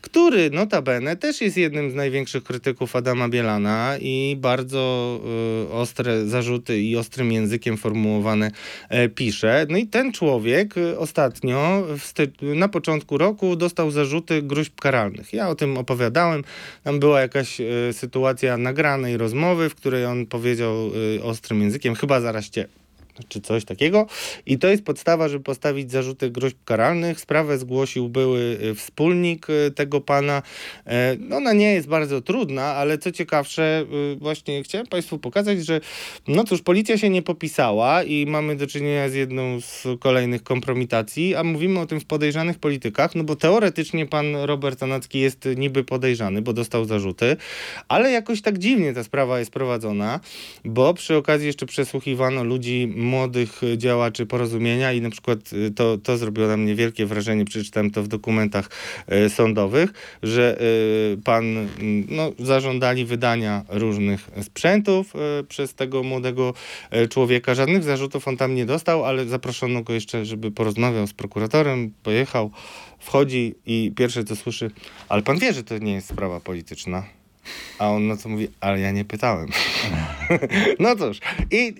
który 0.00 0.50
notabene 0.50 1.16
też 1.16 1.40
jest 1.40 1.56
jednym 1.56 1.90
z 1.90 1.94
największych 1.94 2.44
krytyków 2.44 2.96
Adama 2.96 3.28
Bielana 3.28 3.96
i 4.00 4.36
bardzo 4.40 5.20
y, 5.68 5.72
ostre 5.72 6.26
zarzuty 6.26 6.80
i 6.80 6.96
ostrym 6.96 7.32
językiem 7.32 7.76
formułowane 7.76 8.50
y, 8.90 9.08
pisze. 9.08 9.66
No 9.70 9.78
i 9.78 9.86
ten 9.86 10.12
człowiek 10.12 10.76
y, 10.76 10.98
ostatnio 10.98 11.86
na 12.42 12.68
początku 12.68 13.18
roku 13.18 13.56
dostał 13.56 13.90
zarzuty 13.90 14.42
gruźb 14.42 14.80
karalnych. 14.80 15.32
Ja 15.32 15.48
o 15.48 15.54
tym 15.54 15.78
opowiadałem. 15.78 16.44
Tam 16.84 17.00
była 17.00 17.20
jakaś 17.20 17.60
y, 17.60 17.90
sytuacja 17.92 18.56
nagranej 18.58 19.16
rozmowy, 19.16 19.68
w 19.68 19.74
której 19.74 20.04
on 20.04 20.26
powiedział 20.26 20.90
y, 21.16 21.22
ostrym 21.22 21.62
językiem, 21.62 21.94
chyba 21.94 22.20
zaraz 22.20 22.50
cię 22.50 22.81
czy 23.28 23.40
coś 23.40 23.64
takiego. 23.64 24.06
I 24.46 24.58
to 24.58 24.68
jest 24.68 24.84
podstawa, 24.84 25.28
żeby 25.28 25.44
postawić 25.44 25.90
zarzuty 25.90 26.30
groźb 26.30 26.56
karalnych. 26.64 27.20
Sprawę 27.20 27.58
zgłosił 27.58 28.08
były 28.08 28.40
y, 28.40 28.74
wspólnik 28.74 29.50
y, 29.50 29.70
tego 29.70 30.00
pana. 30.00 30.42
E, 30.86 31.16
no, 31.20 31.36
ona 31.36 31.52
nie 31.52 31.72
jest 31.72 31.88
bardzo 31.88 32.20
trudna, 32.20 32.64
ale 32.64 32.98
co 32.98 33.12
ciekawsze, 33.12 33.84
y, 34.12 34.16
właśnie 34.16 34.62
chciałem 34.62 34.86
Państwu 34.86 35.18
pokazać, 35.18 35.66
że 35.66 35.80
no 36.28 36.44
cóż, 36.44 36.62
policja 36.62 36.98
się 36.98 37.10
nie 37.10 37.22
popisała 37.22 38.02
i 38.02 38.26
mamy 38.26 38.56
do 38.56 38.66
czynienia 38.66 39.08
z 39.08 39.14
jedną 39.14 39.60
z 39.60 39.86
kolejnych 40.00 40.42
kompromitacji, 40.42 41.34
a 41.34 41.44
mówimy 41.44 41.80
o 41.80 41.86
tym 41.86 42.00
w 42.00 42.04
podejrzanych 42.04 42.58
politykach, 42.58 43.14
no 43.14 43.24
bo 43.24 43.36
teoretycznie 43.36 44.06
pan 44.06 44.36
Robert 44.36 44.82
Anacki 44.82 45.20
jest 45.20 45.48
niby 45.56 45.84
podejrzany, 45.84 46.42
bo 46.42 46.52
dostał 46.52 46.84
zarzuty, 46.84 47.36
ale 47.88 48.10
jakoś 48.10 48.42
tak 48.42 48.58
dziwnie 48.58 48.92
ta 48.92 49.04
sprawa 49.04 49.38
jest 49.38 49.50
prowadzona, 49.50 50.20
bo 50.64 50.94
przy 50.94 51.16
okazji 51.16 51.46
jeszcze 51.46 51.66
przesłuchiwano 51.66 52.44
ludzi 52.44 52.92
młodych 53.12 53.60
działaczy 53.76 54.26
porozumienia 54.26 54.92
i 54.92 55.00
na 55.00 55.10
przykład 55.10 55.38
y, 55.52 55.70
to, 55.70 55.98
to 55.98 56.16
zrobiło 56.16 56.46
na 56.48 56.56
mnie 56.56 56.74
wielkie 56.74 57.06
wrażenie, 57.06 57.44
przeczytałem 57.44 57.90
to 57.90 58.02
w 58.02 58.08
dokumentach 58.08 58.70
y, 59.26 59.30
sądowych, 59.30 59.92
że 60.22 60.60
y, 61.12 61.22
pan, 61.24 61.68
no, 62.08 62.32
zażądali 62.38 63.04
wydania 63.04 63.64
różnych 63.68 64.30
sprzętów 64.42 65.12
przez 65.48 65.74
tego 65.74 66.02
młodego 66.02 66.54
człowieka. 67.10 67.54
Żadnych 67.54 67.82
zarzutów 67.82 68.28
on 68.28 68.36
tam 68.36 68.54
nie 68.54 68.66
dostał, 68.66 69.04
ale 69.04 69.26
zaproszono 69.26 69.82
go 69.82 69.92
jeszcze, 69.92 70.24
żeby 70.24 70.50
porozmawiał 70.50 71.06
z 71.06 71.12
prokuratorem, 71.12 71.92
pojechał, 72.02 72.50
wchodzi 72.98 73.54
i 73.66 73.92
pierwsze 73.96 74.24
co 74.24 74.36
słyszy, 74.36 74.70
ale 75.08 75.22
pan 75.22 75.38
wie, 75.38 75.52
że 75.52 75.64
to 75.64 75.78
nie 75.78 75.92
jest 75.92 76.08
sprawa 76.08 76.40
polityczna. 76.40 77.04
A 77.78 77.90
on 77.90 78.06
na 78.06 78.16
co 78.16 78.28
mówi, 78.28 78.48
ale 78.60 78.80
ja 78.80 78.90
nie 78.90 79.04
pytałem. 79.04 79.48
no 80.84 80.96
cóż. 80.96 81.18
I 81.50 81.74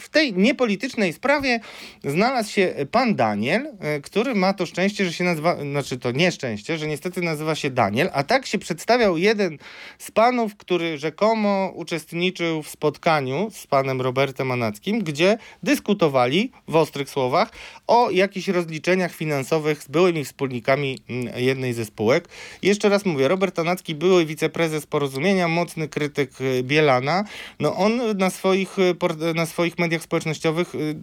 w 0.00 0.08
tej 0.08 0.32
niepolitycznej 0.32 1.12
sprawie 1.12 1.60
znalazł 2.04 2.50
się 2.50 2.74
pan 2.90 3.14
Daniel, 3.14 3.66
e, 3.80 4.00
który 4.00 4.34
ma 4.34 4.52
to 4.52 4.66
szczęście, 4.66 5.04
że 5.04 5.12
się 5.12 5.24
nazywa, 5.24 5.56
znaczy 5.60 5.98
to 5.98 6.10
nieszczęście, 6.10 6.78
że 6.78 6.86
niestety 6.86 7.22
nazywa 7.22 7.54
się 7.54 7.70
Daniel, 7.70 8.10
a 8.12 8.22
tak 8.22 8.46
się 8.46 8.58
przedstawiał 8.58 9.16
jeden 9.16 9.58
z 9.98 10.10
panów, 10.10 10.56
który 10.56 10.98
rzekomo 10.98 11.72
uczestniczył 11.74 12.62
w 12.62 12.68
spotkaniu 12.68 13.50
z 13.52 13.66
panem 13.66 14.00
Robertem 14.00 14.46
Manackim, 14.46 15.02
gdzie 15.04 15.38
dyskutowali 15.62 16.52
w 16.68 16.76
ostrych 16.76 17.10
słowach 17.10 17.52
o 17.86 18.10
jakichś 18.10 18.48
rozliczeniach 18.48 19.14
finansowych 19.14 19.82
z 19.82 19.88
byłymi 19.88 20.24
wspólnikami 20.24 20.98
mm, 21.08 21.32
jednej 21.36 21.72
ze 21.72 21.84
spółek. 21.84 22.28
Jeszcze 22.62 22.88
raz 22.88 23.04
mówię, 23.04 23.28
Robert 23.28 23.58
Anacki, 23.58 23.94
były 23.94 24.26
wiceprezes 24.26 24.86
porozumienia, 24.86 25.48
mocny 25.48 25.88
krytyk 25.88 26.30
e, 26.40 26.62
Bielana, 26.62 27.24
no 27.60 27.76
on 27.76 28.00
na 28.18 28.30
swoich, 28.30 28.76
e, 28.78 29.34
na 29.34 29.46
swoich 29.46 29.78
mediach 29.88 30.02
społecznościowych 30.02 30.74
y, 30.74 30.96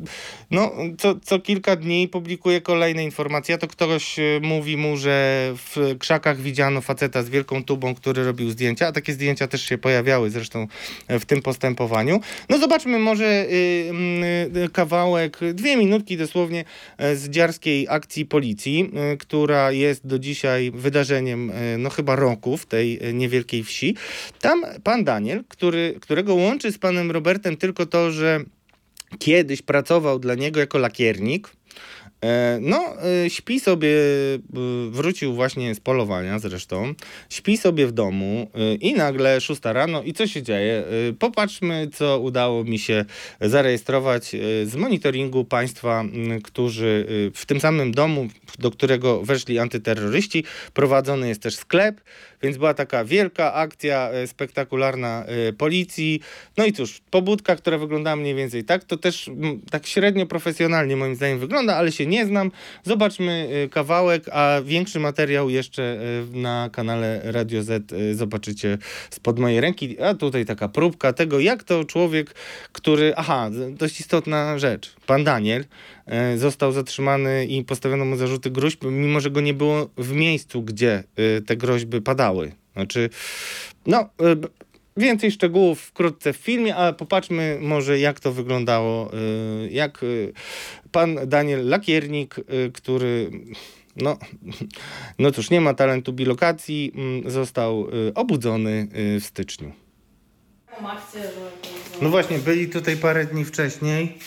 no, 0.51 0.71
co, 0.97 1.15
co 1.19 1.39
kilka 1.39 1.75
dni 1.75 2.07
publikuje 2.07 2.61
kolejne 2.61 3.03
informacje. 3.03 3.57
To 3.57 3.67
ktoś 3.67 4.19
y, 4.19 4.39
mówi 4.43 4.77
mu, 4.77 4.97
że 4.97 5.53
w 5.55 5.95
krzakach 5.99 6.41
widziano 6.41 6.81
faceta 6.81 7.23
z 7.23 7.29
wielką 7.29 7.63
tubą, 7.63 7.95
który 7.95 8.23
robił 8.23 8.49
zdjęcia, 8.49 8.87
a 8.87 8.91
takie 8.91 9.13
zdjęcia 9.13 9.47
też 9.47 9.61
się 9.61 9.77
pojawiały 9.77 10.29
zresztą 10.29 10.67
w 11.09 11.25
tym 11.25 11.41
postępowaniu. 11.41 12.19
No 12.49 12.57
zobaczmy 12.57 12.99
może 12.99 13.45
y, 13.49 14.69
kawałek, 14.73 15.39
dwie 15.53 15.77
minutki 15.77 16.17
dosłownie 16.17 16.65
e, 16.97 17.15
z 17.15 17.29
dziarskiej 17.29 17.87
akcji 17.89 18.25
policji, 18.25 18.91
która 19.19 19.71
jest 19.71 20.07
do 20.07 20.19
dzisiaj 20.19 20.71
wydarzeniem 20.71 21.51
no 21.77 21.89
chyba 21.89 22.15
roku 22.15 22.57
w 22.57 22.65
tej 22.65 22.99
niewielkiej 23.13 23.63
wsi. 23.63 23.95
Tam 24.41 24.65
pan 24.83 25.03
Daniel, 25.03 25.43
który, 25.49 25.97
którego 26.01 26.35
łączy 26.35 26.71
z 26.71 26.77
panem 26.77 27.11
Robertem 27.11 27.57
tylko 27.57 27.85
to, 27.85 28.11
że 28.11 28.39
kiedyś 29.19 29.61
pracował 29.61 30.19
dla 30.19 30.35
niego 30.35 30.59
jako 30.59 30.77
lakiernik. 30.77 31.49
E, 32.23 32.57
no, 32.61 32.95
e, 33.25 33.29
śpi 33.29 33.59
sobie, 33.59 33.89
e, 33.89 34.39
wrócił 34.89 35.33
właśnie 35.33 35.75
z 35.75 35.79
polowania 35.79 36.39
zresztą, 36.39 36.93
śpi 37.29 37.57
sobie 37.57 37.87
w 37.87 37.91
domu 37.91 38.51
i 38.81 38.93
nagle 38.93 39.41
szósta 39.41 39.73
rano 39.73 40.03
i 40.03 40.13
co 40.13 40.27
się 40.27 40.43
dzieje? 40.43 40.83
Popatrzmy, 41.19 41.89
co 41.93 42.19
udało 42.19 42.63
mi 42.63 42.79
się 42.79 43.05
zarejestrować 43.41 44.35
z 44.65 44.75
monitoringu 44.75 45.45
państwa, 45.45 46.03
którzy 46.43 47.05
w 47.35 47.45
tym 47.45 47.59
samym 47.59 47.91
domu, 47.91 48.27
do 48.59 48.71
którego 48.71 49.21
weszli 49.21 49.59
antyterroryści, 49.59 50.43
prowadzony 50.73 51.27
jest 51.27 51.41
też 51.41 51.55
sklep, 51.55 52.01
więc 52.43 52.57
była 52.57 52.73
taka 52.73 53.05
wielka 53.05 53.53
akcja 53.53 54.09
spektakularna 54.25 55.25
policji. 55.57 56.21
No 56.57 56.65
i 56.65 56.73
cóż, 56.73 57.01
pobudka, 57.11 57.55
która 57.55 57.77
wyglądała 57.77 58.15
mniej 58.15 58.35
więcej 58.35 58.63
tak, 58.63 58.83
to 58.83 58.97
też 58.97 59.29
tak 59.71 59.87
średnio 59.87 60.25
profesjonalnie 60.25 60.95
moim 60.95 61.15
zdaniem 61.15 61.39
wygląda, 61.39 61.75
ale 61.75 61.91
się 61.91 62.04
nie 62.07 62.25
znam. 62.25 62.51
Zobaczmy 62.83 63.49
e, 63.65 63.69
kawałek, 63.69 64.29
a 64.31 64.61
większy 64.65 64.99
materiał 64.99 65.49
jeszcze 65.49 65.99
na 66.31 66.69
kanale 66.71 67.21
Radio 67.23 67.63
Z 67.63 67.93
zobaczycie 68.17 68.77
spod 69.09 69.39
mojej 69.39 69.61
ręki. 69.61 70.01
A 70.01 70.13
tutaj 70.13 70.45
taka 70.45 70.69
próbka 70.69 71.13
tego, 71.13 71.39
jak 71.39 71.63
to 71.63 71.83
człowiek, 71.83 72.35
który, 72.71 73.13
aha, 73.15 73.49
dość 73.69 73.99
istotna 73.99 74.59
rzecz, 74.59 74.95
pan 75.05 75.23
Daniel, 75.23 75.65
został 76.35 76.71
zatrzymany 76.71 77.45
i 77.45 77.63
postawiono 77.63 78.05
mu 78.05 78.15
zarzuty 78.15 78.51
gruźb, 78.51 78.83
mimo 78.83 79.19
że 79.19 79.31
go 79.31 79.41
nie 79.41 79.53
było 79.53 79.89
w 79.97 80.11
miejscu, 80.11 80.61
gdzie 80.61 81.03
te 81.45 81.57
groźby 81.57 82.01
padały. 82.01 82.51
Znaczy, 82.73 83.09
no, 83.85 84.09
więcej 84.97 85.31
szczegółów 85.31 85.81
wkrótce 85.81 86.33
w 86.33 86.37
filmie, 86.37 86.75
ale 86.75 86.93
popatrzmy 86.93 87.57
może 87.61 87.99
jak 87.99 88.19
to 88.19 88.31
wyglądało, 88.31 89.11
jak 89.69 90.05
pan 90.91 91.19
Daniel 91.27 91.69
Lakiernik, 91.69 92.35
który 92.73 93.31
no, 93.95 94.17
no 95.19 95.31
cóż, 95.31 95.49
nie 95.49 95.61
ma 95.61 95.73
talentu 95.73 96.13
bilokacji, 96.13 96.91
mm, 96.95 97.31
został 97.31 97.87
obudzony 98.15 98.87
w 98.93 99.23
styczniu. 99.25 99.71
No 102.01 102.09
właśnie, 102.09 102.39
byli 102.39 102.69
tutaj 102.69 102.97
parę 102.97 103.25
dni 103.25 103.45
wcześniej. 103.45 104.17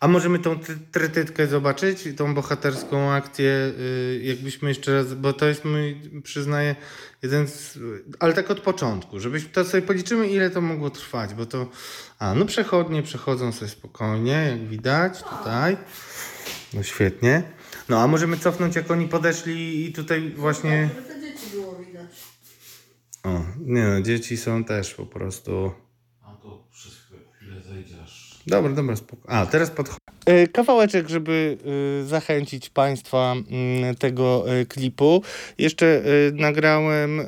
A 0.00 0.08
możemy 0.08 0.38
tą 0.38 0.54
try- 0.54 0.78
trytytkę 0.92 1.46
zobaczyć, 1.46 2.08
tą 2.16 2.34
bohaterską 2.34 3.12
akcję, 3.12 3.72
y, 3.78 4.20
jakbyśmy 4.24 4.68
jeszcze 4.68 4.94
raz, 4.94 5.14
bo 5.14 5.32
to 5.32 5.46
jest 5.46 5.64
mój, 5.64 6.00
przyznaję, 6.22 6.76
jeden 7.22 7.48
z, 7.48 7.78
ale 8.18 8.32
tak 8.34 8.50
od 8.50 8.60
początku, 8.60 9.20
żebyśmy 9.20 9.50
to 9.50 9.64
sobie 9.64 9.82
policzymy, 9.82 10.28
ile 10.28 10.50
to 10.50 10.60
mogło 10.60 10.90
trwać, 10.90 11.34
bo 11.34 11.46
to, 11.46 11.70
a 12.18 12.34
no 12.34 12.44
przechodnie 12.46 13.02
przechodzą 13.02 13.52
sobie 13.52 13.70
spokojnie, 13.70 14.32
jak 14.50 14.68
widać 14.68 15.22
tutaj, 15.22 15.76
no 16.74 16.82
świetnie. 16.82 17.42
No 17.88 18.00
a 18.00 18.06
możemy 18.06 18.36
cofnąć, 18.36 18.76
jak 18.76 18.90
oni 18.90 19.08
podeszli 19.08 19.86
i 19.86 19.92
tutaj 19.92 20.30
właśnie, 20.36 20.90
te 21.08 21.20
dzieci 21.20 21.46
było 21.52 21.76
widać. 21.76 22.22
o, 23.24 23.44
nie 23.58 23.82
no, 23.82 24.02
dzieci 24.02 24.36
są 24.36 24.64
też 24.64 24.94
po 24.94 25.06
prostu... 25.06 25.72
A 26.22 26.32
to 26.32 26.64
zejdziesz. 26.72 27.07
Dobra, 28.48 28.72
dobra, 28.72 28.96
spoko. 28.96 29.22
A, 29.30 29.46
teraz 29.46 29.70
podchodzę. 29.70 30.07
Kawałeczek, 30.52 31.08
żeby 31.08 31.58
y, 32.02 32.06
zachęcić 32.06 32.70
Państwa 32.70 33.34
mm, 33.50 33.94
tego 33.94 34.44
y, 34.60 34.66
klipu. 34.66 35.22
Jeszcze 35.58 36.02
nagrałem 36.32 37.22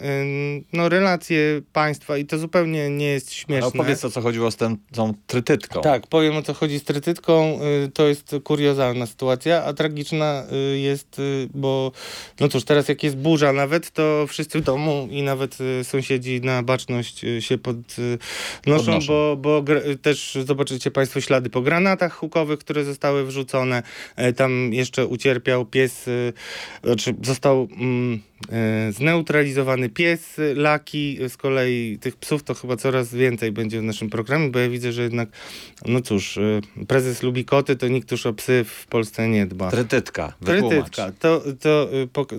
no, 0.73 0.89
relacje 0.89 1.63
Państwa 1.73 2.17
i 2.17 2.25
to 2.25 2.39
zupełnie 2.39 2.91
nie 2.91 3.07
jest 3.07 3.33
śmieszne. 3.33 3.67
Opowiedz 3.67 4.05
o 4.05 4.11
co 4.11 4.21
chodziło 4.21 4.51
z 4.51 4.57
tą, 4.57 4.77
tą 4.93 5.15
trytytką. 5.27 5.81
Tak, 5.81 6.07
powiem 6.07 6.37
o 6.37 6.43
co 6.43 6.55
chodzi 6.55 6.79
z 6.79 6.85
trytytką. 6.85 7.61
To 7.95 8.09
jest 8.09 8.35
kuriozalna 8.45 9.07
sytuacja, 9.07 9.65
a 9.65 9.73
tragiczna 9.73 10.45
jest, 10.75 11.21
bo 11.55 11.93
no 12.41 12.49
cóż, 12.49 12.65
teraz 12.65 12.89
jak 12.89 13.03
jest 13.03 13.17
burza 13.17 13.53
nawet, 13.53 13.91
to 13.91 14.27
wszyscy 14.29 14.61
w 14.61 14.65
domu 14.65 15.09
i 15.11 15.23
nawet 15.23 15.59
sąsiedzi 15.83 16.41
na 16.41 16.63
baczność 16.63 17.25
się 17.41 17.59
podnoszą, 17.59 18.19
Podnoszą. 18.65 18.99
bo, 19.07 19.37
bo 19.37 19.65
też 20.03 20.39
zobaczycie 20.47 20.91
Państwo 20.91 21.21
ślady 21.21 21.51
po 21.51 21.61
granatach 21.61 22.13
hukowych, 22.13 22.59
które 22.59 22.85
zostały 22.91 23.27
wrzucone. 23.27 23.83
E, 24.17 24.33
Tam 24.33 24.73
jeszcze 24.73 25.07
ucierpiał 25.07 25.67
pies, 25.67 26.09
y, 26.09 26.33
znaczy 26.85 27.15
został 27.23 27.69
mm, 27.77 28.21
e, 28.53 28.93
zneutralizowany 28.93 29.89
pies 29.89 30.37
Laki. 30.55 31.19
Z 31.29 31.37
kolei 31.37 31.99
tych 31.99 32.17
psów 32.17 32.43
to 32.43 32.55
chyba 32.55 32.77
coraz 32.77 33.15
więcej 33.15 33.53
będzie 33.53 33.81
w 33.81 33.83
naszym 33.83 34.11
programie, 34.11 34.51
bo 34.51 34.59
ja 34.59 34.69
widzę, 34.69 34.93
że 34.93 35.03
jednak, 35.03 35.29
no 35.87 36.01
cóż, 36.01 36.39
prezes 36.89 37.23
lubi 37.23 37.45
koty, 37.45 37.77
to 37.77 37.89
nikt 37.89 38.11
już 38.11 38.27
o 38.27 38.33
psy 38.33 38.65
w 38.65 38.87
Polsce 38.87 39.29
nie 39.29 39.47
dba. 39.47 39.71
Trytytka, 39.71 40.33
wytłumacz. 40.41 40.91
Trytytka. 40.91 41.13
To, 41.19 41.43
to 41.61 41.89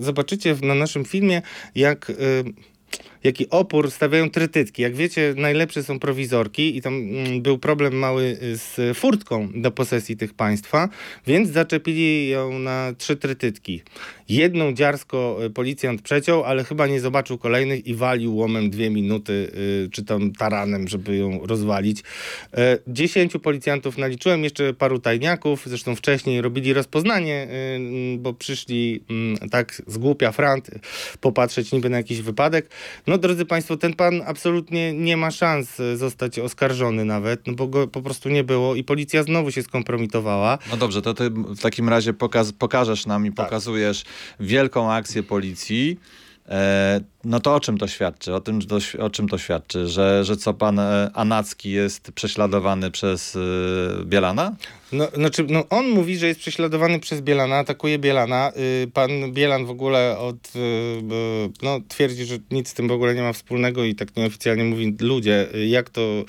zobaczycie 0.00 0.56
na 0.62 0.74
naszym 0.74 1.04
filmie, 1.04 1.42
jak... 1.74 2.12
Jaki 3.24 3.50
opór 3.50 3.90
stawiają 3.90 4.30
trytytki. 4.30 4.82
Jak 4.82 4.94
wiecie, 4.94 5.34
najlepsze 5.36 5.82
są 5.82 5.98
prowizorki 5.98 6.76
i 6.76 6.82
tam 6.82 6.94
mm, 6.94 7.42
był 7.42 7.58
problem 7.58 7.94
mały 7.94 8.22
y, 8.42 8.56
z 8.56 8.98
furtką 8.98 9.48
do 9.54 9.70
posesji 9.70 10.16
tych 10.16 10.34
państwa, 10.34 10.88
więc 11.26 11.50
zaczepili 11.50 12.28
ją 12.28 12.58
na 12.58 12.92
trzy 12.98 13.16
trytytki. 13.16 13.82
Jedną 14.28 14.72
dziarsko 14.72 15.38
y, 15.44 15.50
policjant 15.50 16.02
przeciął, 16.02 16.44
ale 16.44 16.64
chyba 16.64 16.86
nie 16.86 17.00
zobaczył 17.00 17.38
kolejnych 17.38 17.86
i 17.86 17.94
walił 17.94 18.36
łomem 18.36 18.70
dwie 18.70 18.90
minuty, 18.90 19.52
y, 19.86 19.90
czy 19.90 20.04
tam 20.04 20.32
taranem, 20.32 20.88
żeby 20.88 21.16
ją 21.16 21.46
rozwalić. 21.46 22.02
Dziesięciu 22.86 23.40
policjantów 23.40 23.98
naliczyłem, 23.98 24.44
jeszcze 24.44 24.74
paru 24.74 24.98
tajniaków, 24.98 25.62
zresztą 25.66 25.94
wcześniej 25.96 26.40
robili 26.40 26.72
rozpoznanie, 26.72 27.48
mm, 27.50 28.22
bo 28.22 28.32
przyszli 28.32 29.04
mm, 29.10 29.50
tak 29.50 29.82
z 29.86 29.98
głupia 29.98 30.32
frant 30.32 30.70
popatrzeć 31.20 31.72
niby 31.72 31.90
na 31.90 31.96
jakiś 31.96 32.20
wypadek. 32.20 32.68
No 33.06 33.11
drodzy 33.18 33.44
Państwo, 33.46 33.76
ten 33.76 33.94
pan 33.94 34.22
absolutnie 34.26 34.92
nie 34.92 35.16
ma 35.16 35.30
szans 35.30 35.80
y, 35.80 35.96
zostać 35.96 36.38
oskarżony 36.38 37.04
nawet, 37.04 37.46
no 37.46 37.52
bo 37.54 37.66
go 37.68 37.88
po 37.88 38.02
prostu 38.02 38.28
nie 38.28 38.44
było 38.44 38.74
i 38.74 38.84
policja 38.84 39.22
znowu 39.22 39.50
się 39.50 39.62
skompromitowała. 39.62 40.58
No 40.70 40.76
dobrze, 40.76 41.02
to 41.02 41.14
ty 41.14 41.30
w 41.30 41.60
takim 41.60 41.88
razie 41.88 42.12
pokaz, 42.12 42.52
pokażesz 42.52 43.06
nam 43.06 43.26
i 43.26 43.32
Tak. 43.32 43.46
pokazujesz 43.46 44.04
wielką 44.40 44.92
akcję 44.92 45.22
policji. 45.22 45.98
E, 46.48 47.00
no 47.24 47.40
to 47.40 47.54
o 47.54 47.60
czym 47.60 47.78
to 47.78 47.88
świadczy? 47.88 48.34
O, 48.34 48.40
tym, 48.40 48.58
o 48.98 49.10
czym 49.10 49.28
to 49.28 49.38
świadczy? 49.38 49.88
Że, 49.88 50.24
że 50.24 50.36
co 50.36 50.54
pan 50.54 50.78
e, 50.78 51.10
Anacki 51.14 51.70
jest 51.70 52.12
prześladowany 52.12 52.90
przez 52.90 53.36
e, 53.36 54.04
Bielana? 54.04 54.56
No, 54.92 55.08
znaczy, 55.14 55.46
no 55.48 55.64
on 55.70 55.88
mówi, 55.88 56.16
że 56.16 56.26
jest 56.26 56.40
prześladowany 56.40 57.00
przez 57.00 57.20
Bielana, 57.20 57.58
atakuje 57.58 57.98
Bielana. 57.98 58.52
Y, 58.84 58.90
pan 58.90 59.10
Bielan 59.32 59.66
w 59.66 59.70
ogóle 59.70 60.18
od, 60.18 60.56
y, 60.56 60.58
y, 60.58 61.50
no, 61.62 61.80
twierdzi, 61.88 62.24
że 62.24 62.38
nic 62.50 62.68
z 62.68 62.74
tym 62.74 62.88
w 62.88 62.92
ogóle 62.92 63.14
nie 63.14 63.22
ma 63.22 63.32
wspólnego 63.32 63.84
i 63.84 63.94
tak 63.94 64.16
nieoficjalnie 64.16 64.64
mówi, 64.64 64.96
ludzie, 65.00 65.48
jak 65.68 65.90
to... 65.90 66.24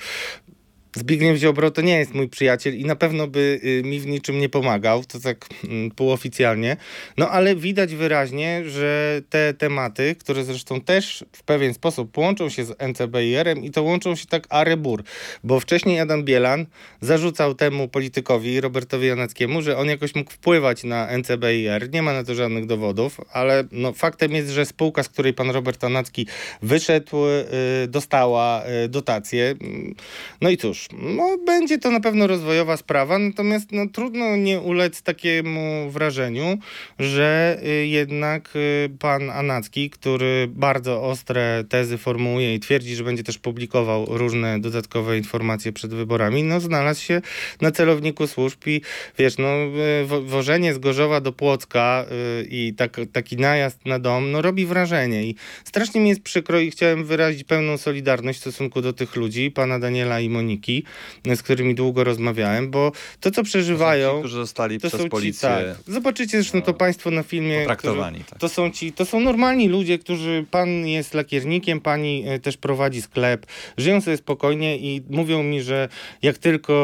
Zbigniew 0.94 1.38
Ziobro 1.38 1.70
to 1.70 1.82
nie 1.82 1.98
jest 1.98 2.14
mój 2.14 2.28
przyjaciel 2.28 2.78
i 2.78 2.84
na 2.84 2.96
pewno 2.96 3.26
by 3.26 3.60
y, 3.64 3.82
mi 3.84 4.00
w 4.00 4.06
niczym 4.06 4.38
nie 4.38 4.48
pomagał, 4.48 5.04
to 5.04 5.20
tak 5.20 5.46
mm, 5.64 5.90
półoficjalnie. 5.90 6.76
No 7.18 7.28
ale 7.30 7.56
widać 7.56 7.94
wyraźnie, 7.94 8.62
że 8.66 9.22
te 9.30 9.54
tematy, 9.54 10.14
które 10.14 10.44
zresztą 10.44 10.80
też 10.80 11.24
w 11.32 11.42
pewien 11.42 11.74
sposób 11.74 12.18
łączą 12.18 12.48
się 12.48 12.64
z 12.64 12.82
NCBIR-em 12.82 13.64
i 13.64 13.70
to 13.70 13.82
łączą 13.82 14.16
się 14.16 14.26
tak 14.26 14.46
arebur, 14.50 15.02
bo 15.44 15.60
wcześniej 15.60 16.00
Adam 16.00 16.24
Bielan 16.24 16.66
zarzucał 17.00 17.54
temu 17.54 17.88
politykowi, 17.88 18.60
Robertowi 18.60 19.06
Janackiemu, 19.06 19.62
że 19.62 19.78
on 19.78 19.88
jakoś 19.88 20.14
mógł 20.14 20.30
wpływać 20.30 20.84
na 20.84 21.18
NCBIR. 21.18 21.90
Nie 21.92 22.02
ma 22.02 22.12
na 22.12 22.24
to 22.24 22.34
żadnych 22.34 22.66
dowodów, 22.66 23.20
ale 23.32 23.64
no, 23.72 23.92
faktem 23.92 24.32
jest, 24.32 24.50
że 24.50 24.66
spółka, 24.66 25.02
z 25.02 25.08
której 25.08 25.34
pan 25.34 25.50
Robert 25.50 25.82
Janacki 25.82 26.26
wyszedł, 26.62 27.26
y, 27.26 27.88
dostała 27.88 28.62
y, 28.84 28.88
dotację. 28.88 29.54
Mm, 29.60 29.94
No 30.40 30.50
i 30.50 30.56
cóż, 30.56 30.83
no, 30.92 31.38
będzie 31.46 31.78
to 31.78 31.90
na 31.90 32.00
pewno 32.00 32.26
rozwojowa 32.26 32.76
sprawa, 32.76 33.18
natomiast 33.18 33.72
no, 33.72 33.86
trudno 33.92 34.36
nie 34.36 34.60
ulec 34.60 35.02
takiemu 35.02 35.90
wrażeniu, 35.90 36.58
że 36.98 37.58
y, 37.66 37.86
jednak 37.86 38.56
y, 38.56 38.90
pan 38.98 39.30
Anacki, 39.30 39.90
który 39.90 40.48
bardzo 40.50 41.02
ostre 41.02 41.64
tezy 41.68 41.98
formułuje 41.98 42.54
i 42.54 42.60
twierdzi, 42.60 42.96
że 42.96 43.04
będzie 43.04 43.22
też 43.22 43.38
publikował 43.38 44.06
różne 44.08 44.60
dodatkowe 44.60 45.18
informacje 45.18 45.72
przed 45.72 45.94
wyborami, 45.94 46.42
no 46.42 46.60
znalazł 46.60 47.02
się 47.02 47.20
na 47.60 47.70
celowniku 47.70 48.26
służb 48.26 48.58
i 48.66 48.80
wiesz, 49.18 49.38
no 49.38 49.48
y, 50.02 50.06
wo- 50.06 50.22
wożenie 50.22 50.74
z 50.74 50.78
Gorzowa 50.78 51.20
do 51.20 51.32
Płocka 51.32 52.06
i 52.50 52.74
tak, 52.76 53.00
taki 53.12 53.36
najazd 53.36 53.86
na 53.86 53.98
dom, 53.98 54.30
no 54.30 54.42
robi 54.42 54.66
wrażenie 54.66 55.24
i 55.24 55.34
strasznie 55.64 56.00
mi 56.00 56.08
jest 56.08 56.22
przykro 56.22 56.60
i 56.60 56.70
chciałem 56.70 57.04
wyrazić 57.04 57.44
pełną 57.44 57.78
solidarność 57.78 58.38
w 58.38 58.40
stosunku 58.40 58.80
do 58.80 58.92
tych 58.92 59.16
ludzi, 59.16 59.50
pana 59.50 59.78
Daniela 59.78 60.20
i 60.20 60.28
Moniki, 60.28 60.73
z 61.36 61.42
którymi 61.42 61.74
długo 61.74 62.04
rozmawiałem, 62.04 62.70
bo 62.70 62.92
to, 63.20 63.30
co 63.30 63.42
Ci, 63.42 63.46
przeżywają... 63.48 64.18
którzy 64.18 64.36
zostali 64.36 64.80
To 64.80 64.88
przez 64.88 65.00
są 65.00 65.04
ci, 65.04 65.10
policję 65.10 65.48
tak. 65.48 65.92
Zobaczycie 65.94 66.38
zresztą 66.42 66.62
to 66.62 66.74
Państwo 66.74 67.10
na 67.10 67.22
filmie. 67.22 67.58
potraktowani. 67.60 68.16
którzy- 68.18 68.30
Tak. 68.30 68.38
To 68.38 68.48
są 68.48 68.70
ci, 68.70 68.92
to 68.92 69.04
są 69.04 69.20
normalni 69.20 69.68
ludzie, 69.68 69.98
którzy, 69.98 70.44
pan 70.50 70.86
jest 70.86 71.14
lakiernikiem, 71.14 71.80
pani 71.80 72.24
e, 72.26 72.38
też 72.38 72.56
prowadzi 72.56 73.02
sklep, 73.02 73.46
żyją 73.78 74.00
sobie 74.00 74.16
spokojnie 74.16 74.76
i 74.78 75.02
mówią 75.10 75.42
mi, 75.42 75.62
że 75.62 75.88
jak 76.22 76.38
tylko 76.38 76.74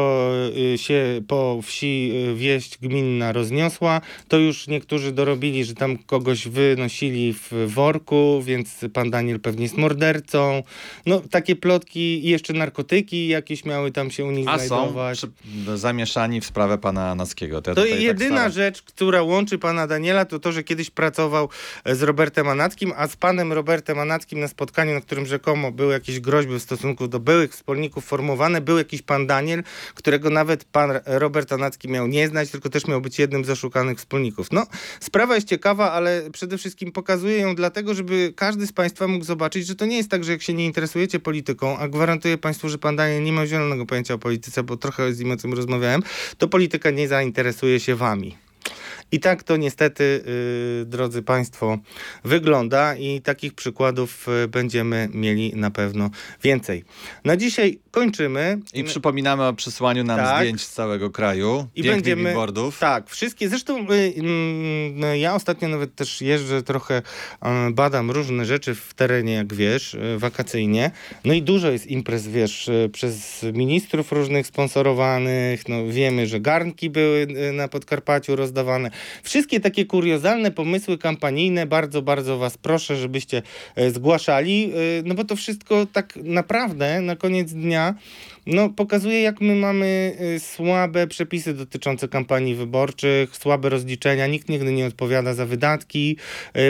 e, 0.75 0.79
się 0.79 1.21
po 1.29 1.61
wsi 1.63 2.13
e, 2.31 2.35
wieść 2.35 2.79
gminna 2.83 3.33
rozniosła, 3.33 4.01
to 4.29 4.39
już 4.39 4.67
niektórzy 4.69 5.13
dorobili, 5.13 5.65
że 5.65 5.75
tam 5.75 5.99
kogoś 5.99 6.49
wynosili 6.49 7.33
w 7.35 7.53
worku, 7.67 8.43
więc 8.45 8.81
pan 8.93 9.11
Daniel 9.11 9.41
pewnie 9.41 9.63
jest 9.63 9.77
mordercą. 9.77 10.63
No 11.07 11.21
takie 11.31 11.57
plotki 11.57 12.27
i 12.27 12.29
jeszcze 12.31 12.53
narkotyki 12.53 13.29
jakieś 13.29 13.65
miały 13.81 13.93
tam 13.93 14.11
się 14.11 14.25
u 14.25 14.31
nich 14.31 14.49
A 14.49 14.59
są 14.59 14.67
znajdować. 14.67 15.19
przy, 15.19 15.29
zamieszani 15.79 16.41
w 16.41 16.45
sprawę 16.47 16.79
pana 16.79 17.11
Anackiego. 17.11 17.63
To, 17.63 17.71
ja 17.71 17.75
To 17.75 17.83
tak 17.83 18.01
jedyna 18.01 18.37
staram- 18.37 18.53
rzecz, 18.53 18.83
która 18.83 19.23
łączy 19.23 19.59
pana 19.59 19.87
Daniela, 19.87 20.25
to 20.25 20.39
to, 20.39 20.53
że 20.53 20.63
kiedyś 20.65 20.91
pracował 20.91 21.49
e, 21.85 21.95
z 21.95 22.03
Robertem 22.03 22.49
Anackim, 22.49 22.93
a 22.97 23.09
z 23.09 23.17
panem 23.17 23.53
Robertem 23.53 23.99
Anackim 23.99 24.41
na 24.41 24.49
spotkaniu, 24.49 24.95
na 24.95 25.01
którym 25.01 25.27
rzekomo 25.27 25.73
były 25.73 25.93
jakieś 25.93 26.21
groźby 26.21 26.55
w 26.55 26.63
stosunku 26.63 27.09
do 27.09 27.21
byłych 27.21 27.53
wspólników 27.53 28.05
formowane, 28.05 28.61
był 28.61 28.79
jakiś 28.79 29.03
pan 29.03 29.27
Daniel, 29.27 29.63
którego 29.95 30.31
nawet 30.31 30.65
pan 30.65 30.91
Robert 31.07 31.53
Anacki 31.53 31.89
miał 31.89 32.07
nie 32.07 32.29
znać, 32.29 32.51
tylko 32.51 32.69
też 32.69 32.87
miał 32.87 33.01
być 33.01 33.19
jednym 33.19 33.45
z 33.45 33.51
oszukanych 33.51 33.99
wspólników. 33.99 34.53
No, 34.53 34.67
sprawa 35.01 35.35
jest 35.35 35.49
ciekawa, 35.49 35.93
ale 35.93 36.23
przede 36.33 36.59
wszystkim 36.59 36.93
pokazuję 36.93 37.39
ją 37.39 37.55
dlatego, 37.55 37.95
żeby 37.95 38.33
każdy 38.37 38.67
z 38.67 38.73
państwa 38.73 39.07
mógł 39.09 39.25
zobaczyć, 39.25 39.67
że 39.67 39.75
to 39.75 39.87
nie 39.87 39.97
jest 39.97 40.11
tak, 40.11 40.25
że 40.25 40.33
jak 40.33 40.43
się 40.43 40.55
nie 40.55 40.67
interesujecie 40.67 41.21
polityką, 41.21 41.79
a 41.79 41.89
gwarantuję 41.89 42.39
państwu, 42.39 42.69
że 42.69 42.79
pan 42.79 42.97
Daniel 42.97 43.23
nie 43.23 43.33
ma 43.33 43.47
zielonego 43.47 43.70
pojęcia 43.87 44.15
o 44.15 44.19
polityce, 44.19 44.63
bo 44.63 44.77
trochę 44.77 45.13
z 45.13 45.21
nim 45.21 45.31
o 45.31 45.37
tym 45.37 45.53
rozmawiałem, 45.55 46.03
to 46.39 46.49
polityka 46.49 46.91
nie 46.91 47.09
zainteresuje 47.09 47.81
się 47.81 47.97
wami. 47.97 48.37
I 49.13 49.21
tak 49.21 49.43
to 49.43 49.57
niestety, 49.57 50.23
yy, 50.81 50.87
drodzy 50.87 51.23
Państwo, 51.23 51.79
wygląda 52.25 52.95
i 52.97 53.21
takich 53.21 53.55
przykładów 53.55 54.27
y, 54.45 54.49
będziemy 54.49 55.09
mieli 55.15 55.53
na 55.57 55.71
pewno 55.71 56.11
więcej. 56.43 56.85
Na 57.25 57.37
dzisiaj 57.37 57.79
kończymy. 57.91 58.59
I 58.75 58.85
przypominamy 58.85 59.47
o 59.47 59.53
przysłaniu 59.53 60.05
nam 60.05 60.19
Tak. 60.19 60.39
zdjęć 60.41 60.63
z 60.63 60.73
całego 60.73 61.11
kraju. 61.11 61.67
I 61.75 61.83
będziemy. 61.83 62.25
billboardów. 62.25 62.79
Tak, 62.79 63.11
wszystkie. 63.11 63.49
Zresztą 63.49 63.87
y, 63.91 64.15
mm, 64.17 65.19
ja 65.19 65.35
ostatnio 65.35 65.69
nawet 65.69 65.95
też 65.95 66.21
jeżdżę 66.21 66.63
trochę, 66.63 66.99
y, 66.99 67.73
badam 67.73 68.11
różne 68.11 68.45
rzeczy 68.45 68.75
w 68.75 68.95
terenie, 68.95 69.33
jak 69.33 69.55
wiesz, 69.55 69.95
y, 69.95 70.19
wakacyjnie. 70.19 70.91
No 71.25 71.35
i 71.35 71.43
dużo 71.43 71.71
jest 71.71 71.87
imprez, 71.87 72.29
wiesz, 72.29 72.69
y, 72.69 72.91
przez 72.93 73.43
ministrów 73.53 74.13
różnych 74.13 74.47
sponsorowanych. 74.47 75.69
No 75.69 75.87
wiemy, 75.89 76.27
że 76.27 76.41
garnki 76.41 76.91
były 76.91 77.27
y, 77.49 77.53
na 77.53 77.69
Podkarpaciu 77.69 78.37
rozdawane. 78.37 78.91
Wszystkie 79.23 79.61
takie 79.61 79.87
kuriozalne 79.87 80.51
pomysły 80.51 80.99
kampanijne, 80.99 81.67
bardzo, 81.67 82.03
bardzo 82.03 82.39
was 82.39 82.59
proszę, 82.59 82.97
żebyście 82.97 83.43
e, 83.77 83.91
zgłaszali, 83.91 84.73
y, 84.99 85.03
no 85.05 85.15
bo 85.15 85.25
to 85.25 85.37
wszystko 85.37 85.87
tak 85.87 86.17
naprawdę 86.17 87.01
na 87.01 87.17
koniec 87.17 87.53
dnia 87.53 87.95
no, 88.47 88.69
pokazuje, 88.69 89.23
jak 89.23 89.41
my 89.41 89.55
mamy 89.55 90.17
y, 90.37 90.41
słabe 90.41 91.07
przepisy 91.07 91.55
dotyczące 91.55 92.09
kampanii 92.09 92.55
wyborczych, 92.55 93.37
słabe 93.37 93.69
rozliczenia, 93.69 94.27
nikt 94.27 94.49
nigdy 94.49 94.73
nie 94.73 94.87
odpowiada 94.87 95.35
za 95.35 95.47
wydatki 95.47 96.17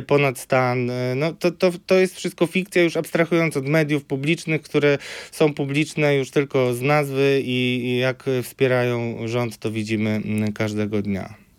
ponad 0.07 0.39
stan. 0.39 0.91
No, 1.17 1.33
to, 1.33 1.51
to, 1.51 1.73
to 1.87 1.95
jest 1.95 2.17
wszystko 2.17 2.47
fikcja, 2.47 2.83
już 2.83 2.97
abstrahując 2.97 3.57
od 3.57 3.69
mediów 3.69 4.05
publicznych, 4.05 4.63
które 4.63 4.99
są 5.33 5.55
publiczne 5.55 6.17
już 6.17 6.31
tylko 6.31 6.75
z 6.75 6.81
nazwy 6.81 7.43
i, 7.45 7.81
i 7.85 7.99
jak 7.99 8.25
wspierają 8.43 9.29
rząd, 9.29 9.59
to 9.59 9.71
widzimy 9.71 10.21
każdego 10.55 11.03
dnia. 11.03 11.50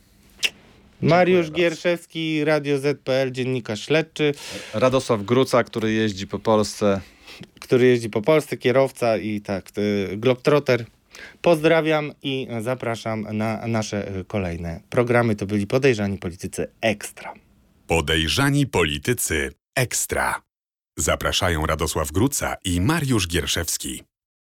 Mariusz. 1.01 1.51
Gierszewski, 1.51 2.45
Radio 2.45 2.79
ZPL, 2.79 3.31
dziennikarz 3.31 3.85
śledczy, 3.85 4.33
Radosław 4.73 5.23
Gruca, 5.23 5.63
który 5.63 5.93
jeździ 5.93 6.27
po 6.27 6.39
Polsce. 6.39 7.01
który 7.59 7.87
jeździ 7.87 8.09
po 8.09 8.21
Polsce, 8.21 8.57
kierowca 8.57 9.17
i 9.17 9.41
tak, 9.41 9.69
y, 9.77 10.17
Globtrotter. 10.17 10.85
Pozdrawiam 11.41 12.11
i 12.23 12.47
zapraszam 12.61 13.27
na 13.37 13.67
nasze 13.67 14.19
y, 14.19 14.25
kolejne 14.25 14.81
programy. 14.89 15.35
To 15.35 15.45
byli 15.45 15.67
Podejrzani 15.67 16.17
Politycy 16.17 16.67
Ekstra. 16.81 17.33
Podejrzani 17.87 18.67
politycy 18.67 19.51
ekstra. 19.75 20.41
Zapraszają 20.97 21.65
Radosław 21.65 22.11
Gruca 22.11 22.55
i 22.65 22.81
Mariusz 22.81 23.27
Gierszewski. 23.27 24.03